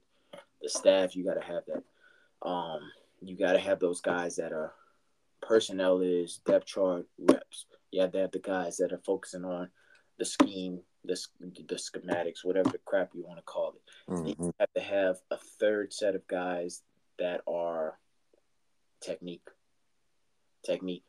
the 0.61 0.68
staff, 0.68 1.14
you 1.14 1.24
gotta 1.24 1.44
have 1.44 1.62
that. 1.66 2.48
Um, 2.48 2.80
you 3.22 3.36
gotta 3.36 3.61
have 3.61 3.78
those 3.78 4.01
guys 4.01 4.36
that 4.36 4.53
are 4.53 4.72
personnel 5.43 6.01
is 6.01 6.41
depth 6.47 6.66
chart 6.66 7.07
reps. 7.18 7.66
You 7.91 8.03
have 8.03 8.12
to 8.12 8.18
have 8.20 8.30
the 8.32 8.38
guys 8.38 8.76
that 8.78 8.93
are 8.93 9.01
focusing 9.05 9.45
on 9.45 9.68
the 10.18 10.24
scheme, 10.24 10.80
the, 11.05 11.18
the 11.41 11.74
schematics, 11.74 12.45
whatever 12.45 12.70
the 12.70 12.78
crap 12.84 13.11
you 13.14 13.24
want 13.24 13.38
to 13.38 13.45
call 13.45 13.74
it. 13.74 14.12
Mm-hmm. 14.12 14.43
You 14.43 14.55
have 14.61 14.72
to 14.74 14.80
have 14.80 15.16
a 15.30 15.38
third 15.59 15.93
set 15.93 16.14
of 16.14 16.26
guys 16.26 16.82
that 17.18 17.41
are 17.47 17.99
technique. 19.01 19.49
Technique. 20.64 21.05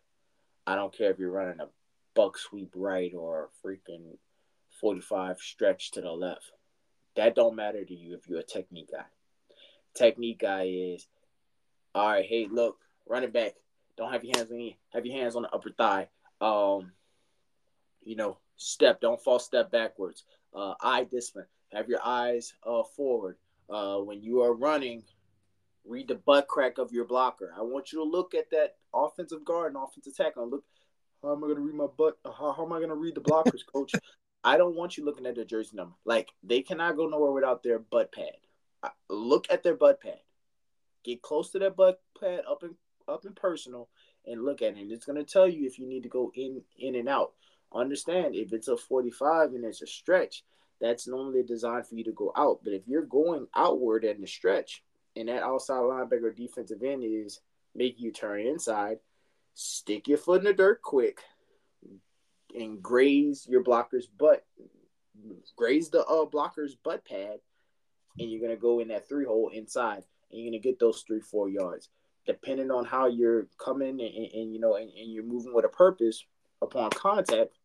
I 0.65 0.75
don't 0.75 0.95
care 0.95 1.11
if 1.11 1.19
you're 1.19 1.31
running 1.31 1.59
a 1.59 1.67
buck 2.13 2.37
sweep 2.37 2.71
right 2.75 3.13
or 3.13 3.49
a 3.49 3.67
freaking 3.67 4.17
45 4.79 5.39
stretch 5.39 5.91
to 5.91 6.01
the 6.01 6.11
left. 6.11 6.51
That 7.15 7.35
don't 7.35 7.55
matter 7.55 7.83
to 7.83 7.93
you 7.93 8.15
if 8.15 8.27
you're 8.27 8.39
a 8.39 8.43
technique 8.43 8.89
guy. 8.91 9.05
Technique 9.93 10.39
guy 10.39 10.67
is, 10.69 11.07
all 11.93 12.07
right, 12.07 12.25
hey, 12.25 12.47
look, 12.49 12.77
running 13.07 13.31
back, 13.31 13.55
don't 14.01 14.11
have 14.11 14.23
your 14.23 14.35
hands 14.35 14.51
on 14.51 14.59
your, 14.59 14.73
have 14.93 15.05
your 15.05 15.15
hands 15.15 15.35
on 15.35 15.43
the 15.43 15.49
upper 15.53 15.69
thigh. 15.69 16.07
Um, 16.41 16.91
you 18.03 18.15
know, 18.15 18.39
step. 18.57 18.99
Don't 18.99 19.21
fall 19.21 19.39
step 19.39 19.71
backwards. 19.71 20.23
Uh, 20.55 20.73
eye 20.81 21.03
discipline. 21.03 21.45
Have 21.71 21.87
your 21.87 21.99
eyes 22.03 22.53
uh, 22.65 22.83
forward. 22.95 23.37
Uh, 23.69 23.97
when 23.97 24.21
you 24.21 24.41
are 24.41 24.53
running, 24.53 25.03
read 25.85 26.07
the 26.07 26.15
butt 26.15 26.47
crack 26.47 26.79
of 26.79 26.91
your 26.91 27.05
blocker. 27.05 27.53
I 27.55 27.61
want 27.61 27.93
you 27.93 27.99
to 27.99 28.03
look 28.03 28.33
at 28.33 28.49
that 28.49 28.75
offensive 28.93 29.45
guard 29.45 29.73
and 29.73 29.83
offensive 29.83 30.15
tackle 30.15 30.49
look. 30.49 30.63
How 31.21 31.33
am 31.33 31.43
I 31.43 31.47
going 31.47 31.57
to 31.57 31.61
read 31.61 31.75
my 31.75 31.85
butt? 31.95 32.17
How, 32.25 32.53
how 32.57 32.65
am 32.65 32.73
I 32.73 32.79
going 32.79 32.89
to 32.89 32.95
read 32.95 33.15
the 33.15 33.21
blockers, 33.21 33.61
coach? 33.71 33.93
I 34.43 34.57
don't 34.57 34.75
want 34.75 34.97
you 34.97 35.05
looking 35.05 35.27
at 35.27 35.35
their 35.35 35.45
jersey 35.45 35.75
number. 35.75 35.93
Like 36.03 36.29
they 36.43 36.63
cannot 36.63 36.97
go 36.97 37.07
nowhere 37.07 37.31
without 37.31 37.61
their 37.61 37.77
butt 37.77 38.11
pad. 38.11 38.91
Look 39.07 39.45
at 39.51 39.61
their 39.61 39.75
butt 39.75 40.01
pad. 40.01 40.19
Get 41.03 41.21
close 41.21 41.51
to 41.51 41.59
their 41.59 41.69
butt 41.69 42.01
pad 42.19 42.41
up 42.49 42.63
and 42.63 42.73
up 43.11 43.25
and 43.25 43.35
personal, 43.35 43.89
and 44.25 44.43
look 44.43 44.61
at 44.61 44.77
it. 44.77 44.77
And 44.77 44.91
it's 44.91 45.05
going 45.05 45.23
to 45.23 45.31
tell 45.31 45.47
you 45.47 45.67
if 45.67 45.77
you 45.77 45.87
need 45.87 46.03
to 46.03 46.09
go 46.09 46.31
in 46.35 46.61
in 46.79 46.95
and 46.95 47.09
out 47.09 47.33
understand 47.73 48.35
if 48.35 48.53
it's 48.53 48.67
a 48.67 48.77
45 48.77 49.53
and 49.53 49.65
it's 49.65 49.81
a 49.81 49.87
stretch, 49.87 50.43
that's 50.79 51.07
normally 51.07 51.43
designed 51.43 51.87
for 51.87 51.95
you 51.95 52.03
to 52.05 52.11
go 52.11 52.31
out. 52.35 52.61
But 52.63 52.73
if 52.73 52.87
you're 52.87 53.05
going 53.05 53.47
outward 53.55 54.03
in 54.03 54.21
the 54.21 54.27
stretch 54.27 54.83
and 55.15 55.29
that 55.29 55.43
outside 55.43 55.75
linebacker 55.75 56.35
defensive 56.35 56.81
end 56.83 57.03
is 57.03 57.39
making 57.75 58.03
you 58.03 58.11
turn 58.11 58.41
inside, 58.41 58.97
stick 59.53 60.07
your 60.07 60.17
foot 60.17 60.39
in 60.39 60.45
the 60.45 60.53
dirt 60.53 60.81
quick 60.81 61.19
and 62.55 62.81
graze 62.81 63.45
your 63.47 63.63
blocker's 63.63 64.07
butt, 64.07 64.43
graze 65.55 65.89
the 65.89 66.03
uh, 66.03 66.25
blocker's 66.25 66.75
butt 66.75 67.05
pad, 67.05 67.39
and 68.19 68.29
you're 68.29 68.41
going 68.41 68.55
to 68.55 68.61
go 68.61 68.79
in 68.79 68.89
that 68.89 69.07
three 69.07 69.25
hole 69.25 69.49
inside 69.53 70.03
and 70.31 70.39
you're 70.39 70.49
going 70.51 70.61
to 70.61 70.67
get 70.67 70.79
those 70.79 71.03
three, 71.05 71.21
four 71.21 71.47
yards. 71.47 71.89
Depending 72.25 72.71
on 72.71 72.85
how 72.85 73.07
you're 73.07 73.47
coming 73.57 73.99
and, 73.99 74.01
and, 74.01 74.31
and 74.33 74.53
you 74.53 74.59
know, 74.59 74.75
and, 74.75 74.89
and 74.91 75.11
you're 75.11 75.23
moving 75.23 75.53
with 75.53 75.65
a 75.65 75.69
purpose 75.69 76.23
upon 76.61 76.91
contact, 76.91 77.57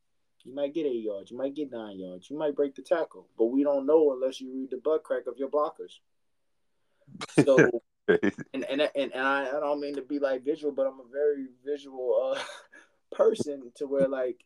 you 0.45 0.55
might 0.55 0.73
get 0.73 0.87
eight 0.87 1.03
yards. 1.03 1.31
You 1.31 1.37
might 1.37 1.55
get 1.55 1.73
nine 1.73 1.99
yards. 1.99 2.31
You 2.31 2.39
might 2.39 2.55
break 2.55 2.75
the 2.75 2.83
tackle, 2.83 3.29
but 3.37 3.47
we 3.47 3.65
don't 3.65 3.87
know 3.87 4.13
unless 4.13 4.41
you 4.41 4.55
read 4.55 4.71
the 4.71 4.77
butt 4.79 5.03
crack 5.03 5.27
of 5.27 5.37
your 5.39 5.49
blockers. 5.49 5.99
So, 7.45 7.83
and 8.09 8.65
and 8.65 8.89
and, 8.95 9.15
I, 9.15 9.49
I, 9.49 9.61
don't 9.61 9.81
mean 9.81 9.95
to 9.97 10.03
be 10.03 10.19
like 10.19 10.45
visual, 10.45 10.73
but 10.73 10.87
I'm 10.87 11.01
a 11.01 11.13
very 11.13 11.47
visual 11.65 12.35
uh, 12.35 12.41
person 13.17 13.73
to 13.77 13.87
where 13.87 14.09
like 14.09 14.45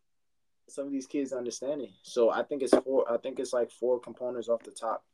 some 0.68 0.86
of 0.86 0.92
these 0.92 1.06
kids 1.06 1.32
understanding. 1.32 1.92
So 2.02 2.30
I 2.30 2.42
think 2.42 2.62
it's 2.62 2.74
four. 2.74 3.10
I 3.10 3.18
think 3.18 3.38
it's 3.38 3.52
like 3.52 3.70
four 3.70 4.00
components 4.00 4.48
off 4.48 4.62
the 4.62 4.70
top. 4.70 5.04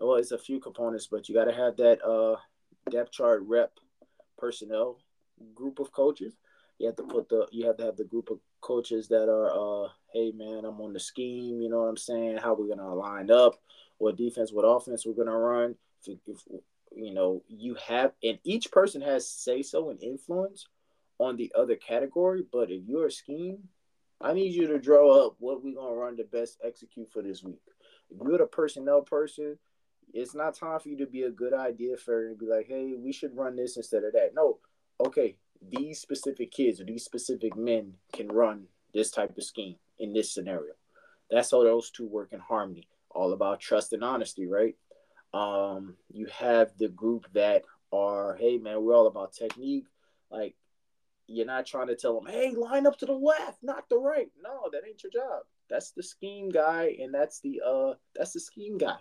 Well, 0.00 0.16
it's 0.16 0.32
a 0.32 0.38
few 0.38 0.60
components, 0.60 1.08
but 1.10 1.28
you 1.28 1.34
got 1.34 1.44
to 1.44 1.52
have 1.52 1.76
that 1.76 2.04
uh, 2.04 2.36
depth 2.92 3.12
chart 3.12 3.42
rep 3.46 3.72
personnel 4.38 4.98
group 5.54 5.78
of 5.78 5.92
coaches. 5.92 6.34
You 6.78 6.86
have 6.86 6.96
to 6.96 7.04
put 7.04 7.28
the 7.28 7.46
you 7.50 7.66
have 7.66 7.76
to 7.78 7.84
have 7.84 7.96
the 7.96 8.04
group 8.04 8.30
of 8.30 8.38
coaches 8.60 9.08
that 9.08 9.28
are, 9.28 9.84
uh, 9.84 9.88
hey 10.12 10.32
man, 10.32 10.64
I'm 10.64 10.80
on 10.80 10.92
the 10.92 11.00
scheme. 11.00 11.60
You 11.60 11.68
know 11.68 11.82
what 11.82 11.88
I'm 11.88 11.96
saying? 11.96 12.38
How 12.38 12.54
we're 12.54 12.74
gonna 12.74 12.94
line 12.94 13.30
up? 13.30 13.60
What 13.98 14.16
defense? 14.16 14.52
What 14.52 14.62
offense 14.62 15.06
we're 15.06 15.24
gonna 15.24 15.36
run? 15.36 15.76
If, 16.06 16.18
if 16.26 16.38
you 16.94 17.14
know, 17.14 17.42
you 17.48 17.76
have, 17.86 18.12
and 18.22 18.38
each 18.44 18.70
person 18.70 19.00
has 19.00 19.28
say 19.28 19.62
so 19.62 19.90
and 19.90 20.02
influence 20.02 20.66
on 21.18 21.36
the 21.36 21.52
other 21.54 21.76
category. 21.76 22.44
But 22.52 22.70
if 22.70 22.82
you're 22.86 23.06
a 23.06 23.12
scheme, 23.12 23.58
I 24.20 24.32
need 24.32 24.52
you 24.52 24.66
to 24.68 24.78
draw 24.78 25.26
up 25.26 25.36
what 25.38 25.62
we're 25.62 25.76
gonna 25.76 25.94
run 25.94 26.16
to 26.16 26.24
best 26.24 26.58
execute 26.64 27.10
for 27.12 27.22
this 27.22 27.42
week. 27.42 27.62
If 28.10 28.18
you're 28.22 28.38
the 28.38 28.46
personnel 28.46 29.02
person, 29.02 29.58
it's 30.12 30.34
not 30.34 30.54
time 30.54 30.78
for 30.80 30.88
you 30.88 30.98
to 30.98 31.06
be 31.06 31.22
a 31.22 31.30
good 31.30 31.54
idea 31.54 31.96
for 31.96 32.28
and 32.28 32.38
be 32.38 32.46
like, 32.46 32.66
hey, 32.68 32.94
we 32.96 33.12
should 33.12 33.36
run 33.36 33.56
this 33.56 33.76
instead 33.76 34.04
of 34.04 34.12
that. 34.12 34.32
No, 34.34 34.58
okay, 35.04 35.36
these 35.70 36.00
specific 36.00 36.50
kids 36.50 36.80
or 36.80 36.84
these 36.84 37.04
specific 37.04 37.56
men 37.56 37.94
can 38.12 38.28
run 38.28 38.64
this 38.92 39.10
type 39.10 39.36
of 39.36 39.44
scheme 39.44 39.76
in 39.98 40.12
this 40.12 40.32
scenario. 40.32 40.74
That's 41.30 41.50
how 41.50 41.62
those 41.64 41.90
two 41.90 42.06
work 42.06 42.32
in 42.32 42.40
harmony. 42.40 42.88
All 43.10 43.32
about 43.32 43.60
trust 43.60 43.92
and 43.92 44.04
honesty, 44.04 44.46
right? 44.46 44.76
Um, 45.34 45.96
you 46.10 46.26
have 46.26 46.72
the 46.78 46.88
group 46.88 47.26
that 47.32 47.62
are, 47.92 48.36
hey 48.36 48.58
man, 48.58 48.82
we're 48.82 48.94
all 48.94 49.06
about 49.06 49.32
technique. 49.32 49.86
Like 50.30 50.56
you're 51.26 51.46
not 51.46 51.66
trying 51.66 51.88
to 51.88 51.96
tell 51.96 52.20
them, 52.20 52.30
hey, 52.30 52.50
line 52.50 52.86
up 52.86 52.98
to 52.98 53.06
the 53.06 53.12
left, 53.12 53.62
not 53.62 53.88
the 53.88 53.96
right. 53.96 54.28
No, 54.42 54.68
that 54.72 54.82
ain't 54.86 55.02
your 55.02 55.12
job. 55.12 55.42
That's 55.70 55.92
the 55.92 56.02
scheme 56.02 56.50
guy, 56.50 56.96
and 57.00 57.14
that's 57.14 57.40
the 57.40 57.62
uh 57.66 57.94
that's 58.14 58.32
the 58.32 58.40
scheme 58.40 58.76
guy. 58.76 58.98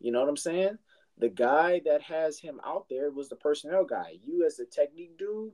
You 0.00 0.12
know 0.12 0.20
what 0.20 0.28
I'm 0.28 0.36
saying? 0.36 0.78
The 1.18 1.28
guy 1.28 1.80
that 1.86 2.02
has 2.02 2.38
him 2.38 2.60
out 2.64 2.86
there 2.90 3.10
was 3.10 3.28
the 3.28 3.36
personnel 3.36 3.84
guy. 3.84 4.18
You, 4.24 4.44
as 4.44 4.58
a 4.58 4.66
technique 4.66 5.16
dude, 5.18 5.52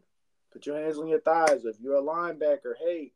put 0.53 0.67
your 0.67 0.81
hands 0.81 0.99
on 0.99 1.07
your 1.07 1.21
thighs. 1.21 1.65
If 1.65 1.81
you're 1.81 1.97
a 1.97 2.03
linebacker, 2.03 2.75
hey, 2.79 3.13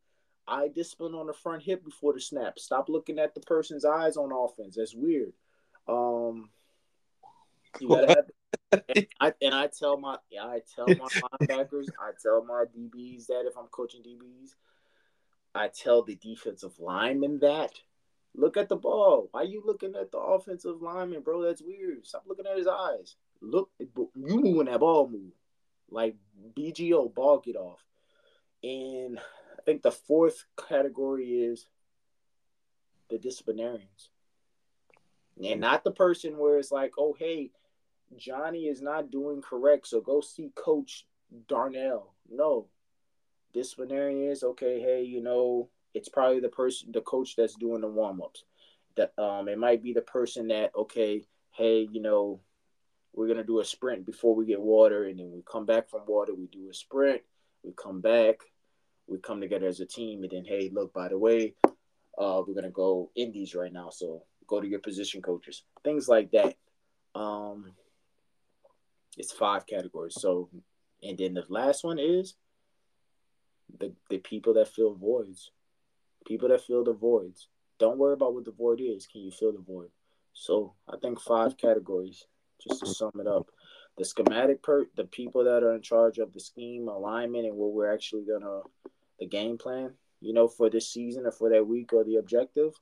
eye 0.46 0.68
discipline 0.68 1.14
on 1.14 1.26
the 1.26 1.32
front 1.32 1.62
hip 1.62 1.84
before 1.84 2.12
the 2.12 2.20
snap. 2.20 2.58
Stop 2.58 2.88
looking 2.88 3.18
at 3.18 3.34
the 3.34 3.40
person's 3.40 3.84
eyes 3.84 4.16
on 4.16 4.30
offense. 4.32 4.76
That's 4.76 4.94
weird. 4.94 5.32
Um, 5.88 6.50
you 7.80 7.88
gotta 7.88 8.08
have. 8.08 8.30
and, 8.94 9.06
I, 9.20 9.32
and 9.42 9.54
I 9.54 9.66
tell 9.66 9.96
my 9.96 10.16
I 10.40 10.60
tell 10.74 10.86
my 10.86 10.94
linebackers, 11.40 11.88
I 12.00 12.12
tell 12.20 12.44
my 12.44 12.64
DBs 12.76 13.26
that 13.26 13.44
if 13.46 13.56
I'm 13.56 13.66
coaching 13.66 14.02
DBs, 14.02 14.50
I 15.54 15.68
tell 15.68 16.02
the 16.02 16.16
defensive 16.16 16.78
lineman 16.78 17.40
that 17.40 17.72
Look 18.36 18.58
at 18.58 18.68
the 18.68 18.76
ball. 18.76 19.28
Why 19.30 19.42
you 19.42 19.62
looking 19.64 19.94
at 19.98 20.12
the 20.12 20.18
offensive 20.18 20.82
lineman, 20.82 21.22
bro? 21.22 21.42
That's 21.42 21.62
weird. 21.62 22.06
Stop 22.06 22.24
looking 22.26 22.46
at 22.46 22.58
his 22.58 22.66
eyes. 22.66 23.16
Look, 23.40 23.70
you 23.78 24.10
moving 24.14 24.66
that 24.66 24.80
ball 24.80 25.08
move. 25.08 25.32
Like 25.90 26.16
BGO, 26.54 27.14
ball 27.14 27.38
get 27.38 27.56
off. 27.56 27.82
And 28.62 29.18
I 29.18 29.62
think 29.64 29.82
the 29.82 29.90
fourth 29.90 30.44
category 30.68 31.30
is 31.30 31.66
the 33.08 33.18
disciplinarians. 33.18 34.10
And 35.42 35.60
not 35.60 35.84
the 35.84 35.90
person 35.90 36.36
where 36.38 36.58
it's 36.58 36.72
like, 36.72 36.92
oh, 36.98 37.14
hey, 37.18 37.50
Johnny 38.16 38.66
is 38.66 38.82
not 38.82 39.10
doing 39.10 39.42
correct, 39.42 39.86
so 39.86 40.00
go 40.00 40.20
see 40.20 40.50
Coach 40.54 41.06
Darnell. 41.48 42.14
No. 42.30 42.66
Disciplinarian 43.52 44.30
is, 44.30 44.42
okay, 44.42 44.80
hey, 44.80 45.02
you 45.02 45.22
know, 45.22 45.68
it's 45.96 46.10
probably 46.16 46.40
the 46.40 46.56
person, 46.60 46.92
the 46.92 47.00
coach 47.12 47.30
that's 47.36 47.56
doing 47.64 47.82
the 47.82 47.88
warm 47.98 48.20
ups. 48.26 48.44
That 48.96 49.10
um, 49.26 49.48
it 49.48 49.58
might 49.66 49.82
be 49.86 49.92
the 49.92 50.08
person 50.16 50.48
that 50.48 50.70
okay, 50.74 51.12
hey, 51.58 51.88
you 51.94 52.02
know, 52.06 52.40
we're 53.14 53.28
gonna 53.28 53.50
do 53.52 53.60
a 53.60 53.64
sprint 53.64 54.04
before 54.12 54.34
we 54.36 54.46
get 54.52 54.60
water, 54.74 55.00
and 55.08 55.18
then 55.18 55.30
we 55.32 55.42
come 55.52 55.66
back 55.72 55.84
from 55.90 56.02
water, 56.06 56.32
we 56.34 56.46
do 56.58 56.68
a 56.70 56.74
sprint, 56.74 57.22
we 57.64 57.72
come 57.84 58.00
back, 58.00 58.36
we 59.06 59.18
come 59.18 59.40
together 59.40 59.68
as 59.68 59.80
a 59.80 59.86
team, 59.86 60.22
and 60.22 60.32
then 60.32 60.44
hey, 60.44 60.70
look, 60.76 60.92
by 60.92 61.08
the 61.08 61.18
way, 61.26 61.54
Uh, 62.18 62.40
we're 62.42 62.58
gonna 62.58 62.70
go 62.84 63.10
indies 63.14 63.54
right 63.54 63.74
now, 63.80 63.90
so 63.90 64.06
go 64.46 64.56
to 64.60 64.68
your 64.72 64.80
position 64.80 65.20
coaches, 65.20 65.64
things 65.84 66.08
like 66.08 66.30
that. 66.30 66.52
Um, 67.14 67.58
it's 69.20 69.32
five 69.32 69.62
categories. 69.66 70.16
So, 70.24 70.48
and 71.02 71.18
then 71.18 71.34
the 71.34 71.44
last 71.48 71.84
one 71.84 71.98
is 71.98 72.26
the 73.80 73.88
the 74.08 74.18
people 74.18 74.52
that 74.54 74.72
fill 74.76 74.94
voids, 74.94 75.52
people 76.26 76.48
that 76.48 76.64
fill 76.66 76.84
the 76.84 76.92
voids. 76.92 77.48
Don't 77.78 77.98
worry 77.98 78.14
about 78.14 78.34
what 78.34 78.44
the 78.44 78.52
void 78.52 78.80
is. 78.80 79.06
Can 79.06 79.22
you 79.22 79.30
fill 79.30 79.52
the 79.52 79.58
void? 79.58 79.90
So 80.32 80.74
I 80.88 80.96
think 80.98 81.20
five 81.20 81.56
categories. 81.56 82.26
Just 82.62 82.80
to 82.80 82.86
sum 82.86 83.12
it 83.20 83.26
up, 83.26 83.50
the 83.98 84.04
schematic 84.04 84.62
per 84.62 84.86
the 84.96 85.04
people 85.04 85.44
that 85.44 85.62
are 85.62 85.74
in 85.74 85.82
charge 85.82 86.18
of 86.18 86.32
the 86.32 86.40
scheme 86.40 86.88
alignment 86.88 87.46
and 87.46 87.56
what 87.56 87.72
we're 87.72 87.92
actually 87.92 88.24
gonna 88.24 88.60
the 89.18 89.26
game 89.26 89.58
plan. 89.58 89.92
You 90.20 90.32
know, 90.32 90.48
for 90.48 90.70
this 90.70 90.90
season 90.90 91.26
or 91.26 91.32
for 91.32 91.50
that 91.50 91.66
week 91.66 91.92
or 91.92 92.02
the 92.04 92.16
objective. 92.16 92.72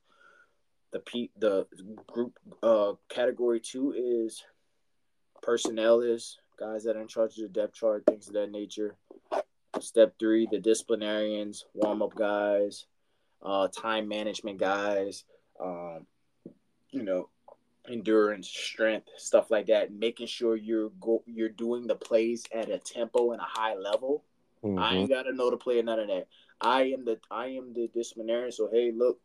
The 0.92 1.00
P 1.00 1.30
the 1.36 1.66
group 2.06 2.38
uh 2.62 2.92
category 3.08 3.58
two 3.60 3.94
is 3.96 4.44
personnel 5.42 6.00
is 6.00 6.38
guys 6.58 6.84
that 6.84 6.96
are 6.96 7.02
in 7.02 7.08
charge 7.08 7.36
of 7.36 7.42
the 7.42 7.60
depth 7.60 7.74
chart, 7.74 8.04
things 8.06 8.28
of 8.28 8.34
that 8.34 8.52
nature. 8.52 8.96
Step 9.80 10.14
three, 10.20 10.46
the 10.50 10.60
disciplinarians, 10.60 11.64
warm 11.74 12.00
up 12.00 12.14
guys, 12.14 12.86
uh, 13.44 13.68
time 13.68 14.08
management 14.08 14.58
guys, 14.58 15.24
um, 15.60 16.06
you 16.90 17.02
know, 17.02 17.28
endurance, 17.88 18.48
strength, 18.48 19.08
stuff 19.16 19.50
like 19.50 19.66
that. 19.66 19.92
Making 19.92 20.26
sure 20.26 20.56
you're 20.56 20.90
go 21.00 21.22
you're 21.26 21.48
doing 21.48 21.86
the 21.86 21.94
plays 21.94 22.44
at 22.52 22.70
a 22.70 22.78
tempo 22.78 23.32
and 23.32 23.40
a 23.40 23.46
high 23.46 23.74
level. 23.74 24.24
Mm-hmm. 24.64 24.78
I 24.78 24.94
ain't 24.94 25.10
gotta 25.10 25.32
know 25.32 25.50
the 25.50 25.56
play 25.56 25.80
none 25.82 25.98
of 25.98 26.08
that. 26.08 26.26
I 26.60 26.84
am 26.84 27.04
the 27.04 27.18
I 27.30 27.48
am 27.48 27.74
the 27.74 27.88
disciplinarian. 27.88 28.52
So 28.52 28.68
hey, 28.72 28.92
look, 28.94 29.20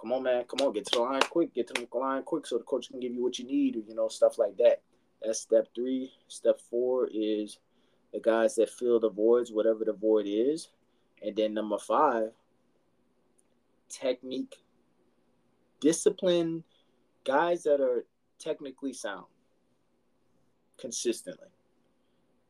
come 0.00 0.12
on, 0.12 0.22
man, 0.22 0.44
come 0.44 0.66
on, 0.66 0.72
get 0.72 0.86
to 0.86 0.98
the 0.98 1.02
line 1.02 1.22
quick, 1.22 1.54
get 1.54 1.66
to 1.68 1.74
the 1.74 1.98
line 1.98 2.22
quick, 2.22 2.46
so 2.46 2.58
the 2.58 2.64
coach 2.64 2.88
can 2.88 3.00
give 3.00 3.12
you 3.12 3.22
what 3.22 3.38
you 3.38 3.46
need, 3.46 3.76
or 3.76 3.80
you 3.80 3.94
know, 3.94 4.08
stuff 4.08 4.38
like 4.38 4.56
that. 4.58 4.82
That's 5.22 5.40
step 5.40 5.68
three. 5.74 6.12
Step 6.28 6.60
four 6.70 7.08
is 7.12 7.58
the 8.12 8.20
guys 8.20 8.54
that 8.56 8.70
fill 8.70 9.00
the 9.00 9.10
voids, 9.10 9.52
whatever 9.52 9.84
the 9.84 9.92
void 9.92 10.26
is. 10.26 10.68
And 11.22 11.36
then 11.36 11.52
number 11.52 11.78
five, 11.78 12.30
technique, 13.90 14.56
discipline, 15.80 16.64
guys 17.24 17.64
that 17.64 17.80
are 17.80 18.06
technically 18.38 18.92
sound 18.92 19.26
consistently. 20.78 21.48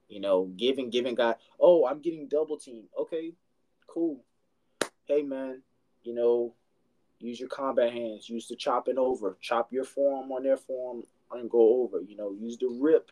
You 0.08 0.20
know, 0.20 0.50
giving, 0.56 0.90
giving 0.90 1.14
guy, 1.14 1.36
oh, 1.58 1.86
I'm 1.86 2.00
getting 2.00 2.28
double 2.28 2.58
team. 2.58 2.84
Okay, 2.98 3.32
cool. 3.86 4.24
Hey, 5.04 5.22
man, 5.22 5.62
you 6.02 6.14
know, 6.14 6.54
use 7.20 7.38
your 7.38 7.48
combat 7.48 7.92
hands, 7.92 8.28
use 8.28 8.48
the 8.48 8.56
chopping 8.56 8.98
over, 8.98 9.36
chop 9.40 9.72
your 9.72 9.84
forearm 9.84 10.32
on 10.32 10.42
their 10.42 10.56
forearm 10.56 11.04
and 11.32 11.50
go 11.50 11.82
over. 11.82 12.00
You 12.00 12.16
know, 12.16 12.32
use 12.32 12.58
the 12.58 12.68
rip 12.80 13.10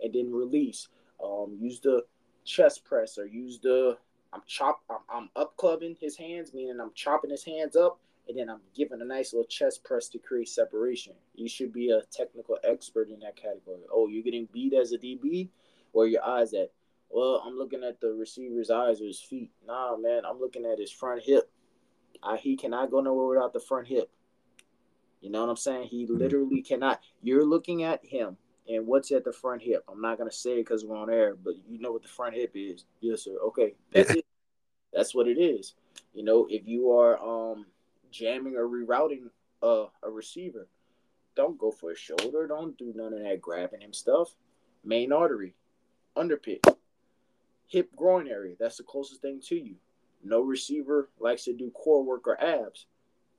and 0.00 0.14
then 0.14 0.32
release. 0.32 0.88
Um, 1.22 1.56
use 1.60 1.80
the 1.80 2.04
chest 2.44 2.84
press 2.84 3.18
or 3.18 3.26
use 3.26 3.58
the 3.60 3.98
I'm 4.32 4.42
chop 4.46 4.82
I'm, 4.90 4.98
I'm 5.08 5.30
up 5.36 5.56
clubbing 5.56 5.96
his 6.00 6.16
hands, 6.16 6.52
meaning 6.52 6.78
I'm 6.80 6.92
chopping 6.94 7.30
his 7.30 7.44
hands 7.44 7.76
up, 7.76 8.00
and 8.28 8.38
then 8.38 8.50
I'm 8.50 8.60
giving 8.74 9.00
a 9.00 9.04
nice 9.04 9.32
little 9.32 9.46
chest 9.46 9.84
press 9.84 10.08
to 10.10 10.18
create 10.18 10.48
separation. 10.48 11.14
You 11.34 11.48
should 11.48 11.72
be 11.72 11.90
a 11.90 12.02
technical 12.10 12.58
expert 12.62 13.08
in 13.08 13.20
that 13.20 13.36
category. 13.36 13.82
Oh, 13.92 14.08
you're 14.08 14.22
getting 14.22 14.48
beat 14.52 14.74
as 14.74 14.92
a 14.92 14.98
DB, 14.98 15.48
where 15.92 16.06
your 16.06 16.24
eyes 16.24 16.52
at? 16.54 16.72
Well, 17.10 17.42
I'm 17.44 17.56
looking 17.56 17.84
at 17.84 18.00
the 18.00 18.12
receiver's 18.12 18.70
eyes 18.70 19.00
or 19.00 19.06
his 19.06 19.20
feet. 19.20 19.50
Nah, 19.66 19.96
man, 19.96 20.22
I'm 20.28 20.38
looking 20.38 20.66
at 20.66 20.78
his 20.78 20.92
front 20.92 21.22
hip. 21.22 21.50
I, 22.22 22.36
he 22.36 22.56
cannot 22.56 22.90
go 22.90 23.00
nowhere 23.00 23.28
without 23.28 23.52
the 23.52 23.60
front 23.60 23.86
hip. 23.86 24.10
You 25.20 25.30
know 25.30 25.40
what 25.40 25.48
I'm 25.48 25.56
saying? 25.56 25.88
He 25.88 26.06
literally 26.06 26.62
cannot. 26.62 27.00
You're 27.22 27.44
looking 27.44 27.82
at 27.82 28.04
him 28.04 28.36
and 28.68 28.86
what's 28.86 29.10
at 29.12 29.24
the 29.24 29.32
front 29.32 29.62
hip. 29.62 29.84
I'm 29.90 30.00
not 30.00 30.18
gonna 30.18 30.30
say 30.30 30.52
it 30.52 30.66
because 30.66 30.84
we're 30.84 30.96
on 30.96 31.10
air, 31.10 31.34
but 31.34 31.54
you 31.68 31.78
know 31.78 31.92
what 31.92 32.02
the 32.02 32.08
front 32.08 32.34
hip 32.34 32.52
is. 32.54 32.84
Yes, 33.00 33.22
sir. 33.24 33.36
Okay, 33.46 33.74
that's 33.92 34.10
it. 34.10 34.26
That's 34.92 35.14
what 35.14 35.26
it 35.26 35.38
is. 35.38 35.74
You 36.14 36.24
know, 36.24 36.46
if 36.50 36.66
you 36.66 36.92
are 36.92 37.18
um 37.18 37.66
jamming 38.10 38.56
or 38.56 38.66
rerouting 38.68 39.30
uh, 39.62 39.86
a 40.02 40.10
receiver, 40.10 40.68
don't 41.34 41.58
go 41.58 41.70
for 41.70 41.92
a 41.92 41.96
shoulder. 41.96 42.46
Don't 42.46 42.76
do 42.78 42.92
none 42.94 43.12
of 43.12 43.22
that 43.22 43.40
grabbing 43.40 43.80
him 43.80 43.92
stuff. 43.92 44.34
Main 44.84 45.12
artery, 45.12 45.54
underpit, 46.16 46.60
hip 47.66 47.90
groin 47.96 48.28
area. 48.28 48.54
That's 48.58 48.76
the 48.76 48.84
closest 48.84 49.22
thing 49.22 49.40
to 49.46 49.56
you. 49.56 49.74
No 50.24 50.40
receiver 50.40 51.08
likes 51.18 51.44
to 51.44 51.52
do 51.52 51.70
core 51.70 52.02
work 52.02 52.26
or 52.26 52.40
abs. 52.42 52.86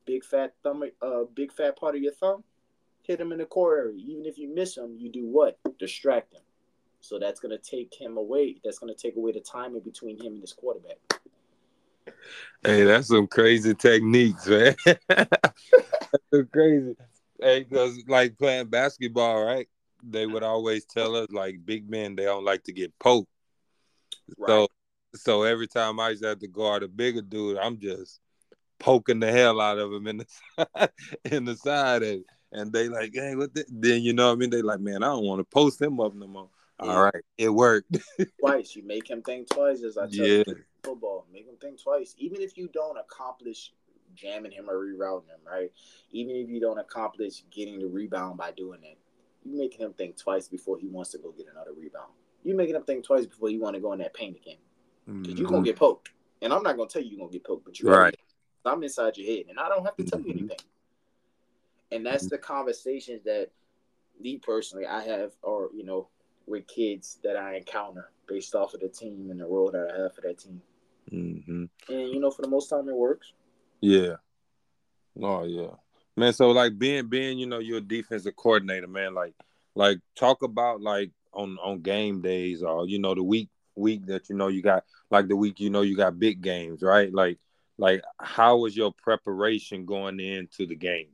Big 0.05 0.23
fat 0.23 0.53
thumb, 0.63 0.83
uh, 1.01 1.23
big 1.33 1.51
fat 1.51 1.77
part 1.77 1.95
of 1.95 2.01
your 2.01 2.13
thumb 2.13 2.43
hit 3.09 3.19
him 3.19 3.31
in 3.31 3.39
the 3.39 3.45
core 3.45 3.75
area. 3.75 3.97
Even 3.97 4.23
if 4.25 4.37
you 4.37 4.53
miss 4.53 4.77
him, 4.77 4.95
you 4.95 5.11
do 5.11 5.25
what? 5.25 5.57
Distract 5.79 6.31
him. 6.31 6.43
So 7.01 7.17
that's 7.17 7.39
going 7.39 7.57
to 7.57 7.57
take 7.57 7.91
him 7.99 8.17
away. 8.17 8.57
That's 8.63 8.77
going 8.77 8.93
to 8.93 9.01
take 9.01 9.15
away 9.15 9.31
the 9.31 9.39
timing 9.39 9.81
between 9.81 10.15
him 10.23 10.33
and 10.33 10.41
his 10.41 10.53
quarterback. 10.53 10.97
Hey, 12.63 12.83
that's 12.83 13.07
some 13.07 13.25
crazy 13.25 13.73
techniques, 13.73 14.45
man. 14.45 14.75
that's 15.07 16.49
crazy. 16.53 16.95
Hey, 17.41 17.63
because 17.63 17.97
like 18.07 18.37
playing 18.37 18.67
basketball, 18.67 19.43
right? 19.43 19.67
They 20.03 20.27
would 20.27 20.43
always 20.43 20.85
tell 20.85 21.15
us 21.15 21.31
like 21.31 21.65
big 21.65 21.89
men 21.89 22.15
they 22.15 22.25
don't 22.25 22.45
like 22.45 22.63
to 22.65 22.73
get 22.73 22.97
poked. 22.99 23.29
Right. 24.37 24.49
So, 24.49 24.67
so 25.15 25.43
every 25.43 25.67
time 25.67 25.99
I 25.99 26.09
used 26.09 26.21
to 26.21 26.29
have 26.29 26.39
to 26.39 26.47
guard 26.47 26.83
a 26.83 26.87
bigger 26.87 27.23
dude, 27.23 27.57
I'm 27.57 27.79
just 27.79 28.19
poking 28.77 29.19
the 29.19 29.31
hell 29.31 29.59
out 29.59 29.79
of 29.79 29.91
him 29.91 30.05
in 30.05 30.17
the 30.17 30.91
in 31.25 31.45
the 31.45 31.55
side, 31.55 32.03
and 32.51 32.71
they 32.71 32.89
like, 32.89 33.11
hey, 33.13 33.35
what? 33.35 33.53
The? 33.53 33.65
Then 33.69 34.01
you 34.01 34.13
know 34.13 34.27
what 34.27 34.33
I 34.33 34.35
mean? 34.35 34.49
They 34.49 34.61
like, 34.61 34.79
man, 34.79 35.03
I 35.03 35.07
don't 35.07 35.25
want 35.25 35.39
to 35.39 35.43
post 35.43 35.81
him 35.81 35.99
up 35.99 36.13
no 36.15 36.27
more. 36.27 36.49
Yeah. 36.81 36.89
All 36.91 37.03
right, 37.03 37.23
it 37.37 37.49
worked. 37.49 37.97
twice, 38.39 38.75
you 38.75 38.83
make 38.83 39.09
him 39.09 39.21
think 39.21 39.49
twice, 39.49 39.83
as 39.83 39.97
I 39.97 40.07
tell 40.07 40.25
yeah. 40.25 40.43
you, 40.47 40.55
football. 40.83 41.25
Make 41.31 41.45
him 41.45 41.57
think 41.59 41.81
twice, 41.81 42.15
even 42.17 42.41
if 42.41 42.57
you 42.57 42.69
don't 42.73 42.97
accomplish 42.97 43.73
jamming 44.15 44.51
him 44.51 44.69
or 44.69 44.75
rerouting 44.75 45.27
him, 45.27 45.39
right? 45.45 45.71
Even 46.11 46.35
if 46.35 46.49
you 46.49 46.59
don't 46.59 46.79
accomplish 46.79 47.43
getting 47.51 47.79
the 47.79 47.87
rebound 47.87 48.37
by 48.37 48.51
doing 48.51 48.79
it, 48.83 48.97
you 49.43 49.57
making 49.57 49.81
him 49.81 49.93
think 49.93 50.17
twice 50.17 50.47
before 50.47 50.77
he 50.77 50.87
wants 50.87 51.11
to 51.11 51.17
go 51.17 51.31
get 51.31 51.47
another 51.51 51.71
rebound. 51.77 52.11
You 52.43 52.55
making 52.55 52.75
him 52.75 52.83
think 52.83 53.05
twice 53.05 53.25
before 53.25 53.49
you 53.49 53.59
want 53.59 53.75
to 53.75 53.81
go 53.81 53.91
in 53.93 53.99
that 53.99 54.13
paint 54.13 54.37
again, 54.37 54.57
because 55.05 55.21
mm-hmm. 55.21 55.37
you're 55.37 55.49
gonna 55.49 55.63
get 55.63 55.75
poked. 55.75 56.11
And 56.41 56.53
I'm 56.53 56.63
not 56.63 56.77
gonna 56.77 56.89
tell 56.89 57.01
you 57.01 57.09
you're 57.09 57.19
gonna 57.19 57.31
get 57.31 57.43
poked, 57.43 57.65
but 57.65 57.79
you're 57.79 57.91
right. 57.91 58.15
I'm 58.65 58.81
inside 58.83 59.17
your 59.17 59.27
head, 59.27 59.45
and 59.49 59.59
I 59.59 59.67
don't 59.67 59.83
have 59.83 59.97
to 59.97 60.03
tell 60.03 60.21
you 60.21 60.31
anything 60.31 60.57
and 61.91 62.05
that's 62.05 62.27
the 62.27 62.37
conversations 62.37 63.23
that 63.25 63.49
me 64.19 64.37
personally 64.37 64.85
I 64.85 65.03
have, 65.03 65.31
or 65.41 65.69
you 65.73 65.83
know, 65.83 66.09
with 66.45 66.67
kids 66.67 67.19
that 67.23 67.35
I 67.35 67.55
encounter 67.55 68.11
based 68.27 68.55
off 68.55 68.73
of 68.73 68.81
the 68.81 68.89
team 68.89 69.29
and 69.31 69.39
the 69.39 69.45
role 69.45 69.71
that 69.71 69.91
I 69.93 70.01
have 70.01 70.15
for 70.15 70.21
that 70.21 70.39
team. 70.39 70.61
Mm-hmm. 71.11 71.65
And 71.89 72.09
you 72.09 72.19
know, 72.19 72.31
for 72.31 72.41
the 72.41 72.49
most 72.49 72.69
time, 72.69 72.87
it 72.89 72.95
works. 72.95 73.33
Yeah. 73.81 74.15
Oh 75.21 75.43
yeah, 75.43 75.71
man. 76.15 76.33
So 76.33 76.51
like 76.51 76.77
being 76.77 77.07
being 77.07 77.39
you 77.39 77.47
know 77.47 77.59
you're 77.59 77.79
a 77.79 77.81
defensive 77.81 78.35
coordinator, 78.35 78.87
man. 78.87 79.13
Like 79.13 79.33
like 79.75 79.99
talk 80.15 80.43
about 80.43 80.81
like 80.81 81.11
on 81.33 81.57
on 81.63 81.81
game 81.81 82.21
days 82.21 82.63
or 82.63 82.87
you 82.87 82.99
know 82.99 83.15
the 83.15 83.23
week 83.23 83.49
week 83.75 84.05
that 84.07 84.29
you 84.29 84.35
know 84.35 84.47
you 84.47 84.61
got 84.61 84.83
like 85.09 85.27
the 85.27 85.35
week 85.35 85.59
you 85.59 85.69
know 85.69 85.81
you 85.81 85.95
got 85.95 86.19
big 86.19 86.41
games, 86.41 86.81
right? 86.81 87.13
Like 87.13 87.39
like 87.77 88.01
how 88.19 88.57
was 88.57 88.75
your 88.75 88.93
preparation 88.93 89.85
going 89.85 90.19
into 90.19 90.67
the 90.67 90.75
game? 90.75 91.09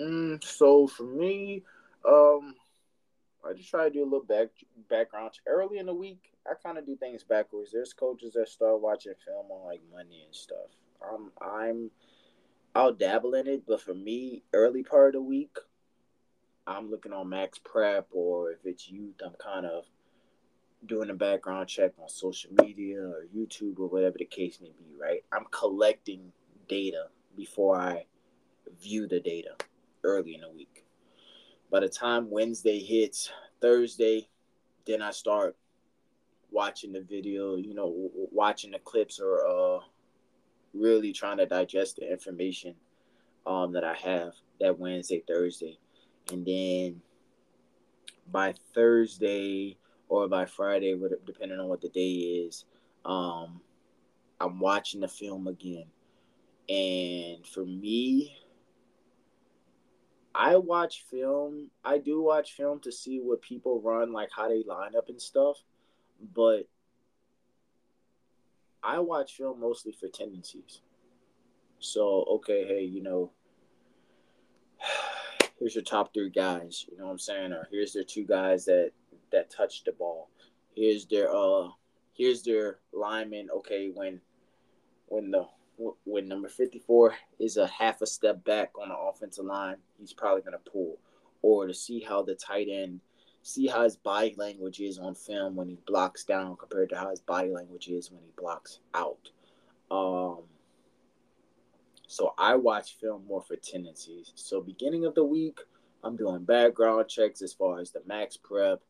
Mm, 0.00 0.42
so 0.42 0.86
for 0.86 1.04
me, 1.04 1.62
um, 2.06 2.54
I 3.48 3.52
just 3.52 3.70
try 3.70 3.84
to 3.84 3.90
do 3.90 4.02
a 4.02 4.04
little 4.04 4.24
back 4.24 4.48
background 4.88 5.32
early 5.46 5.78
in 5.78 5.86
the 5.86 5.94
week. 5.94 6.32
I 6.46 6.54
kind 6.62 6.78
of 6.78 6.86
do 6.86 6.96
things 6.96 7.22
backwards. 7.22 7.70
There's 7.72 7.92
coaches 7.92 8.34
that 8.34 8.48
start 8.48 8.80
watching 8.80 9.12
film 9.24 9.46
on 9.50 9.66
like 9.66 9.82
Monday 9.92 10.22
and 10.24 10.34
stuff. 10.34 10.70
Um, 11.06 11.30
I'm 11.40 11.90
I'll 12.74 12.92
dabble 12.92 13.34
in 13.34 13.46
it, 13.46 13.64
but 13.66 13.80
for 13.80 13.94
me, 13.94 14.42
early 14.52 14.82
part 14.82 15.08
of 15.08 15.12
the 15.14 15.22
week, 15.22 15.56
I'm 16.66 16.90
looking 16.90 17.12
on 17.12 17.28
Max 17.28 17.58
Prep 17.58 18.08
or 18.12 18.50
if 18.50 18.58
it's 18.64 18.88
youth, 18.88 19.20
I'm 19.24 19.34
kind 19.42 19.66
of 19.66 19.84
doing 20.86 21.10
a 21.10 21.14
background 21.14 21.68
check 21.68 21.92
on 21.98 22.08
social 22.08 22.50
media 22.60 23.00
or 23.00 23.26
YouTube 23.34 23.78
or 23.78 23.88
whatever 23.88 24.16
the 24.18 24.24
case 24.24 24.58
may 24.60 24.72
be. 24.78 24.94
Right, 25.00 25.24
I'm 25.32 25.44
collecting 25.50 26.32
data 26.68 27.06
before 27.36 27.76
I 27.76 28.06
view 28.84 29.08
the 29.08 29.20
data 29.20 29.56
early 30.04 30.34
in 30.34 30.42
the 30.42 30.50
week. 30.50 30.84
By 31.72 31.80
the 31.80 31.88
time 31.88 32.30
Wednesday 32.30 32.78
hits, 32.78 33.32
Thursday, 33.60 34.28
then 34.86 35.02
I 35.02 35.10
start 35.10 35.56
watching 36.50 36.92
the 36.92 37.00
video, 37.00 37.56
you 37.56 37.74
know, 37.74 38.10
watching 38.30 38.72
the 38.72 38.78
clips 38.78 39.20
or 39.20 39.46
uh, 39.46 39.80
really 40.74 41.12
trying 41.12 41.38
to 41.38 41.46
digest 41.46 41.96
the 41.96 42.12
information 42.12 42.74
um, 43.46 43.72
that 43.72 43.84
I 43.84 43.94
have 43.94 44.34
that 44.60 44.78
Wednesday, 44.78 45.24
Thursday. 45.26 45.78
And 46.30 46.46
then 46.46 47.02
by 48.30 48.54
Thursday 48.74 49.78
or 50.08 50.28
by 50.28 50.44
Friday, 50.46 50.96
depending 51.26 51.58
on 51.58 51.68
what 51.68 51.80
the 51.80 51.88
day 51.88 52.12
is, 52.46 52.66
um, 53.04 53.60
I'm 54.40 54.60
watching 54.60 55.00
the 55.00 55.08
film 55.08 55.48
again 55.48 55.86
And 56.68 57.46
for 57.46 57.64
me, 57.64 58.36
I 60.34 60.56
watch 60.56 61.04
film. 61.10 61.70
I 61.84 61.98
do 61.98 62.22
watch 62.22 62.54
film 62.54 62.80
to 62.80 62.92
see 62.92 63.20
what 63.20 63.40
people 63.40 63.80
run, 63.80 64.12
like 64.12 64.30
how 64.34 64.48
they 64.48 64.64
line 64.66 64.96
up 64.96 65.08
and 65.08 65.20
stuff. 65.20 65.58
But 66.34 66.68
I 68.82 68.98
watch 68.98 69.36
film 69.36 69.60
mostly 69.60 69.92
for 69.92 70.08
tendencies. 70.08 70.80
So, 71.78 72.24
okay, 72.30 72.66
hey, 72.66 72.82
you 72.82 73.02
know, 73.02 73.30
here's 75.58 75.74
your 75.74 75.84
top 75.84 76.12
three 76.12 76.30
guys, 76.30 76.86
you 76.90 76.98
know 76.98 77.06
what 77.06 77.12
I'm 77.12 77.18
saying? 77.18 77.52
Or 77.52 77.68
here's 77.70 77.92
their 77.92 78.04
two 78.04 78.24
guys 78.24 78.64
that 78.64 78.90
that 79.30 79.50
touch 79.50 79.84
the 79.84 79.92
ball. 79.92 80.30
Here's 80.74 81.06
their 81.06 81.34
uh 81.34 81.68
here's 82.14 82.42
their 82.42 82.78
lineman, 82.92 83.48
okay, 83.58 83.90
when 83.94 84.20
when 85.06 85.30
the 85.30 85.46
when 86.04 86.28
number 86.28 86.48
54 86.48 87.14
is 87.38 87.56
a 87.56 87.66
half 87.66 88.00
a 88.00 88.06
step 88.06 88.44
back 88.44 88.72
on 88.80 88.88
the 88.88 88.96
offensive 88.96 89.44
line, 89.44 89.76
he's 89.98 90.12
probably 90.12 90.42
going 90.42 90.52
to 90.52 90.70
pull. 90.70 90.98
Or 91.42 91.66
to 91.66 91.74
see 91.74 92.00
how 92.00 92.22
the 92.22 92.34
tight 92.34 92.68
end, 92.70 93.00
see 93.42 93.66
how 93.66 93.82
his 93.82 93.96
body 93.96 94.34
language 94.36 94.80
is 94.80 94.98
on 94.98 95.14
film 95.14 95.56
when 95.56 95.68
he 95.68 95.78
blocks 95.86 96.24
down 96.24 96.56
compared 96.56 96.88
to 96.90 96.96
how 96.96 97.10
his 97.10 97.20
body 97.20 97.50
language 97.50 97.88
is 97.88 98.10
when 98.10 98.22
he 98.22 98.30
blocks 98.36 98.78
out. 98.94 99.30
Um, 99.90 100.44
so 102.06 102.32
I 102.38 102.56
watch 102.56 102.96
film 103.00 103.26
more 103.26 103.42
for 103.42 103.56
tendencies. 103.56 104.32
So 104.34 104.60
beginning 104.60 105.04
of 105.04 105.14
the 105.14 105.24
week, 105.24 105.58
I'm 106.02 106.16
doing 106.16 106.44
background 106.44 107.08
checks 107.08 107.42
as 107.42 107.52
far 107.52 107.80
as 107.80 107.90
the 107.90 108.02
max 108.06 108.36
prep, 108.36 108.80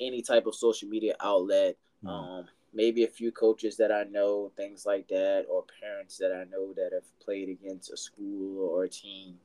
any 0.00 0.22
type 0.22 0.46
of 0.46 0.54
social 0.54 0.88
media 0.88 1.14
outlet. 1.20 1.76
Mm. 2.04 2.08
Um, 2.08 2.44
maybe 2.76 3.04
a 3.04 3.08
few 3.08 3.32
coaches 3.32 3.78
that 3.78 3.90
I 3.90 4.04
know, 4.04 4.52
things 4.54 4.84
like 4.84 5.08
that, 5.08 5.46
or 5.48 5.64
parents 5.80 6.18
that 6.18 6.30
I 6.30 6.44
know 6.44 6.74
that 6.74 6.90
have 6.92 7.18
played 7.18 7.48
against 7.48 7.90
a 7.90 7.96
school 7.96 8.68
or 8.68 8.84
a 8.84 8.88
team. 8.88 9.36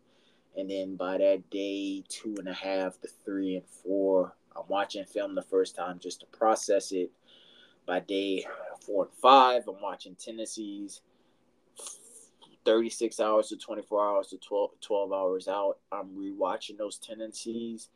And 0.57 0.69
then 0.69 0.97
by 0.97 1.17
that 1.17 1.49
day, 1.49 2.03
two 2.09 2.35
and 2.37 2.49
a 2.49 2.53
half 2.53 2.99
to 2.99 3.07
three 3.23 3.55
and 3.55 3.65
four, 3.65 4.35
I'm 4.53 4.65
watching 4.67 5.05
film 5.05 5.33
the 5.33 5.41
first 5.41 5.77
time 5.77 5.97
just 5.97 6.19
to 6.19 6.25
process 6.25 6.91
it. 6.91 7.09
By 7.87 8.01
day 8.01 8.45
four 8.85 9.05
and 9.05 9.13
five, 9.13 9.63
I'm 9.67 9.81
watching 9.81 10.15
tendencies. 10.15 11.01
36 12.65 13.19
hours 13.19 13.47
to 13.47 13.57
24 13.57 14.07
hours 14.07 14.27
to 14.27 14.37
12, 14.37 14.71
12 14.81 15.13
hours 15.13 15.47
out. 15.47 15.77
I'm 15.91 16.09
rewatching 16.09 16.77
those 16.77 16.97
tendencies 16.97 17.89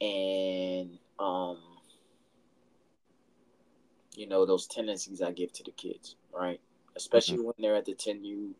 and 0.00 0.98
um, 1.18 1.58
you 4.20 4.28
know 4.28 4.44
those 4.44 4.66
tendencies 4.66 5.22
I 5.22 5.32
give 5.32 5.50
to 5.54 5.64
the 5.64 5.70
kids, 5.70 6.16
right? 6.30 6.60
Especially 6.94 7.38
mm-hmm. 7.38 7.46
when 7.46 7.54
they're 7.58 7.76
at 7.76 7.86
the 7.86 7.94
10U 7.94 8.50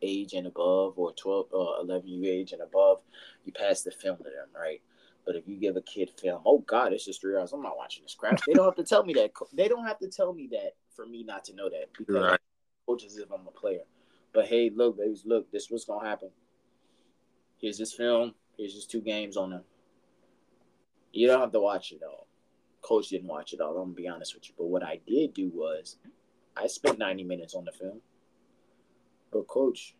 age 0.00 0.32
and 0.34 0.46
above, 0.46 0.96
or 0.96 1.12
12 1.12 1.46
or 1.50 1.80
uh, 1.80 1.82
11U 1.82 2.24
age 2.24 2.52
and 2.52 2.62
above, 2.62 3.00
you 3.44 3.52
pass 3.52 3.82
the 3.82 3.90
film 3.90 4.18
to 4.18 4.22
them, 4.22 4.46
right? 4.56 4.80
But 5.26 5.34
if 5.34 5.48
you 5.48 5.56
give 5.56 5.76
a 5.76 5.82
kid 5.82 6.12
film, 6.16 6.40
oh 6.46 6.58
God, 6.58 6.92
it's 6.92 7.04
just 7.04 7.20
three 7.20 7.36
hours. 7.36 7.52
I'm 7.52 7.62
not 7.62 7.76
watching 7.76 8.04
this 8.04 8.14
crap. 8.14 8.38
They 8.46 8.54
don't 8.54 8.64
have 8.64 8.76
to 8.76 8.84
tell 8.84 9.04
me 9.04 9.12
that. 9.14 9.32
They 9.52 9.66
don't 9.66 9.84
have 9.84 9.98
to 9.98 10.08
tell 10.08 10.32
me 10.32 10.48
that 10.52 10.74
for 10.94 11.04
me 11.04 11.24
not 11.24 11.44
to 11.46 11.54
know 11.56 11.68
that 11.68 11.86
because 11.98 12.22
right. 12.22 12.40
coaches 12.86 13.18
if 13.18 13.28
I'm 13.32 13.46
a 13.48 13.50
player. 13.50 13.82
But 14.32 14.46
hey, 14.46 14.70
look, 14.72 14.98
babies, 14.98 15.24
look, 15.26 15.50
this 15.50 15.68
what's 15.68 15.84
gonna 15.84 16.08
happen. 16.08 16.30
Here's 17.60 17.76
this 17.76 17.92
film. 17.92 18.34
Here's 18.56 18.72
just 18.72 18.88
two 18.88 19.00
games 19.00 19.36
on 19.36 19.50
them. 19.50 19.64
You 21.12 21.26
don't 21.26 21.40
have 21.40 21.52
to 21.52 21.60
watch 21.60 21.90
it 21.90 22.02
all 22.08 22.27
coach 22.82 23.08
didn't 23.08 23.28
watch 23.28 23.52
it 23.52 23.60
all. 23.60 23.76
I'm 23.76 23.92
gonna 23.92 23.94
be 23.94 24.08
honest 24.08 24.34
with 24.34 24.48
you. 24.48 24.54
But 24.56 24.66
what 24.66 24.82
I 24.82 25.00
did 25.06 25.34
do 25.34 25.50
was 25.54 25.96
I 26.56 26.66
spent 26.66 26.98
90 26.98 27.24
minutes 27.24 27.54
on 27.54 27.64
the 27.64 27.72
film. 27.72 28.00
But 29.30 29.46
coach, 29.46 29.94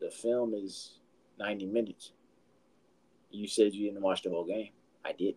the 0.00 0.10
film 0.10 0.54
is 0.54 0.94
90 1.38 1.66
minutes. 1.66 2.12
You 3.30 3.46
said 3.46 3.74
you 3.74 3.88
didn't 3.88 4.02
watch 4.02 4.22
the 4.22 4.30
whole 4.30 4.46
game. 4.46 4.70
I 5.04 5.12
didn't. 5.12 5.36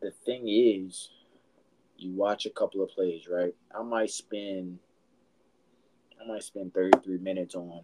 The 0.00 0.10
thing 0.10 0.48
is, 0.48 1.10
you 1.96 2.12
watch 2.12 2.46
a 2.46 2.50
couple 2.50 2.82
of 2.82 2.90
plays, 2.90 3.28
right? 3.28 3.54
I 3.74 3.82
might 3.82 4.10
spend 4.10 4.78
I 6.20 6.26
might 6.26 6.42
spend 6.42 6.74
33 6.74 7.18
minutes 7.18 7.54
on 7.54 7.82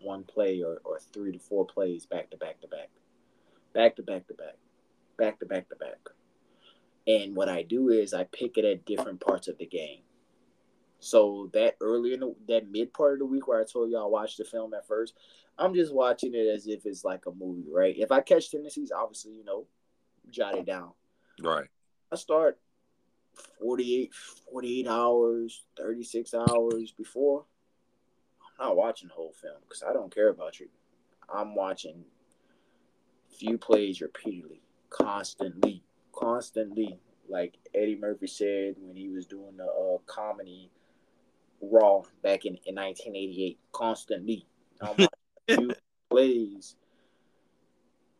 one 0.00 0.24
play 0.24 0.62
or, 0.62 0.80
or 0.84 0.98
three 1.12 1.32
to 1.32 1.38
four 1.38 1.66
plays 1.66 2.06
back 2.06 2.30
to 2.30 2.36
back 2.36 2.60
to 2.60 2.68
back. 2.68 2.88
Back 3.74 3.96
to 3.96 4.02
back 4.02 4.26
to 4.28 4.34
back. 4.34 4.56
Back 5.18 5.38
to 5.40 5.46
back 5.46 5.68
to 5.68 5.76
back. 5.76 5.98
And 7.06 7.36
what 7.36 7.48
I 7.48 7.62
do 7.62 7.90
is 7.90 8.12
I 8.12 8.24
pick 8.24 8.58
it 8.58 8.64
at 8.64 8.84
different 8.84 9.20
parts 9.20 9.48
of 9.48 9.58
the 9.58 9.66
game. 9.66 10.00
So 10.98 11.50
that 11.52 11.76
early 11.80 12.14
in 12.14 12.20
the, 12.20 12.34
that 12.48 12.70
mid 12.70 12.92
part 12.92 13.14
of 13.14 13.18
the 13.20 13.26
week 13.26 13.46
where 13.46 13.60
I 13.60 13.64
told 13.64 13.90
y'all 13.90 14.10
watch 14.10 14.36
the 14.36 14.44
film 14.44 14.74
at 14.74 14.86
first, 14.86 15.14
I'm 15.58 15.74
just 15.74 15.94
watching 15.94 16.34
it 16.34 16.46
as 16.46 16.66
if 16.66 16.84
it's 16.84 17.04
like 17.04 17.26
a 17.26 17.32
movie, 17.32 17.70
right? 17.70 17.94
If 17.96 18.10
I 18.10 18.20
catch 18.20 18.50
tendencies, 18.50 18.90
obviously, 18.90 19.32
you 19.34 19.44
know, 19.44 19.66
jot 20.30 20.56
it 20.56 20.66
down. 20.66 20.92
Right. 21.40 21.68
I 22.10 22.16
start 22.16 22.58
48, 23.60 24.12
48 24.52 24.88
hours, 24.88 25.64
36 25.76 26.34
hours 26.34 26.92
before. 26.96 27.44
I'm 28.58 28.68
not 28.68 28.76
watching 28.76 29.08
the 29.08 29.14
whole 29.14 29.34
film 29.40 29.56
because 29.62 29.82
I 29.88 29.92
don't 29.92 30.14
care 30.14 30.28
about 30.28 30.58
you. 30.60 30.68
I'm 31.32 31.54
watching 31.54 32.04
few 33.38 33.58
plays 33.58 34.00
repeatedly, 34.00 34.62
constantly, 34.90 35.82
constantly, 36.16 36.98
like 37.28 37.54
Eddie 37.74 37.96
Murphy 37.96 38.26
said 38.26 38.74
when 38.80 38.96
he 38.96 39.08
was 39.08 39.26
doing 39.26 39.56
the 39.56 39.64
uh, 39.64 39.98
comedy 40.06 40.70
Raw 41.60 42.02
back 42.22 42.44
in, 42.44 42.58
in 42.66 42.74
1988, 42.74 43.58
constantly. 43.72 44.46
I'm 44.80 44.88
watching 44.88 45.08
a 45.48 45.56
few 45.56 45.74
plays 46.10 46.76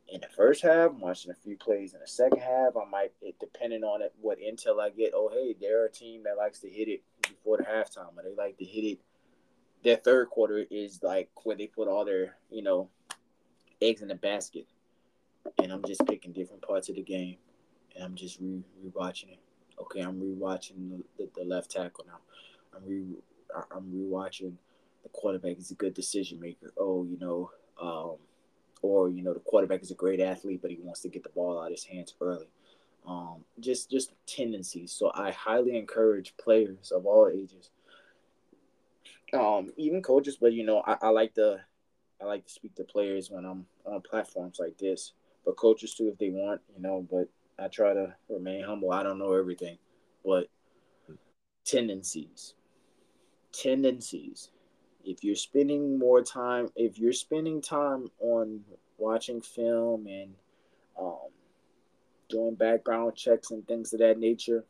in 0.09 0.21
the 0.21 0.29
first 0.37 0.63
half. 0.63 0.91
I'm 0.91 1.01
watching 1.01 1.31
a 1.31 1.35
few 1.35 1.57
plays 1.57 1.95
in 1.95 2.01
the 2.01 2.07
second 2.07 2.41
half. 2.41 2.77
I 2.77 2.89
might, 2.89 3.13
it, 3.21 3.37
depending 3.41 3.85
on 3.85 4.03
it, 4.03 4.15
what 4.21 4.39
intel 4.39 4.81
I 4.81 4.91
get. 4.91 5.13
Oh, 5.15 5.31
hey, 5.33 5.55
they're 5.61 5.87
a 5.87 5.91
team 5.91 6.23
that 6.25 6.37
likes 6.37 6.61
to 6.61 6.69
hit 6.69 6.89
it 6.89 7.03
before 7.23 7.59
the 7.59 7.65
halftime, 7.65 8.17
or 8.17 8.23
they 8.23 8.35
like 8.35 8.57
to 8.59 8.65
hit 8.65 8.85
it. 8.85 8.99
Their 9.85 9.97
third 9.97 10.31
quarter 10.31 10.65
is 10.71 11.01
like 11.03 11.29
where 11.45 11.57
they 11.57 11.67
put 11.67 11.89
all 11.89 12.05
their, 12.05 12.37
you 12.51 12.63
know, 12.63 12.89
eggs 13.81 14.03
in 14.03 14.09
the 14.09 14.15
basket. 14.15 14.67
And 15.63 15.71
I'm 15.71 15.85
just 15.85 16.05
picking 16.07 16.33
different 16.33 16.63
parts 16.63 16.89
of 16.89 16.97
the 16.97 17.03
game 17.03 17.37
and 17.97 18.05
I'm 18.05 18.15
just 18.15 18.39
re 18.41 18.63
rewatching 18.85 19.33
it. 19.33 19.41
Okay, 19.81 20.01
I'm 20.01 20.21
rewatching 20.21 20.91
the, 20.91 21.03
the, 21.25 21.31
the 21.37 21.45
left 21.45 21.71
tackle 21.71 22.05
now. 22.07 22.19
I'm 22.77 22.87
re 22.87 23.05
I'm 23.73 23.91
rewatching 23.93 24.53
the 25.03 25.09
quarterback 25.13 25.59
is 25.59 25.71
a 25.71 25.75
good 25.75 25.95
decision 25.95 26.41
maker. 26.41 26.73
Oh, 26.77 27.05
you 27.05 27.19
know, 27.19 27.51
um, 27.81 28.17
or 28.83 29.09
you 29.09 29.23
know, 29.23 29.33
the 29.33 29.41
quarterback 29.41 29.83
is 29.83 29.91
a 29.91 29.95
great 29.95 30.21
athlete, 30.21 30.61
but 30.63 30.71
he 30.71 30.79
wants 30.83 31.01
to 31.01 31.09
get 31.09 31.23
the 31.23 31.29
ball 31.31 31.61
out 31.61 31.67
of 31.67 31.73
his 31.73 31.85
hands 31.85 32.15
early. 32.21 32.49
Um, 33.07 33.45
just 33.61 33.91
just 33.91 34.13
tendencies. 34.27 34.93
So 34.93 35.13
I 35.15 35.31
highly 35.31 35.79
encourage 35.79 36.37
players 36.39 36.91
of 36.91 37.07
all 37.07 37.31
ages, 37.33 37.71
um, 39.33 39.73
even 39.77 40.03
coaches. 40.03 40.37
But 40.41 40.53
you 40.53 40.65
know, 40.65 40.83
I, 40.85 40.97
I 41.01 41.09
like 41.11 41.35
to 41.35 41.61
I 42.21 42.25
like 42.25 42.47
to 42.47 42.53
speak 42.53 42.75
to 42.77 42.85
players 42.85 43.31
when 43.31 43.45
I'm 43.45 43.67
on 43.85 44.01
platforms 44.01 44.59
like 44.59 44.77
this, 44.79 45.13
but 45.45 45.57
coaches 45.57 45.95
too 45.95 46.09
if 46.09 46.19
they 46.19 46.31
want, 46.31 46.61
you 46.75 46.83
know. 46.83 47.07
But 47.09 47.29
I 47.59 47.69
try 47.69 47.95
to 47.95 48.15
remain 48.29 48.65
humble. 48.65 48.93
I 48.93 49.03
don't 49.03 49.19
know 49.19 49.33
everything, 49.33 49.79
but 50.25 50.49
tendencies, 51.65 52.55
tendencies. 53.53 54.51
If 55.05 55.23
you're 55.23 55.37
spending 55.37 55.99
more 55.99 56.23
time, 56.23 56.69
if 56.77 56.99
you're 56.99 57.13
spending 57.13 57.63
time 57.63 58.09
on 58.19 58.61
watching 58.99 59.41
film 59.41 60.07
and 60.07 60.35
um, 61.01 61.29
doing 62.29 62.57
background 62.57 63.15
checks 63.17 63.51
and 63.51 63.67
things 63.67 63.93
of 63.93 64.01
that 64.01 64.19
nature, 64.19 64.65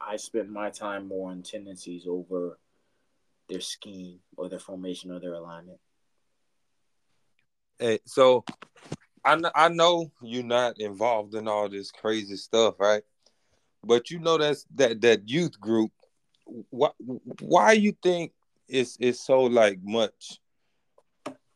I 0.00 0.16
spend 0.16 0.50
my 0.50 0.70
time 0.70 1.08
more 1.08 1.30
on 1.30 1.42
tendencies 1.42 2.06
over 2.06 2.58
their 3.48 3.60
scheme 3.60 4.20
or 4.36 4.48
their 4.48 4.58
formation 4.58 5.10
or 5.10 5.20
their 5.20 5.34
alignment. 5.34 5.80
Hey, 7.78 7.98
so 8.04 8.44
I 9.26 9.40
I 9.54 9.68
know 9.68 10.10
you're 10.22 10.44
not 10.44 10.78
involved 10.78 11.34
in 11.34 11.48
all 11.48 11.68
this 11.68 11.90
crazy 11.90 12.36
stuff, 12.36 12.76
right? 12.78 13.02
But 13.82 14.10
you 14.10 14.20
know 14.20 14.38
that's 14.38 14.66
that 14.76 15.00
that 15.00 15.28
youth 15.28 15.60
group. 15.60 15.90
Why 16.70 16.90
why 17.40 17.72
you 17.72 17.94
think 18.02 18.32
it's 18.68 18.96
it's 19.00 19.24
so 19.24 19.42
like 19.42 19.78
much 19.82 20.38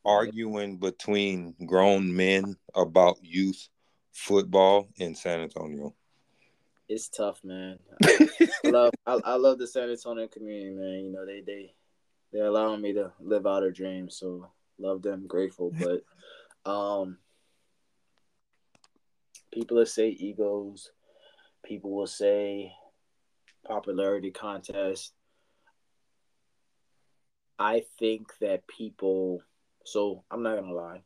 arguing 0.05 0.79
between 0.79 1.55
grown 1.67 2.15
men 2.15 2.57
about 2.75 3.19
youth 3.23 3.69
football 4.13 4.89
in 4.97 5.15
San 5.15 5.41
Antonio? 5.41 5.95
It's 6.89 7.09
tough, 7.09 7.41
man. 7.45 7.79
I 8.05 8.51
love 8.65 8.93
I, 9.07 9.21
I 9.25 9.35
love 9.37 9.59
the 9.59 9.67
San 9.67 9.91
Antonio 9.91 10.27
community, 10.27 10.71
man. 10.71 11.05
You 11.05 11.13
know 11.13 11.25
they 11.25 11.41
they 11.41 11.75
they're 12.33 12.47
allowing 12.47 12.81
me 12.81 12.93
to 12.95 13.13
live 13.21 13.47
out 13.47 13.63
a 13.63 13.71
dream, 13.71 14.11
so 14.11 14.51
love 14.79 15.03
them, 15.03 15.27
grateful. 15.27 15.73
But 15.81 16.03
um 16.71 17.19
people 19.53 19.77
will 19.77 19.87
say 19.87 20.09
egos. 20.09 20.91
People 21.65 21.91
will 21.91 22.07
say 22.07 22.73
popularity 23.67 24.31
contest. 24.31 25.13
I 27.59 27.85
think 27.99 28.33
that 28.41 28.67
people. 28.67 29.43
So 29.85 30.25
I'm 30.31 30.43
not 30.43 30.57
gonna 30.57 30.73
lie. 30.73 31.03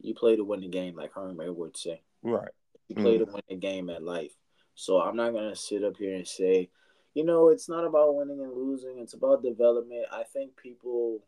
You 0.00 0.14
play 0.14 0.36
to 0.36 0.44
win 0.44 0.60
the 0.60 0.68
game, 0.68 0.96
like 0.96 1.12
Herm 1.12 1.40
Edwards 1.40 1.82
say. 1.82 2.02
Right. 2.22 2.48
You 2.88 2.96
play 2.96 3.16
mm. 3.18 3.26
to 3.26 3.32
win 3.32 3.42
the 3.48 3.56
game 3.56 3.90
at 3.90 4.02
life. 4.02 4.32
So 4.74 5.00
I'm 5.00 5.16
not 5.16 5.32
gonna 5.32 5.56
sit 5.56 5.84
up 5.84 5.96
here 5.96 6.14
and 6.14 6.26
say, 6.26 6.70
you 7.14 7.24
know, 7.24 7.48
it's 7.48 7.68
not 7.68 7.84
about 7.84 8.14
winning 8.14 8.40
and 8.40 8.52
losing. 8.52 8.98
It's 8.98 9.14
about 9.14 9.42
development. 9.42 10.06
I 10.10 10.22
think 10.24 10.56
people 10.56 11.20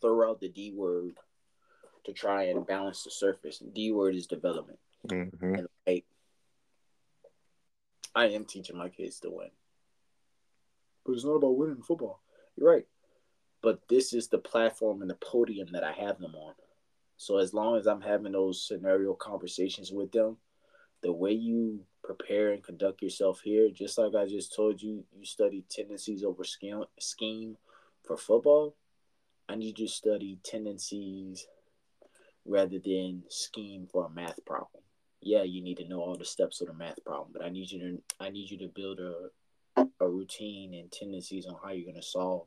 throw 0.00 0.30
out 0.30 0.40
the 0.40 0.48
D 0.48 0.72
word 0.72 1.14
to 2.04 2.12
try 2.12 2.44
and 2.44 2.66
balance 2.66 3.04
the 3.04 3.10
surface. 3.10 3.58
D 3.58 3.92
word 3.92 4.14
is 4.14 4.26
development. 4.26 4.78
Mm-hmm. 5.08 5.54
And 5.54 5.68
like, 5.86 6.04
I 8.14 8.26
am 8.26 8.44
teaching 8.44 8.76
my 8.76 8.88
kids 8.88 9.20
to 9.20 9.30
win. 9.30 9.50
But 11.04 11.12
it's 11.12 11.24
not 11.24 11.32
about 11.32 11.56
winning 11.56 11.82
football. 11.82 12.20
You're 12.56 12.70
right. 12.70 12.86
But 13.62 13.80
this 13.88 14.12
is 14.12 14.28
the 14.28 14.38
platform 14.38 15.02
and 15.02 15.10
the 15.10 15.16
podium 15.16 15.68
that 15.72 15.84
I 15.84 15.92
have 15.92 16.18
them 16.18 16.34
on. 16.34 16.54
So 17.16 17.38
as 17.38 17.52
long 17.52 17.76
as 17.76 17.86
I'm 17.86 18.00
having 18.00 18.32
those 18.32 18.66
scenario 18.66 19.14
conversations 19.14 19.92
with 19.92 20.12
them, 20.12 20.38
the 21.02 21.12
way 21.12 21.32
you 21.32 21.80
prepare 22.02 22.52
and 22.52 22.62
conduct 22.62 23.02
yourself 23.02 23.40
here, 23.42 23.68
just 23.70 23.98
like 23.98 24.14
I 24.14 24.26
just 24.26 24.54
told 24.54 24.80
you, 24.82 25.04
you 25.16 25.24
study 25.24 25.64
tendencies 25.68 26.24
over 26.24 26.44
scheme, 26.44 26.84
scheme 26.98 27.56
for 28.06 28.16
football. 28.16 28.74
I 29.48 29.56
need 29.56 29.78
you 29.78 29.86
to 29.86 29.92
study 29.92 30.38
tendencies 30.42 31.46
rather 32.46 32.78
than 32.78 33.24
scheme 33.28 33.86
for 33.90 34.06
a 34.06 34.10
math 34.10 34.44
problem. 34.44 34.82
Yeah, 35.22 35.42
you 35.42 35.62
need 35.62 35.78
to 35.78 35.88
know 35.88 36.00
all 36.00 36.16
the 36.16 36.24
steps 36.24 36.60
of 36.60 36.68
the 36.68 36.72
math 36.74 37.04
problem, 37.04 37.28
but 37.32 37.44
I 37.44 37.50
need 37.50 37.70
you 37.70 37.78
to 37.80 38.02
I 38.18 38.30
need 38.30 38.50
you 38.50 38.58
to 38.58 38.68
build 38.68 39.00
a 39.00 39.30
a 40.00 40.08
routine 40.08 40.74
and 40.74 40.90
tendencies 40.90 41.46
on 41.46 41.56
how 41.62 41.70
you're 41.70 41.90
gonna 41.90 42.02
solve 42.02 42.46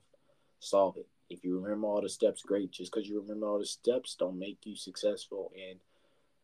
solve 0.59 0.97
it. 0.97 1.07
If 1.29 1.43
you 1.43 1.59
remember 1.59 1.87
all 1.87 2.01
the 2.01 2.09
steps, 2.09 2.41
great. 2.41 2.71
Just 2.71 2.91
because 2.91 3.07
you 3.07 3.21
remember 3.21 3.47
all 3.47 3.59
the 3.59 3.65
steps, 3.65 4.15
don't 4.15 4.39
make 4.39 4.59
you 4.65 4.75
successful 4.75 5.51
in 5.55 5.79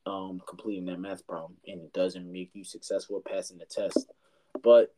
um, 0.05 0.41
completing 0.47 0.85
that 0.85 0.99
math 0.99 1.25
problem, 1.27 1.57
and 1.67 1.81
it 1.81 1.93
doesn't 1.93 2.31
make 2.31 2.51
you 2.53 2.63
successful 2.63 3.17
at 3.17 3.31
passing 3.31 3.57
the 3.57 3.65
test. 3.65 4.11
But 4.61 4.93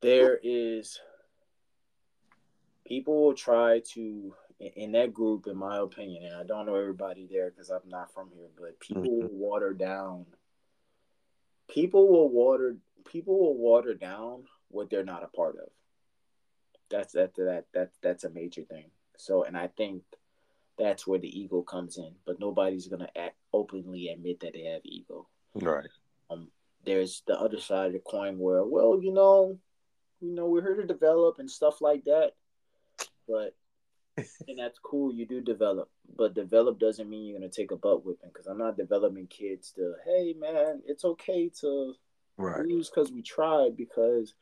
there 0.00 0.38
is 0.42 0.98
people 2.86 3.22
will 3.22 3.34
try 3.34 3.80
to 3.92 4.34
in 4.60 4.92
that 4.92 5.14
group, 5.14 5.46
in 5.46 5.56
my 5.56 5.78
opinion, 5.78 6.24
and 6.24 6.36
I 6.36 6.44
don't 6.44 6.66
know 6.66 6.74
everybody 6.74 7.26
there 7.30 7.50
because 7.50 7.70
I'm 7.70 7.88
not 7.88 8.12
from 8.12 8.28
here, 8.34 8.48
but 8.58 8.78
people 8.78 9.02
mm-hmm. 9.02 9.22
will 9.22 9.28
water 9.32 9.72
down. 9.72 10.26
People 11.70 12.08
will 12.08 12.28
water. 12.28 12.76
People 13.06 13.38
will 13.38 13.56
water 13.56 13.94
down 13.94 14.44
what 14.68 14.90
they're 14.90 15.04
not 15.04 15.24
a 15.24 15.28
part 15.28 15.56
of. 15.56 15.70
That's 16.90 17.14
that 17.14 17.34
that 17.36 17.64
that 17.72 17.90
that's 18.02 18.24
a 18.24 18.30
major 18.30 18.62
thing. 18.62 18.90
So, 19.16 19.44
and 19.44 19.56
I 19.56 19.68
think 19.68 20.02
that's 20.76 21.06
where 21.06 21.18
the 21.18 21.40
ego 21.40 21.62
comes 21.62 21.96
in. 21.96 22.12
But 22.26 22.38
nobody's 22.38 22.88
gonna 22.88 23.08
act 23.16 23.36
openly 23.52 24.08
admit 24.08 24.40
that 24.40 24.52
they 24.52 24.64
have 24.64 24.82
ego. 24.84 25.26
Right. 25.54 25.88
Um. 26.28 26.48
There's 26.84 27.22
the 27.26 27.38
other 27.38 27.60
side 27.60 27.88
of 27.88 27.92
the 27.92 27.98
coin 27.98 28.38
where, 28.38 28.64
well, 28.64 28.98
you 29.02 29.12
know, 29.12 29.58
you 30.20 30.34
know, 30.34 30.46
we're 30.46 30.62
here 30.62 30.76
to 30.76 30.86
develop 30.86 31.38
and 31.38 31.50
stuff 31.50 31.82
like 31.82 32.04
that. 32.04 32.32
But 33.28 33.54
and 34.48 34.58
that's 34.58 34.78
cool. 34.78 35.12
You 35.12 35.26
do 35.26 35.40
develop, 35.40 35.90
but 36.16 36.34
develop 36.34 36.78
doesn't 36.78 37.08
mean 37.08 37.26
you're 37.26 37.38
gonna 37.38 37.50
take 37.50 37.70
a 37.70 37.76
butt 37.76 38.04
whipping. 38.04 38.30
Because 38.32 38.46
I'm 38.46 38.58
not 38.58 38.76
developing 38.76 39.26
kids 39.26 39.72
to, 39.72 39.94
hey 40.04 40.34
man, 40.38 40.82
it's 40.86 41.04
okay 41.04 41.50
to 41.60 41.94
right. 42.36 42.64
lose 42.64 42.90
because 42.90 43.12
we 43.12 43.22
tried. 43.22 43.76
Because 43.76 44.34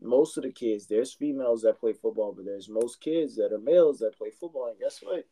most 0.00 0.36
of 0.36 0.44
the 0.44 0.52
kids, 0.52 0.86
there's 0.86 1.12
females 1.12 1.62
that 1.62 1.80
play 1.80 1.92
football, 1.92 2.32
but 2.32 2.44
there's 2.44 2.68
most 2.68 3.00
kids 3.00 3.36
that 3.36 3.52
are 3.52 3.58
males 3.58 3.98
that 3.98 4.16
play 4.16 4.30
football. 4.30 4.68
And 4.68 4.78
guess 4.78 5.00
what? 5.02 5.24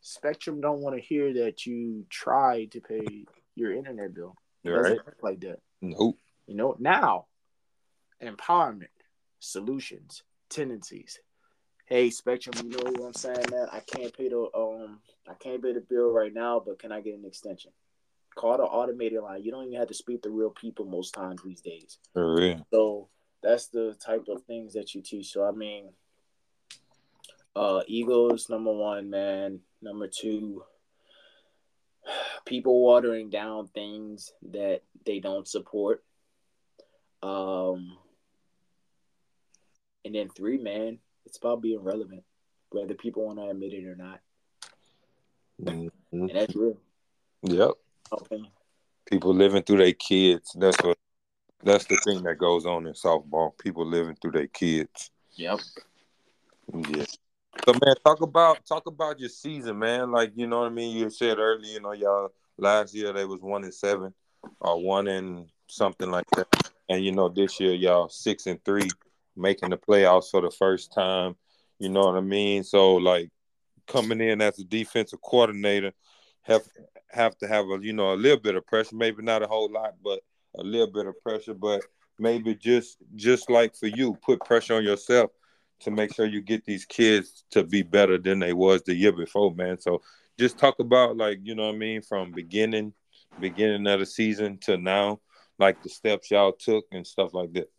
Spectrum 0.00 0.60
don't 0.60 0.80
want 0.80 0.96
to 0.96 1.02
hear 1.02 1.32
that 1.34 1.64
you 1.64 2.04
tried 2.10 2.72
to 2.72 2.80
pay 2.80 3.24
your 3.54 3.72
internet 3.72 4.14
bill. 4.14 4.34
Right. 4.64 4.98
like 5.22 5.40
that. 5.40 5.58
Nope. 5.80 6.18
You 6.46 6.54
know, 6.54 6.76
now 6.78 7.26
empowerment, 8.22 8.86
solutions, 9.40 10.22
tendencies, 10.48 11.18
hey 11.92 12.08
Spectrum, 12.08 12.54
you 12.56 12.70
know 12.70 12.90
what 12.90 13.08
I'm 13.08 13.12
saying, 13.12 13.44
man? 13.50 13.66
I 13.70 13.80
can't 13.80 14.16
pay 14.16 14.30
the 14.30 14.48
um 14.54 15.00
I 15.28 15.34
can't 15.34 15.62
pay 15.62 15.74
the 15.74 15.80
bill 15.80 16.10
right 16.10 16.32
now, 16.32 16.62
but 16.64 16.78
can 16.78 16.90
I 16.90 17.02
get 17.02 17.18
an 17.18 17.26
extension? 17.26 17.70
Call 18.34 18.56
the 18.56 18.62
automated 18.62 19.22
line. 19.22 19.42
You 19.42 19.50
don't 19.50 19.66
even 19.66 19.78
have 19.78 19.88
to 19.88 19.94
speak 19.94 20.22
to 20.22 20.30
real 20.30 20.48
people 20.48 20.86
most 20.86 21.12
times 21.12 21.42
these 21.44 21.60
days. 21.60 21.98
For 22.14 22.34
real. 22.34 22.66
So 22.72 23.08
that's 23.42 23.66
the 23.66 23.94
type 24.02 24.24
of 24.28 24.42
things 24.44 24.72
that 24.72 24.94
you 24.94 25.02
teach. 25.02 25.32
So 25.32 25.46
I 25.46 25.50
mean, 25.50 25.90
uh, 27.54 27.82
egos 27.86 28.48
number 28.48 28.72
one, 28.72 29.10
man. 29.10 29.60
Number 29.82 30.08
two, 30.08 30.64
people 32.46 32.82
watering 32.82 33.28
down 33.28 33.68
things 33.68 34.32
that 34.50 34.80
they 35.04 35.20
don't 35.20 35.46
support. 35.46 36.02
Um, 37.22 37.98
and 40.06 40.14
then 40.14 40.30
three, 40.30 40.56
man, 40.56 40.98
it's 41.32 41.38
about 41.38 41.62
being 41.62 41.82
relevant, 41.82 42.22
whether 42.72 42.92
people 42.92 43.24
want 43.24 43.38
to 43.38 43.46
admit 43.46 43.72
it 43.72 43.86
or 43.86 43.96
not. 43.96 44.20
Mm-hmm. 45.62 45.88
And 46.12 46.30
that's 46.30 46.54
real. 46.54 46.76
Yep. 47.40 47.70
Okay. 48.12 48.42
People 49.06 49.34
living 49.34 49.62
through 49.62 49.78
their 49.78 49.94
kids. 49.94 50.54
That's 50.58 50.76
what. 50.82 50.98
That's 51.64 51.86
the 51.86 51.96
thing 52.04 52.22
that 52.24 52.36
goes 52.36 52.66
on 52.66 52.86
in 52.86 52.92
softball. 52.92 53.56
People 53.56 53.86
living 53.86 54.14
through 54.20 54.32
their 54.32 54.48
kids. 54.48 55.10
Yep. 55.36 55.60
Yeah. 56.74 57.04
So 57.64 57.72
man, 57.82 57.94
talk 58.04 58.20
about 58.20 58.66
talk 58.66 58.86
about 58.86 59.18
your 59.18 59.30
season, 59.30 59.78
man. 59.78 60.12
Like 60.12 60.32
you 60.34 60.46
know 60.46 60.60
what 60.60 60.66
I 60.66 60.74
mean. 60.74 60.94
You 60.94 61.08
said 61.08 61.38
earlier, 61.38 61.72
you 61.72 61.80
know, 61.80 61.92
y'all 61.92 62.32
last 62.58 62.94
year 62.94 63.14
they 63.14 63.24
was 63.24 63.40
one 63.40 63.64
and 63.64 63.72
seven, 63.72 64.12
or 64.60 64.82
one 64.82 65.06
and 65.06 65.46
something 65.68 66.10
like 66.10 66.26
that, 66.36 66.48
and 66.90 67.02
you 67.02 67.12
know 67.12 67.30
this 67.30 67.58
year 67.58 67.72
y'all 67.72 68.10
six 68.10 68.46
and 68.46 68.62
three 68.64 68.90
making 69.36 69.70
the 69.70 69.76
playoffs 69.76 70.30
for 70.30 70.40
the 70.40 70.50
first 70.50 70.92
time. 70.92 71.36
You 71.78 71.88
know 71.88 72.02
what 72.02 72.16
I 72.16 72.20
mean? 72.20 72.64
So 72.64 72.94
like 72.94 73.30
coming 73.86 74.20
in 74.20 74.40
as 74.40 74.58
a 74.58 74.64
defensive 74.64 75.20
coordinator, 75.22 75.92
have 76.42 76.62
have 77.08 77.36
to 77.38 77.48
have 77.48 77.66
a 77.66 77.78
you 77.80 77.92
know 77.92 78.12
a 78.12 78.16
little 78.16 78.40
bit 78.40 78.54
of 78.54 78.66
pressure, 78.66 78.96
maybe 78.96 79.22
not 79.22 79.42
a 79.42 79.46
whole 79.46 79.70
lot, 79.70 79.94
but 80.02 80.20
a 80.56 80.62
little 80.62 80.90
bit 80.90 81.06
of 81.06 81.20
pressure, 81.22 81.54
but 81.54 81.82
maybe 82.18 82.54
just 82.54 82.98
just 83.14 83.50
like 83.50 83.74
for 83.76 83.86
you, 83.86 84.16
put 84.22 84.44
pressure 84.44 84.74
on 84.74 84.84
yourself 84.84 85.30
to 85.80 85.90
make 85.90 86.14
sure 86.14 86.26
you 86.26 86.40
get 86.40 86.64
these 86.64 86.84
kids 86.84 87.44
to 87.50 87.64
be 87.64 87.82
better 87.82 88.18
than 88.18 88.38
they 88.38 88.52
was 88.52 88.82
the 88.82 88.94
year 88.94 89.12
before, 89.12 89.52
man. 89.54 89.78
So 89.80 90.00
just 90.38 90.58
talk 90.58 90.78
about 90.78 91.16
like, 91.16 91.40
you 91.42 91.54
know 91.54 91.66
what 91.66 91.74
I 91.74 91.78
mean, 91.78 92.02
from 92.02 92.32
beginning 92.32 92.92
beginning 93.40 93.86
of 93.86 94.00
the 94.00 94.06
season 94.06 94.58
to 94.58 94.76
now, 94.76 95.20
like 95.58 95.82
the 95.82 95.88
steps 95.88 96.30
y'all 96.30 96.52
took 96.52 96.84
and 96.92 97.06
stuff 97.06 97.34
like 97.34 97.52
that. 97.54 97.70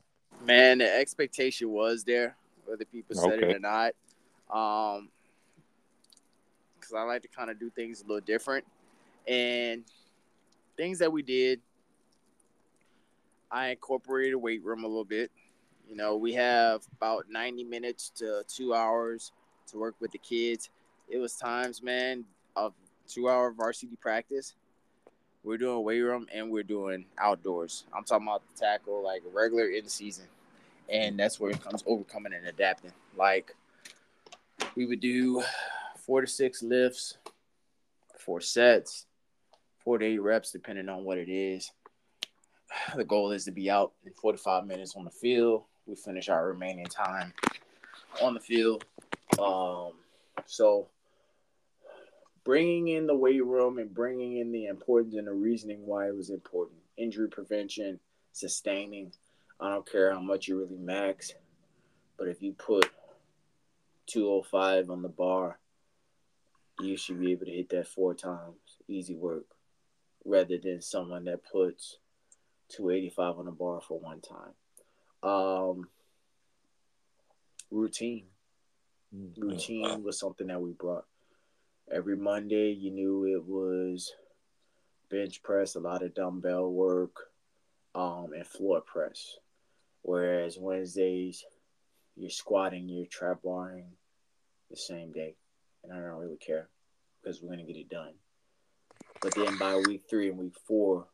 Man, 0.43 0.79
the 0.79 0.93
expectation 0.93 1.69
was 1.69 2.03
there, 2.03 2.35
whether 2.65 2.85
people 2.85 3.15
said 3.15 3.33
okay. 3.33 3.49
it 3.51 3.55
or 3.55 3.59
not. 3.59 3.93
Um, 4.51 5.09
because 6.79 6.93
I 6.93 7.03
like 7.03 7.21
to 7.21 7.29
kind 7.29 7.49
of 7.49 7.59
do 7.59 7.69
things 7.69 8.01
a 8.01 8.03
little 8.05 8.19
different, 8.19 8.65
and 9.25 9.83
things 10.75 10.99
that 10.99 11.11
we 11.11 11.21
did, 11.21 11.61
I 13.49 13.69
incorporated 13.69 14.33
a 14.33 14.37
weight 14.37 14.63
room 14.63 14.83
a 14.83 14.87
little 14.87 15.05
bit. 15.05 15.31
You 15.89 15.95
know, 15.95 16.17
we 16.17 16.33
have 16.33 16.83
about 16.97 17.25
ninety 17.29 17.63
minutes 17.63 18.09
to 18.17 18.43
two 18.47 18.73
hours 18.73 19.31
to 19.67 19.77
work 19.77 19.95
with 20.01 20.11
the 20.11 20.17
kids. 20.17 20.69
It 21.07 21.19
was 21.19 21.35
times, 21.35 21.81
man, 21.81 22.25
of 22.55 22.73
two-hour 23.07 23.51
varsity 23.51 23.95
practice. 24.01 24.55
We're 25.43 25.57
doing 25.57 25.83
weight 25.83 25.99
room 25.99 26.27
and 26.33 26.49
we're 26.49 26.63
doing 26.63 27.05
outdoors. 27.17 27.83
I'm 27.93 28.05
talking 28.05 28.27
about 28.27 28.43
the 28.53 28.59
tackle 28.59 29.03
like 29.03 29.21
regular 29.33 29.67
in 29.67 29.87
season 29.89 30.25
and 30.89 31.19
that's 31.19 31.39
where 31.39 31.51
it 31.51 31.61
comes 31.61 31.83
overcoming 31.85 32.33
and 32.33 32.47
adapting. 32.47 32.91
Like 33.17 33.53
we 34.75 34.85
would 34.85 34.99
do 34.99 35.43
four 35.97 36.21
to 36.21 36.27
six 36.27 36.63
lifts, 36.63 37.17
four 38.17 38.41
sets, 38.41 39.05
four 39.83 39.97
to 39.97 40.05
eight 40.05 40.21
reps, 40.21 40.51
depending 40.51 40.89
on 40.89 41.03
what 41.03 41.17
it 41.17 41.29
is. 41.29 41.71
The 42.95 43.03
goal 43.03 43.31
is 43.31 43.45
to 43.45 43.51
be 43.51 43.69
out 43.69 43.91
in 44.03 44.13
45 44.13 44.65
minutes 44.65 44.95
on 44.95 45.03
the 45.03 45.11
field. 45.11 45.65
We 45.85 45.95
finish 45.95 46.27
our 46.27 46.47
remaining 46.47 46.85
time 46.87 47.31
on 48.21 48.33
the 48.33 48.39
field. 48.39 48.85
Um, 49.37 49.91
so 50.47 50.87
bringing 52.43 52.89
in 52.89 53.07
the 53.07 53.15
weight 53.15 53.45
room 53.45 53.77
and 53.77 53.93
bringing 53.93 54.37
in 54.37 54.51
the 54.51 54.65
importance 54.65 55.15
and 55.15 55.27
the 55.27 55.33
reasoning 55.33 55.85
why 55.85 56.07
it 56.07 56.15
was 56.15 56.29
important, 56.29 56.79
injury 56.97 57.29
prevention, 57.29 57.99
sustaining, 58.31 59.11
I 59.59 59.69
don't 59.69 59.89
care 59.89 60.11
how 60.11 60.19
much 60.19 60.47
you 60.47 60.59
really 60.59 60.77
max, 60.77 61.33
but 62.17 62.27
if 62.27 62.41
you 62.41 62.53
put 62.53 62.89
205 64.07 64.89
on 64.89 65.01
the 65.01 65.09
bar, 65.09 65.59
you 66.81 66.97
should 66.97 67.19
be 67.19 67.31
able 67.31 67.45
to 67.45 67.51
hit 67.51 67.69
that 67.69 67.87
four 67.87 68.13
times. 68.13 68.57
Easy 68.87 69.15
work. 69.15 69.45
Rather 70.25 70.57
than 70.57 70.81
someone 70.81 71.25
that 71.25 71.49
puts 71.49 71.97
285 72.69 73.39
on 73.39 73.45
the 73.45 73.51
bar 73.51 73.79
for 73.81 73.99
one 73.99 74.21
time. 74.21 74.53
Um, 75.21 75.87
routine. 77.71 78.25
Mm-hmm. 79.15 79.41
Routine 79.41 80.03
was 80.03 80.19
something 80.19 80.47
that 80.47 80.61
we 80.61 80.71
brought. 80.71 81.05
Every 81.91 82.15
Monday, 82.15 82.71
you 82.71 82.91
knew 82.91 83.25
it 83.25 83.45
was 83.45 84.13
bench 85.09 85.43
press, 85.43 85.75
a 85.75 85.79
lot 85.79 86.03
of 86.03 86.15
dumbbell 86.15 86.71
work, 86.71 87.15
um, 87.93 88.29
and 88.35 88.47
floor 88.47 88.81
press. 88.81 89.37
Whereas 90.01 90.57
Wednesdays, 90.57 91.45
you're 92.15 92.29
squatting, 92.29 92.89
you're 92.89 93.05
trap 93.05 93.39
barring 93.43 93.91
the 94.69 94.77
same 94.77 95.11
day. 95.11 95.35
And 95.83 95.93
I 95.93 95.97
don't 95.97 96.19
really 96.19 96.37
care 96.37 96.69
because 97.21 97.41
we're 97.41 97.53
going 97.53 97.65
to 97.65 97.71
get 97.71 97.79
it 97.79 97.89
done. 97.89 98.13
But 99.21 99.35
then 99.35 99.57
by 99.57 99.75
week 99.77 100.03
three 100.09 100.29
and 100.29 100.37
week 100.37 100.55
four, 100.67 101.07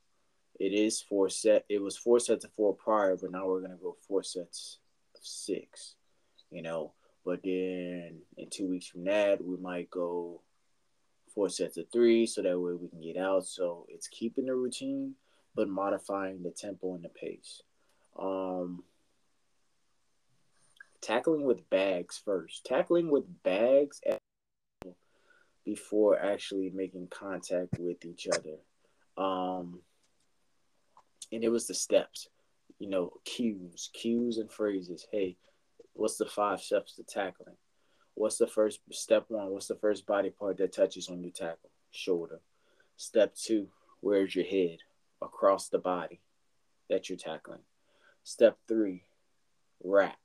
it 0.60 0.74
is 0.74 1.02
four 1.02 1.30
set. 1.30 1.66
It 1.70 1.82
was 1.82 1.98
four 1.98 2.20
sets 2.20 2.46
of 2.46 2.52
four 2.54 2.76
prior, 2.76 3.16
but 3.16 3.32
now 3.32 3.48
we're 3.48 3.60
going 3.60 3.72
to 3.72 3.78
go 3.78 3.96
four 4.08 4.24
sets 4.24 4.80
of 5.16 5.22
six, 5.24 5.96
you 6.52 6.62
know. 6.62 6.94
But 7.26 7.42
then 7.44 8.22
in 8.38 8.50
two 8.50 8.68
weeks 8.70 8.88
from 8.88 9.06
that, 9.06 9.44
we 9.44 9.58
might 9.58 9.90
go 9.90 10.42
four 11.40 11.48
sets 11.48 11.78
of 11.78 11.86
three 11.90 12.26
so 12.26 12.42
that 12.42 12.60
way 12.60 12.74
we 12.74 12.90
can 12.90 13.00
get 13.00 13.16
out. 13.16 13.46
So 13.46 13.86
it's 13.88 14.10
keeping 14.10 14.48
the 14.48 14.56
routine, 14.56 15.14
but 15.56 15.70
modifying 15.70 16.44
the 16.44 16.52
tempo 16.52 16.96
and 16.96 17.04
the 17.04 17.08
pace. 17.08 17.62
Um, 18.20 18.84
tackling 21.00 21.46
with 21.46 21.70
bags 21.70 22.20
first. 22.26 22.66
Tackling 22.66 23.10
with 23.10 23.24
bags 23.44 24.02
before 25.64 26.20
actually 26.20 26.72
making 26.76 27.08
contact 27.10 27.80
with 27.80 28.04
each 28.04 28.28
other. 28.28 28.58
Um, 29.18 29.80
and 31.32 31.42
it 31.42 31.50
was 31.50 31.68
the 31.68 31.74
steps, 31.74 32.28
you 32.80 32.90
know, 32.90 33.14
cues, 33.24 33.90
cues 33.94 34.40
and 34.40 34.52
phrases. 34.52 35.08
Hey, 35.10 35.38
what's 35.94 36.18
the 36.18 36.26
five 36.26 36.60
steps 36.60 36.98
to 36.98 37.04
tackling? 37.04 37.56
What's 38.20 38.38
the 38.38 38.48
first 38.48 38.82
step 38.92 39.28
one? 39.30 39.50
What's 39.50 39.68
the 39.68 39.76
first 39.76 40.06
body 40.06 40.30
part 40.30 40.58
that 40.58 40.74
touches 40.74 41.08
on 41.08 41.24
your 41.24 41.32
tackle? 41.32 41.70
Shoulder. 41.92 42.42
Step 42.98 43.34
two, 43.34 43.70
where's 44.02 44.36
your 44.36 44.44
head? 44.44 44.80
Across 45.22 45.70
the 45.70 45.78
body 45.80 46.20
that 46.90 47.08
you're 47.08 47.18
tackling. 47.18 47.62
Step 48.26 48.58
three, 48.68 49.06
wrap. 49.82 50.18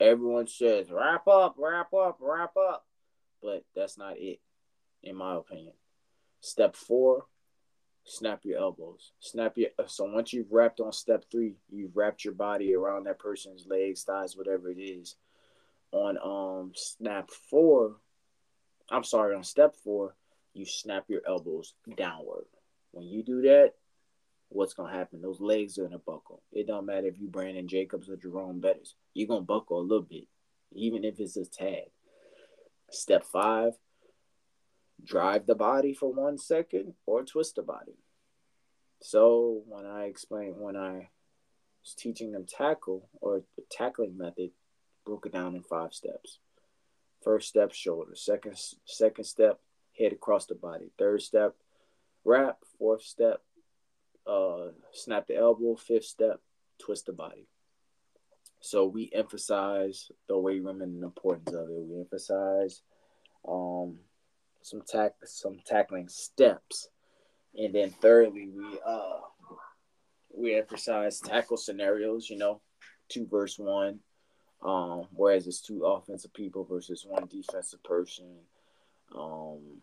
Everyone 0.00 0.46
says 0.46 0.90
wrap 0.90 1.28
up, 1.28 1.56
wrap 1.58 1.92
up, 1.92 2.16
wrap 2.18 2.56
up. 2.56 2.86
But 3.42 3.66
that's 3.76 3.98
not 3.98 4.16
it, 4.16 4.40
in 5.02 5.14
my 5.14 5.34
opinion. 5.34 5.74
Step 6.40 6.74
four, 6.74 7.26
snap 8.04 8.40
your 8.42 8.58
elbows. 8.58 9.12
Snap 9.20 9.58
your 9.58 9.68
so 9.86 10.04
once 10.04 10.32
you've 10.32 10.50
wrapped 10.50 10.80
on 10.80 10.92
step 10.92 11.26
three, 11.30 11.56
you've 11.70 11.94
wrapped 11.94 12.24
your 12.24 12.32
body 12.32 12.74
around 12.74 13.04
that 13.04 13.18
person's 13.18 13.66
legs, 13.66 14.02
thighs, 14.02 14.34
whatever 14.34 14.70
it 14.70 14.78
is. 14.78 15.16
On 15.92 16.16
um 16.18 16.72
snap 16.74 17.30
four, 17.50 17.96
I'm 18.90 19.04
sorry, 19.04 19.34
on 19.34 19.44
step 19.44 19.76
four, 19.84 20.16
you 20.54 20.64
snap 20.64 21.04
your 21.08 21.20
elbows 21.26 21.74
downward. 21.96 22.46
When 22.92 23.06
you 23.06 23.22
do 23.22 23.42
that, 23.42 23.72
what's 24.48 24.74
gonna 24.74 24.92
happen? 24.92 25.20
Those 25.20 25.40
legs 25.40 25.78
are 25.78 25.84
gonna 25.84 25.98
buckle. 25.98 26.42
It 26.52 26.66
don't 26.66 26.86
matter 26.86 27.06
if 27.06 27.18
you 27.18 27.28
Brandon 27.28 27.68
Jacobs 27.68 28.08
or 28.08 28.16
Jerome 28.16 28.60
Bettis. 28.60 28.94
You're 29.14 29.28
gonna 29.28 29.42
buckle 29.42 29.80
a 29.80 29.82
little 29.82 30.06
bit, 30.08 30.28
even 30.72 31.04
if 31.04 31.20
it's 31.20 31.36
a 31.36 31.44
tad. 31.44 31.86
Step 32.90 33.24
five, 33.24 33.72
drive 35.04 35.46
the 35.46 35.54
body 35.54 35.94
for 35.94 36.12
one 36.12 36.38
second 36.38 36.94
or 37.06 37.24
twist 37.24 37.56
the 37.56 37.62
body. 37.62 37.96
So 39.02 39.62
when 39.66 39.84
I 39.84 40.04
explain 40.04 40.58
when 40.58 40.76
I 40.76 41.08
was 41.82 41.94
teaching 41.96 42.32
them 42.32 42.46
tackle 42.46 43.08
or 43.20 43.42
the 43.56 43.64
tackling 43.70 44.16
method, 44.16 44.50
broke 45.04 45.26
it 45.26 45.32
down 45.32 45.54
in 45.54 45.62
five 45.62 45.92
steps. 45.94 46.38
First 47.22 47.48
step, 47.48 47.72
shoulder. 47.72 48.14
Second 48.14 48.56
second 48.84 49.24
step, 49.24 49.60
head 49.98 50.12
across 50.12 50.46
the 50.46 50.54
body. 50.54 50.90
Third 50.98 51.22
step, 51.22 51.54
wrap. 52.24 52.58
Fourth 52.78 53.02
step, 53.02 53.40
uh, 54.26 54.68
snap 54.92 55.26
the 55.26 55.36
elbow. 55.36 55.76
Fifth 55.76 56.06
step, 56.06 56.40
twist 56.78 57.06
the 57.06 57.12
body. 57.12 57.46
So 58.60 58.86
we 58.86 59.10
emphasize 59.12 60.10
the 60.28 60.38
weight 60.38 60.62
room 60.62 60.82
and 60.82 61.02
the 61.02 61.06
importance 61.06 61.52
of 61.52 61.68
it. 61.68 61.82
We 61.84 62.00
emphasize 62.00 62.82
um, 63.46 63.98
some 64.62 64.82
tack 64.86 65.14
some 65.24 65.58
tackling 65.66 66.08
steps, 66.08 66.88
and 67.56 67.74
then 67.74 67.90
thirdly 67.90 68.48
we 68.48 68.78
uh 68.86 69.20
we 70.34 70.54
emphasize 70.54 71.20
tackle 71.20 71.56
scenarios. 71.56 72.30
You 72.30 72.38
know, 72.38 72.60
two 73.08 73.26
versus 73.30 73.58
one. 73.58 74.00
Um, 74.62 75.06
whereas 75.12 75.46
it's 75.46 75.60
two 75.60 75.84
offensive 75.84 76.32
people 76.32 76.64
versus 76.64 77.04
one 77.06 77.26
defensive 77.26 77.82
person. 77.82 78.26
Um, 79.16 79.82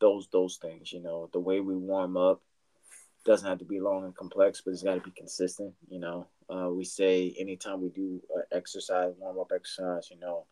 those 0.00 0.28
those 0.32 0.56
things, 0.56 0.92
you 0.92 1.02
know, 1.02 1.28
the 1.32 1.40
way 1.40 1.60
we 1.60 1.74
warm 1.74 2.16
up 2.16 2.42
doesn't 3.24 3.48
have 3.48 3.58
to 3.58 3.64
be 3.64 3.80
long 3.80 4.04
and 4.04 4.14
complex, 4.14 4.62
but 4.64 4.70
it's 4.70 4.82
got 4.82 4.94
to 4.94 5.00
be 5.00 5.10
consistent. 5.10 5.74
You 5.88 6.00
know, 6.00 6.26
uh, 6.48 6.70
we 6.70 6.84
say 6.84 7.34
anytime 7.38 7.82
we 7.82 7.90
do 7.90 8.22
exercise, 8.52 9.12
warm 9.18 9.38
up 9.38 9.52
exercise, 9.54 10.08
you 10.10 10.18
know, 10.18 10.46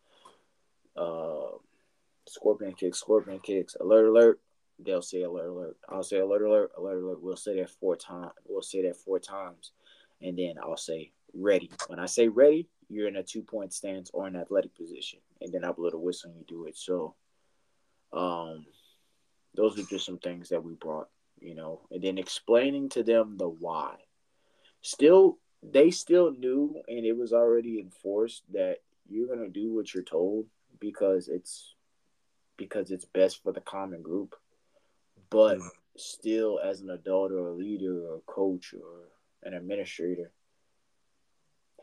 uh, 0.97 1.57
scorpion 2.27 2.73
kicks, 2.73 2.99
scorpion 2.99 3.39
kicks, 3.39 3.75
alert, 3.79 4.07
alert. 4.07 4.39
They'll 4.77 5.01
say 5.01 5.21
alert, 5.21 5.47
alert. 5.47 5.77
I'll 5.87 6.03
say 6.03 6.19
alert, 6.19 6.41
alert, 6.41 6.71
alert, 6.77 7.01
alert. 7.01 7.21
We'll 7.21 7.37
say 7.37 7.59
that 7.59 7.69
four 7.69 7.95
times. 7.95 8.33
We'll 8.45 8.61
say 8.61 8.81
that 8.83 8.97
four 8.97 9.19
times, 9.19 9.71
and 10.21 10.37
then 10.37 10.55
I'll 10.61 10.77
say 10.77 11.11
ready. 11.33 11.71
When 11.87 11.99
I 11.99 12.05
say 12.05 12.27
ready, 12.27 12.67
you're 12.89 13.07
in 13.07 13.17
a 13.17 13.23
two 13.23 13.41
point 13.41 13.73
stance 13.73 14.09
or 14.13 14.27
an 14.27 14.35
athletic 14.35 14.75
position, 14.75 15.19
and 15.41 15.53
then 15.53 15.63
I 15.63 15.71
blow 15.71 15.89
the 15.89 15.97
whistle 15.97 16.31
and 16.31 16.39
you 16.39 16.45
do 16.47 16.65
it. 16.65 16.77
So, 16.77 17.15
um, 18.13 18.65
those 19.55 19.79
are 19.79 19.83
just 19.83 20.05
some 20.05 20.19
things 20.19 20.49
that 20.49 20.63
we 20.63 20.73
brought, 20.73 21.09
you 21.39 21.55
know, 21.55 21.81
and 21.91 22.01
then 22.01 22.17
explaining 22.17 22.89
to 22.89 23.03
them 23.03 23.37
the 23.37 23.47
why. 23.47 23.95
Still, 24.81 25.39
they 25.63 25.91
still 25.91 26.31
knew, 26.31 26.81
and 26.87 27.05
it 27.05 27.17
was 27.17 27.33
already 27.33 27.79
enforced 27.79 28.43
that 28.53 28.77
you're 29.07 29.27
gonna 29.27 29.49
do 29.49 29.73
what 29.73 29.93
you're 29.93 30.03
told 30.03 30.45
because 30.79 31.27
it's 31.27 31.73
because 32.57 32.91
it's 32.91 33.05
best 33.05 33.43
for 33.43 33.51
the 33.51 33.61
common 33.61 34.01
group. 34.01 34.35
But 35.29 35.57
mm-hmm. 35.57 35.67
still, 35.97 36.59
as 36.63 36.81
an 36.81 36.89
adult 36.89 37.31
or 37.31 37.49
a 37.49 37.53
leader 37.53 38.07
or 38.07 38.17
a 38.17 38.31
coach 38.31 38.73
or 38.73 39.09
an 39.45 39.53
administrator, 39.53 40.31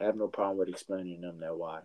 have 0.01 0.16
no 0.16 0.28
problem 0.28 0.59
with 0.59 0.68
explaining 0.68 1.20
them 1.20 1.40
that 1.40 1.56
why 1.56 1.80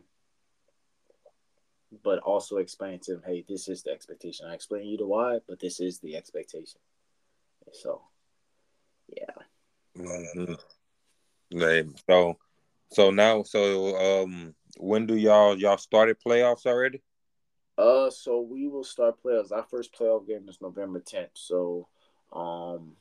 but 2.03 2.19
also 2.19 2.57
explain 2.57 2.99
to 2.99 3.13
them, 3.13 3.23
hey, 3.25 3.45
this 3.47 3.67
is 3.67 3.83
the 3.83 3.91
expectation. 3.91 4.45
I 4.47 4.53
explain 4.53 4.87
you 4.87 4.97
the 4.97 5.07
why, 5.07 5.39
but 5.47 5.59
this 5.59 5.79
is 5.79 5.99
the 5.99 6.15
expectation. 6.15 6.79
So, 7.71 8.01
yeah. 9.07 9.31
Mm-hmm. 9.97 11.89
So, 12.09 12.37
so 12.91 13.11
now, 13.11 13.43
so 13.43 14.23
um, 14.23 14.53
when 14.77 15.05
do 15.05 15.15
y'all 15.15 15.57
y'all 15.57 15.77
started 15.77 16.17
playoffs 16.25 16.65
already? 16.65 17.01
Uh, 17.77 18.09
so 18.09 18.41
we 18.41 18.67
will 18.67 18.83
start 18.83 19.21
playoffs. 19.23 19.51
Our 19.51 19.63
first 19.63 19.93
playoff 19.93 20.27
game 20.27 20.47
is 20.49 20.59
November 20.61 20.99
tenth. 20.99 21.31
So, 21.35 21.87
um, 22.33 22.93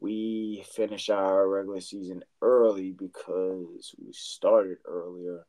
we 0.00 0.64
finish 0.74 1.08
our 1.08 1.48
regular 1.48 1.80
season 1.80 2.22
early 2.42 2.92
because 2.92 3.94
we 3.98 4.12
started 4.12 4.78
earlier 4.84 5.46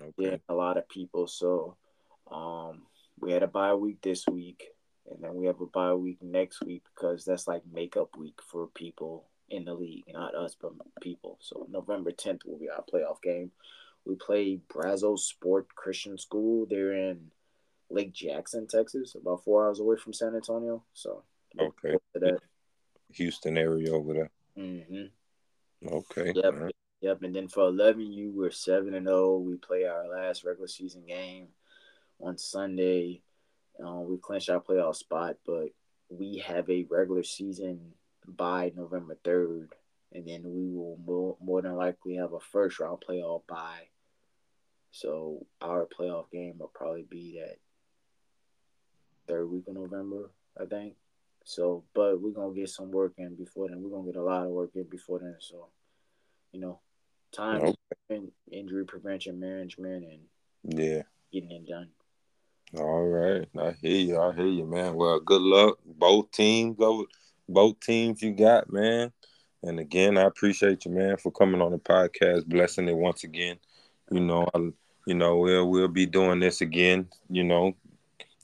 okay. 0.00 0.30
than 0.30 0.40
a 0.48 0.54
lot 0.54 0.76
of 0.76 0.88
people. 0.88 1.26
So 1.26 1.76
um, 2.30 2.82
we 3.20 3.32
had 3.32 3.42
a 3.42 3.48
bye 3.48 3.74
week 3.74 3.98
this 4.02 4.26
week, 4.26 4.64
and 5.10 5.22
then 5.22 5.34
we 5.34 5.46
have 5.46 5.60
a 5.60 5.66
bye 5.66 5.94
week 5.94 6.18
next 6.22 6.62
week 6.62 6.84
because 6.94 7.24
that's 7.24 7.48
like 7.48 7.62
makeup 7.72 8.16
week 8.16 8.40
for 8.50 8.66
people 8.68 9.26
in 9.50 9.64
the 9.64 9.74
league, 9.74 10.04
not 10.12 10.34
us, 10.34 10.56
but 10.60 10.72
people. 11.00 11.38
So 11.40 11.66
November 11.70 12.10
10th 12.10 12.44
will 12.44 12.58
be 12.58 12.68
our 12.68 12.84
playoff 12.92 13.22
game. 13.22 13.50
We 14.04 14.16
play 14.16 14.60
Brazosport 14.68 15.66
Christian 15.74 16.18
School. 16.18 16.66
They're 16.68 16.92
in 16.92 17.30
Lake 17.90 18.12
Jackson, 18.12 18.66
Texas, 18.66 19.14
about 19.14 19.44
four 19.44 19.66
hours 19.66 19.80
away 19.80 19.96
from 19.96 20.12
San 20.12 20.34
Antonio. 20.34 20.84
So 20.92 21.22
okay, 21.58 21.96
Houston 23.12 23.58
area 23.58 23.92
over 23.92 24.12
there. 24.14 24.30
Mm-hmm. 24.58 25.88
Okay. 25.88 26.32
Yep. 26.34 26.54
Right. 26.54 26.74
Yep, 27.00 27.22
and 27.22 27.34
then 27.34 27.48
for 27.48 27.68
eleven, 27.68 28.12
you 28.12 28.32
we're 28.34 28.50
7 28.50 28.92
and 28.92 29.06
0. 29.06 29.38
We 29.38 29.54
play 29.56 29.84
our 29.84 30.08
last 30.08 30.44
regular 30.44 30.66
season 30.66 31.06
game 31.06 31.48
on 32.20 32.36
Sunday. 32.36 33.22
Um, 33.82 34.10
we 34.10 34.18
clinched 34.18 34.50
our 34.50 34.60
playoff 34.60 34.96
spot, 34.96 35.36
but 35.46 35.68
we 36.08 36.38
have 36.38 36.68
a 36.68 36.86
regular 36.90 37.22
season 37.22 37.92
by 38.26 38.72
November 38.74 39.16
3rd, 39.24 39.68
and 40.12 40.26
then 40.26 40.42
we 40.44 40.68
will 40.68 40.98
more, 41.04 41.36
more 41.40 41.62
than 41.62 41.76
likely 41.76 42.16
have 42.16 42.32
a 42.32 42.40
first 42.40 42.80
round 42.80 43.04
playoff 43.08 43.42
by. 43.48 43.88
So 44.90 45.46
our 45.60 45.86
playoff 45.86 46.30
game 46.32 46.56
will 46.58 46.72
probably 46.74 47.06
be 47.08 47.38
that 47.38 47.58
third 49.28 49.46
week 49.46 49.68
of 49.68 49.74
November, 49.74 50.30
I 50.60 50.64
think. 50.64 50.94
So, 51.48 51.82
but 51.94 52.20
we're 52.20 52.32
gonna 52.32 52.52
get 52.52 52.68
some 52.68 52.90
work 52.90 53.14
in 53.16 53.34
before 53.34 53.68
then. 53.68 53.82
We're 53.82 53.88
gonna 53.88 54.12
get 54.12 54.20
a 54.20 54.22
lot 54.22 54.44
of 54.44 54.50
work 54.50 54.72
in 54.74 54.82
before 54.82 55.20
then. 55.20 55.36
So, 55.38 55.68
you 56.52 56.60
know, 56.60 56.80
time 57.32 57.62
okay. 57.62 57.74
and 58.10 58.30
injury 58.52 58.84
prevention 58.84 59.40
management 59.40 60.04
and 60.04 60.78
yeah, 60.78 61.02
getting 61.32 61.50
it 61.50 61.66
done. 61.66 61.88
All 62.76 63.02
right, 63.02 63.48
I 63.58 63.74
hear 63.80 63.96
you. 63.96 64.20
I 64.20 64.34
hear 64.34 64.46
you, 64.46 64.66
man. 64.66 64.94
Well, 64.94 65.20
good 65.20 65.40
luck, 65.40 65.78
both 65.86 66.30
teams. 66.32 66.76
Both 67.48 67.80
teams 67.80 68.20
you 68.20 68.32
got, 68.32 68.70
man. 68.70 69.10
And 69.62 69.80
again, 69.80 70.18
I 70.18 70.24
appreciate 70.24 70.84
you, 70.84 70.90
man, 70.90 71.16
for 71.16 71.32
coming 71.32 71.62
on 71.62 71.72
the 71.72 71.78
podcast, 71.78 72.44
blessing 72.44 72.88
it 72.88 72.94
once 72.94 73.24
again. 73.24 73.56
You 74.10 74.20
know, 74.20 74.46
I, 74.54 74.58
you 75.06 75.14
know, 75.14 75.38
we'll 75.38 75.70
we'll 75.70 75.88
be 75.88 76.04
doing 76.04 76.40
this 76.40 76.60
again. 76.60 77.08
You 77.30 77.44
know, 77.44 77.74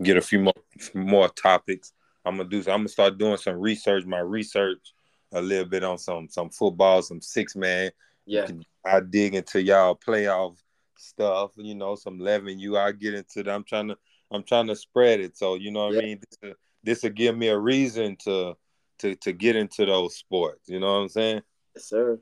get 0.03 0.17
a 0.17 0.23
few 0.23 0.39
more 0.39 0.55
more 0.95 1.29
topics. 1.29 1.93
I'm 2.25 2.37
gonna 2.37 2.49
do. 2.49 2.59
I'm 2.59 2.65
gonna 2.65 2.89
start 2.89 3.19
doing 3.19 3.37
some 3.37 3.57
research. 3.57 4.05
My 4.05 4.21
research 4.21 4.95
a 5.33 5.41
little 5.41 5.67
bit 5.67 5.85
on 5.85 5.99
some 5.99 6.29
some 6.29 6.51
football, 6.51 7.03
some 7.03 7.21
six 7.21 7.55
man. 7.55 7.91
Yeah, 8.27 8.49
I 8.85 9.01
dig 9.01 9.35
into 9.35 9.63
y'all 9.63 9.97
playoff 9.97 10.57
stuff. 10.97 11.53
You 11.57 11.75
know, 11.75 11.97
some 11.97 12.21
eleven. 12.21 12.59
You 12.59 12.79
I 12.79 12.93
get 12.93 13.15
into 13.15 13.43
that. 13.43 13.55
I'm 13.55 13.65
trying 13.65 13.89
to 13.89 13.99
I'm 14.31 14.43
trying 14.43 14.69
to 14.69 14.77
spread 14.77 15.21
it. 15.21 15.37
So 15.37 15.57
you 15.57 15.71
know 15.71 15.87
what 15.87 15.95
yeah. 15.95 16.01
I 16.01 16.05
mean. 16.05 16.21
This, 16.21 16.51
uh, 16.51 16.55
this 16.83 17.03
will 17.03 17.11
give 17.11 17.37
me 17.37 17.49
a 17.49 17.59
reason 17.59 18.17
to 18.25 18.55
to 18.99 19.15
to 19.17 19.33
get 19.33 19.57
into 19.57 19.85
those 19.85 20.17
sports. 20.17 20.69
You 20.69 20.81
know 20.81 20.95
what 20.95 21.01
I'm 21.01 21.09
saying? 21.09 21.43
Yes, 21.75 21.89
sir. 21.89 22.19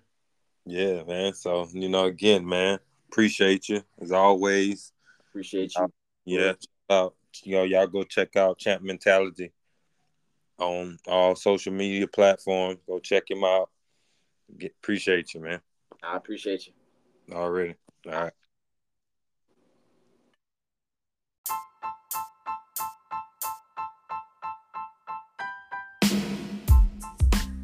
Yeah, 0.65 1.05
man. 1.05 1.35
So 1.35 1.69
you 1.73 1.89
know, 1.89 2.07
again, 2.07 2.47
man, 2.47 2.79
appreciate 3.11 3.69
you 3.69 3.83
as 4.01 4.11
always. 4.11 4.93
Appreciate 5.31 5.73
you. 5.77 5.85
Uh, 5.85 5.89
yeah, 6.25 6.53
out. 6.91 7.15
You 7.45 7.57
know, 7.57 7.63
y'all 7.63 7.87
go 7.87 8.03
check 8.03 8.37
out 8.37 8.59
Champ 8.59 8.83
Mentality 8.83 9.53
on 10.59 10.99
all 11.07 11.35
social 11.35 11.73
media 11.73 12.07
platforms. 12.07 12.79
Go 12.87 12.99
check 12.99 13.31
him 13.31 13.45
out. 13.45 13.71
Get, 14.59 14.75
appreciate 14.83 15.35
you, 15.35 15.41
man. 15.41 15.61
I 16.03 16.17
appreciate 16.17 16.67
you. 16.67 16.73
Already. 17.35 17.75
All 18.07 18.13
right. 18.13 18.33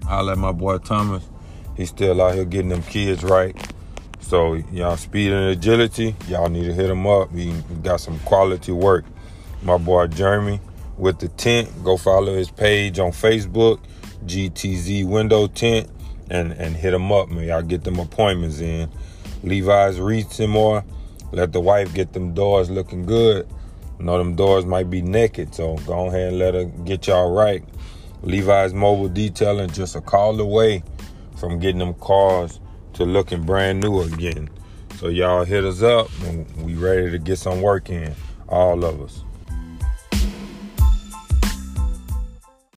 I 0.09 0.23
let 0.23 0.39
my 0.39 0.53
boy 0.53 0.79
Thomas. 0.79 1.29
He's 1.77 1.91
still 1.91 2.23
out 2.23 2.35
here 2.35 2.47
getting 2.47 2.71
them 2.71 2.83
kids 2.83 3.23
right. 3.23 3.55
So 4.21 4.55
y'all 4.73 4.97
speed 4.97 5.33
and 5.33 5.51
agility, 5.51 6.17
y'all 6.29 6.49
need 6.49 6.65
to 6.65 6.73
hit 6.73 6.91
him 6.91 7.07
up. 7.07 7.31
He, 7.33 7.51
he 7.51 7.75
got 7.83 8.01
some 8.01 8.19
quality 8.21 8.73
work. 8.73 9.05
My 9.63 9.77
boy 9.77 10.07
Jeremy 10.07 10.61
with 10.99 11.19
the 11.19 11.29
tent. 11.29 11.85
Go 11.85 11.97
follow 11.97 12.35
his 12.35 12.51
page 12.51 12.99
on 12.99 13.13
Facebook, 13.13 13.81
GTZ 14.27 15.07
Window 15.07 15.47
Tint, 15.47 15.89
and 16.31 16.53
and 16.53 16.77
hit 16.77 16.93
him 16.93 17.11
up, 17.13 17.31
man. 17.31 17.45
Y'all 17.45 17.63
get 17.63 17.85
them 17.85 17.99
appointments 17.99 18.61
in. 18.61 18.91
Levi's 19.43 20.01
reach 20.01 20.39
him 20.39 20.51
more. 20.51 20.85
Let 21.33 21.53
the 21.53 21.61
wife 21.61 21.95
get 21.95 22.13
them 22.13 22.35
doors 22.35 22.71
looking 22.71 23.07
good. 23.07 23.49
Know 23.99 24.17
them 24.17 24.37
doors 24.37 24.65
might 24.65 24.91
be 24.91 25.03
naked, 25.03 25.55
so 25.55 25.77
go 25.79 26.07
ahead 26.07 26.29
and 26.29 26.39
let 26.39 26.55
her 26.55 26.65
get 26.65 27.07
y'all 27.07 27.33
right. 27.33 27.65
Levi's 28.23 28.73
Mobile 28.73 29.09
Detailing 29.09 29.71
just 29.71 29.97
a 29.97 30.01
call 30.01 30.41
away 30.41 30.83
from 31.37 31.59
getting 31.59 31.79
them 31.79 31.95
cars 31.95 32.61
to 32.95 33.05
looking 33.05 33.43
brand 33.43 33.81
new 33.81 34.01
again. 34.03 34.49
So 34.97 35.09
y'all 35.09 35.45
hit 35.45 35.65
us 35.65 35.83
up 35.83 36.11
and 36.25 36.47
we 36.65 36.75
ready 36.75 37.11
to 37.11 37.19
get 37.19 37.39
some 37.39 37.61
work 37.61 37.91
in, 37.91 38.15
all 38.49 38.85
of 38.85 39.01
us. 39.01 39.23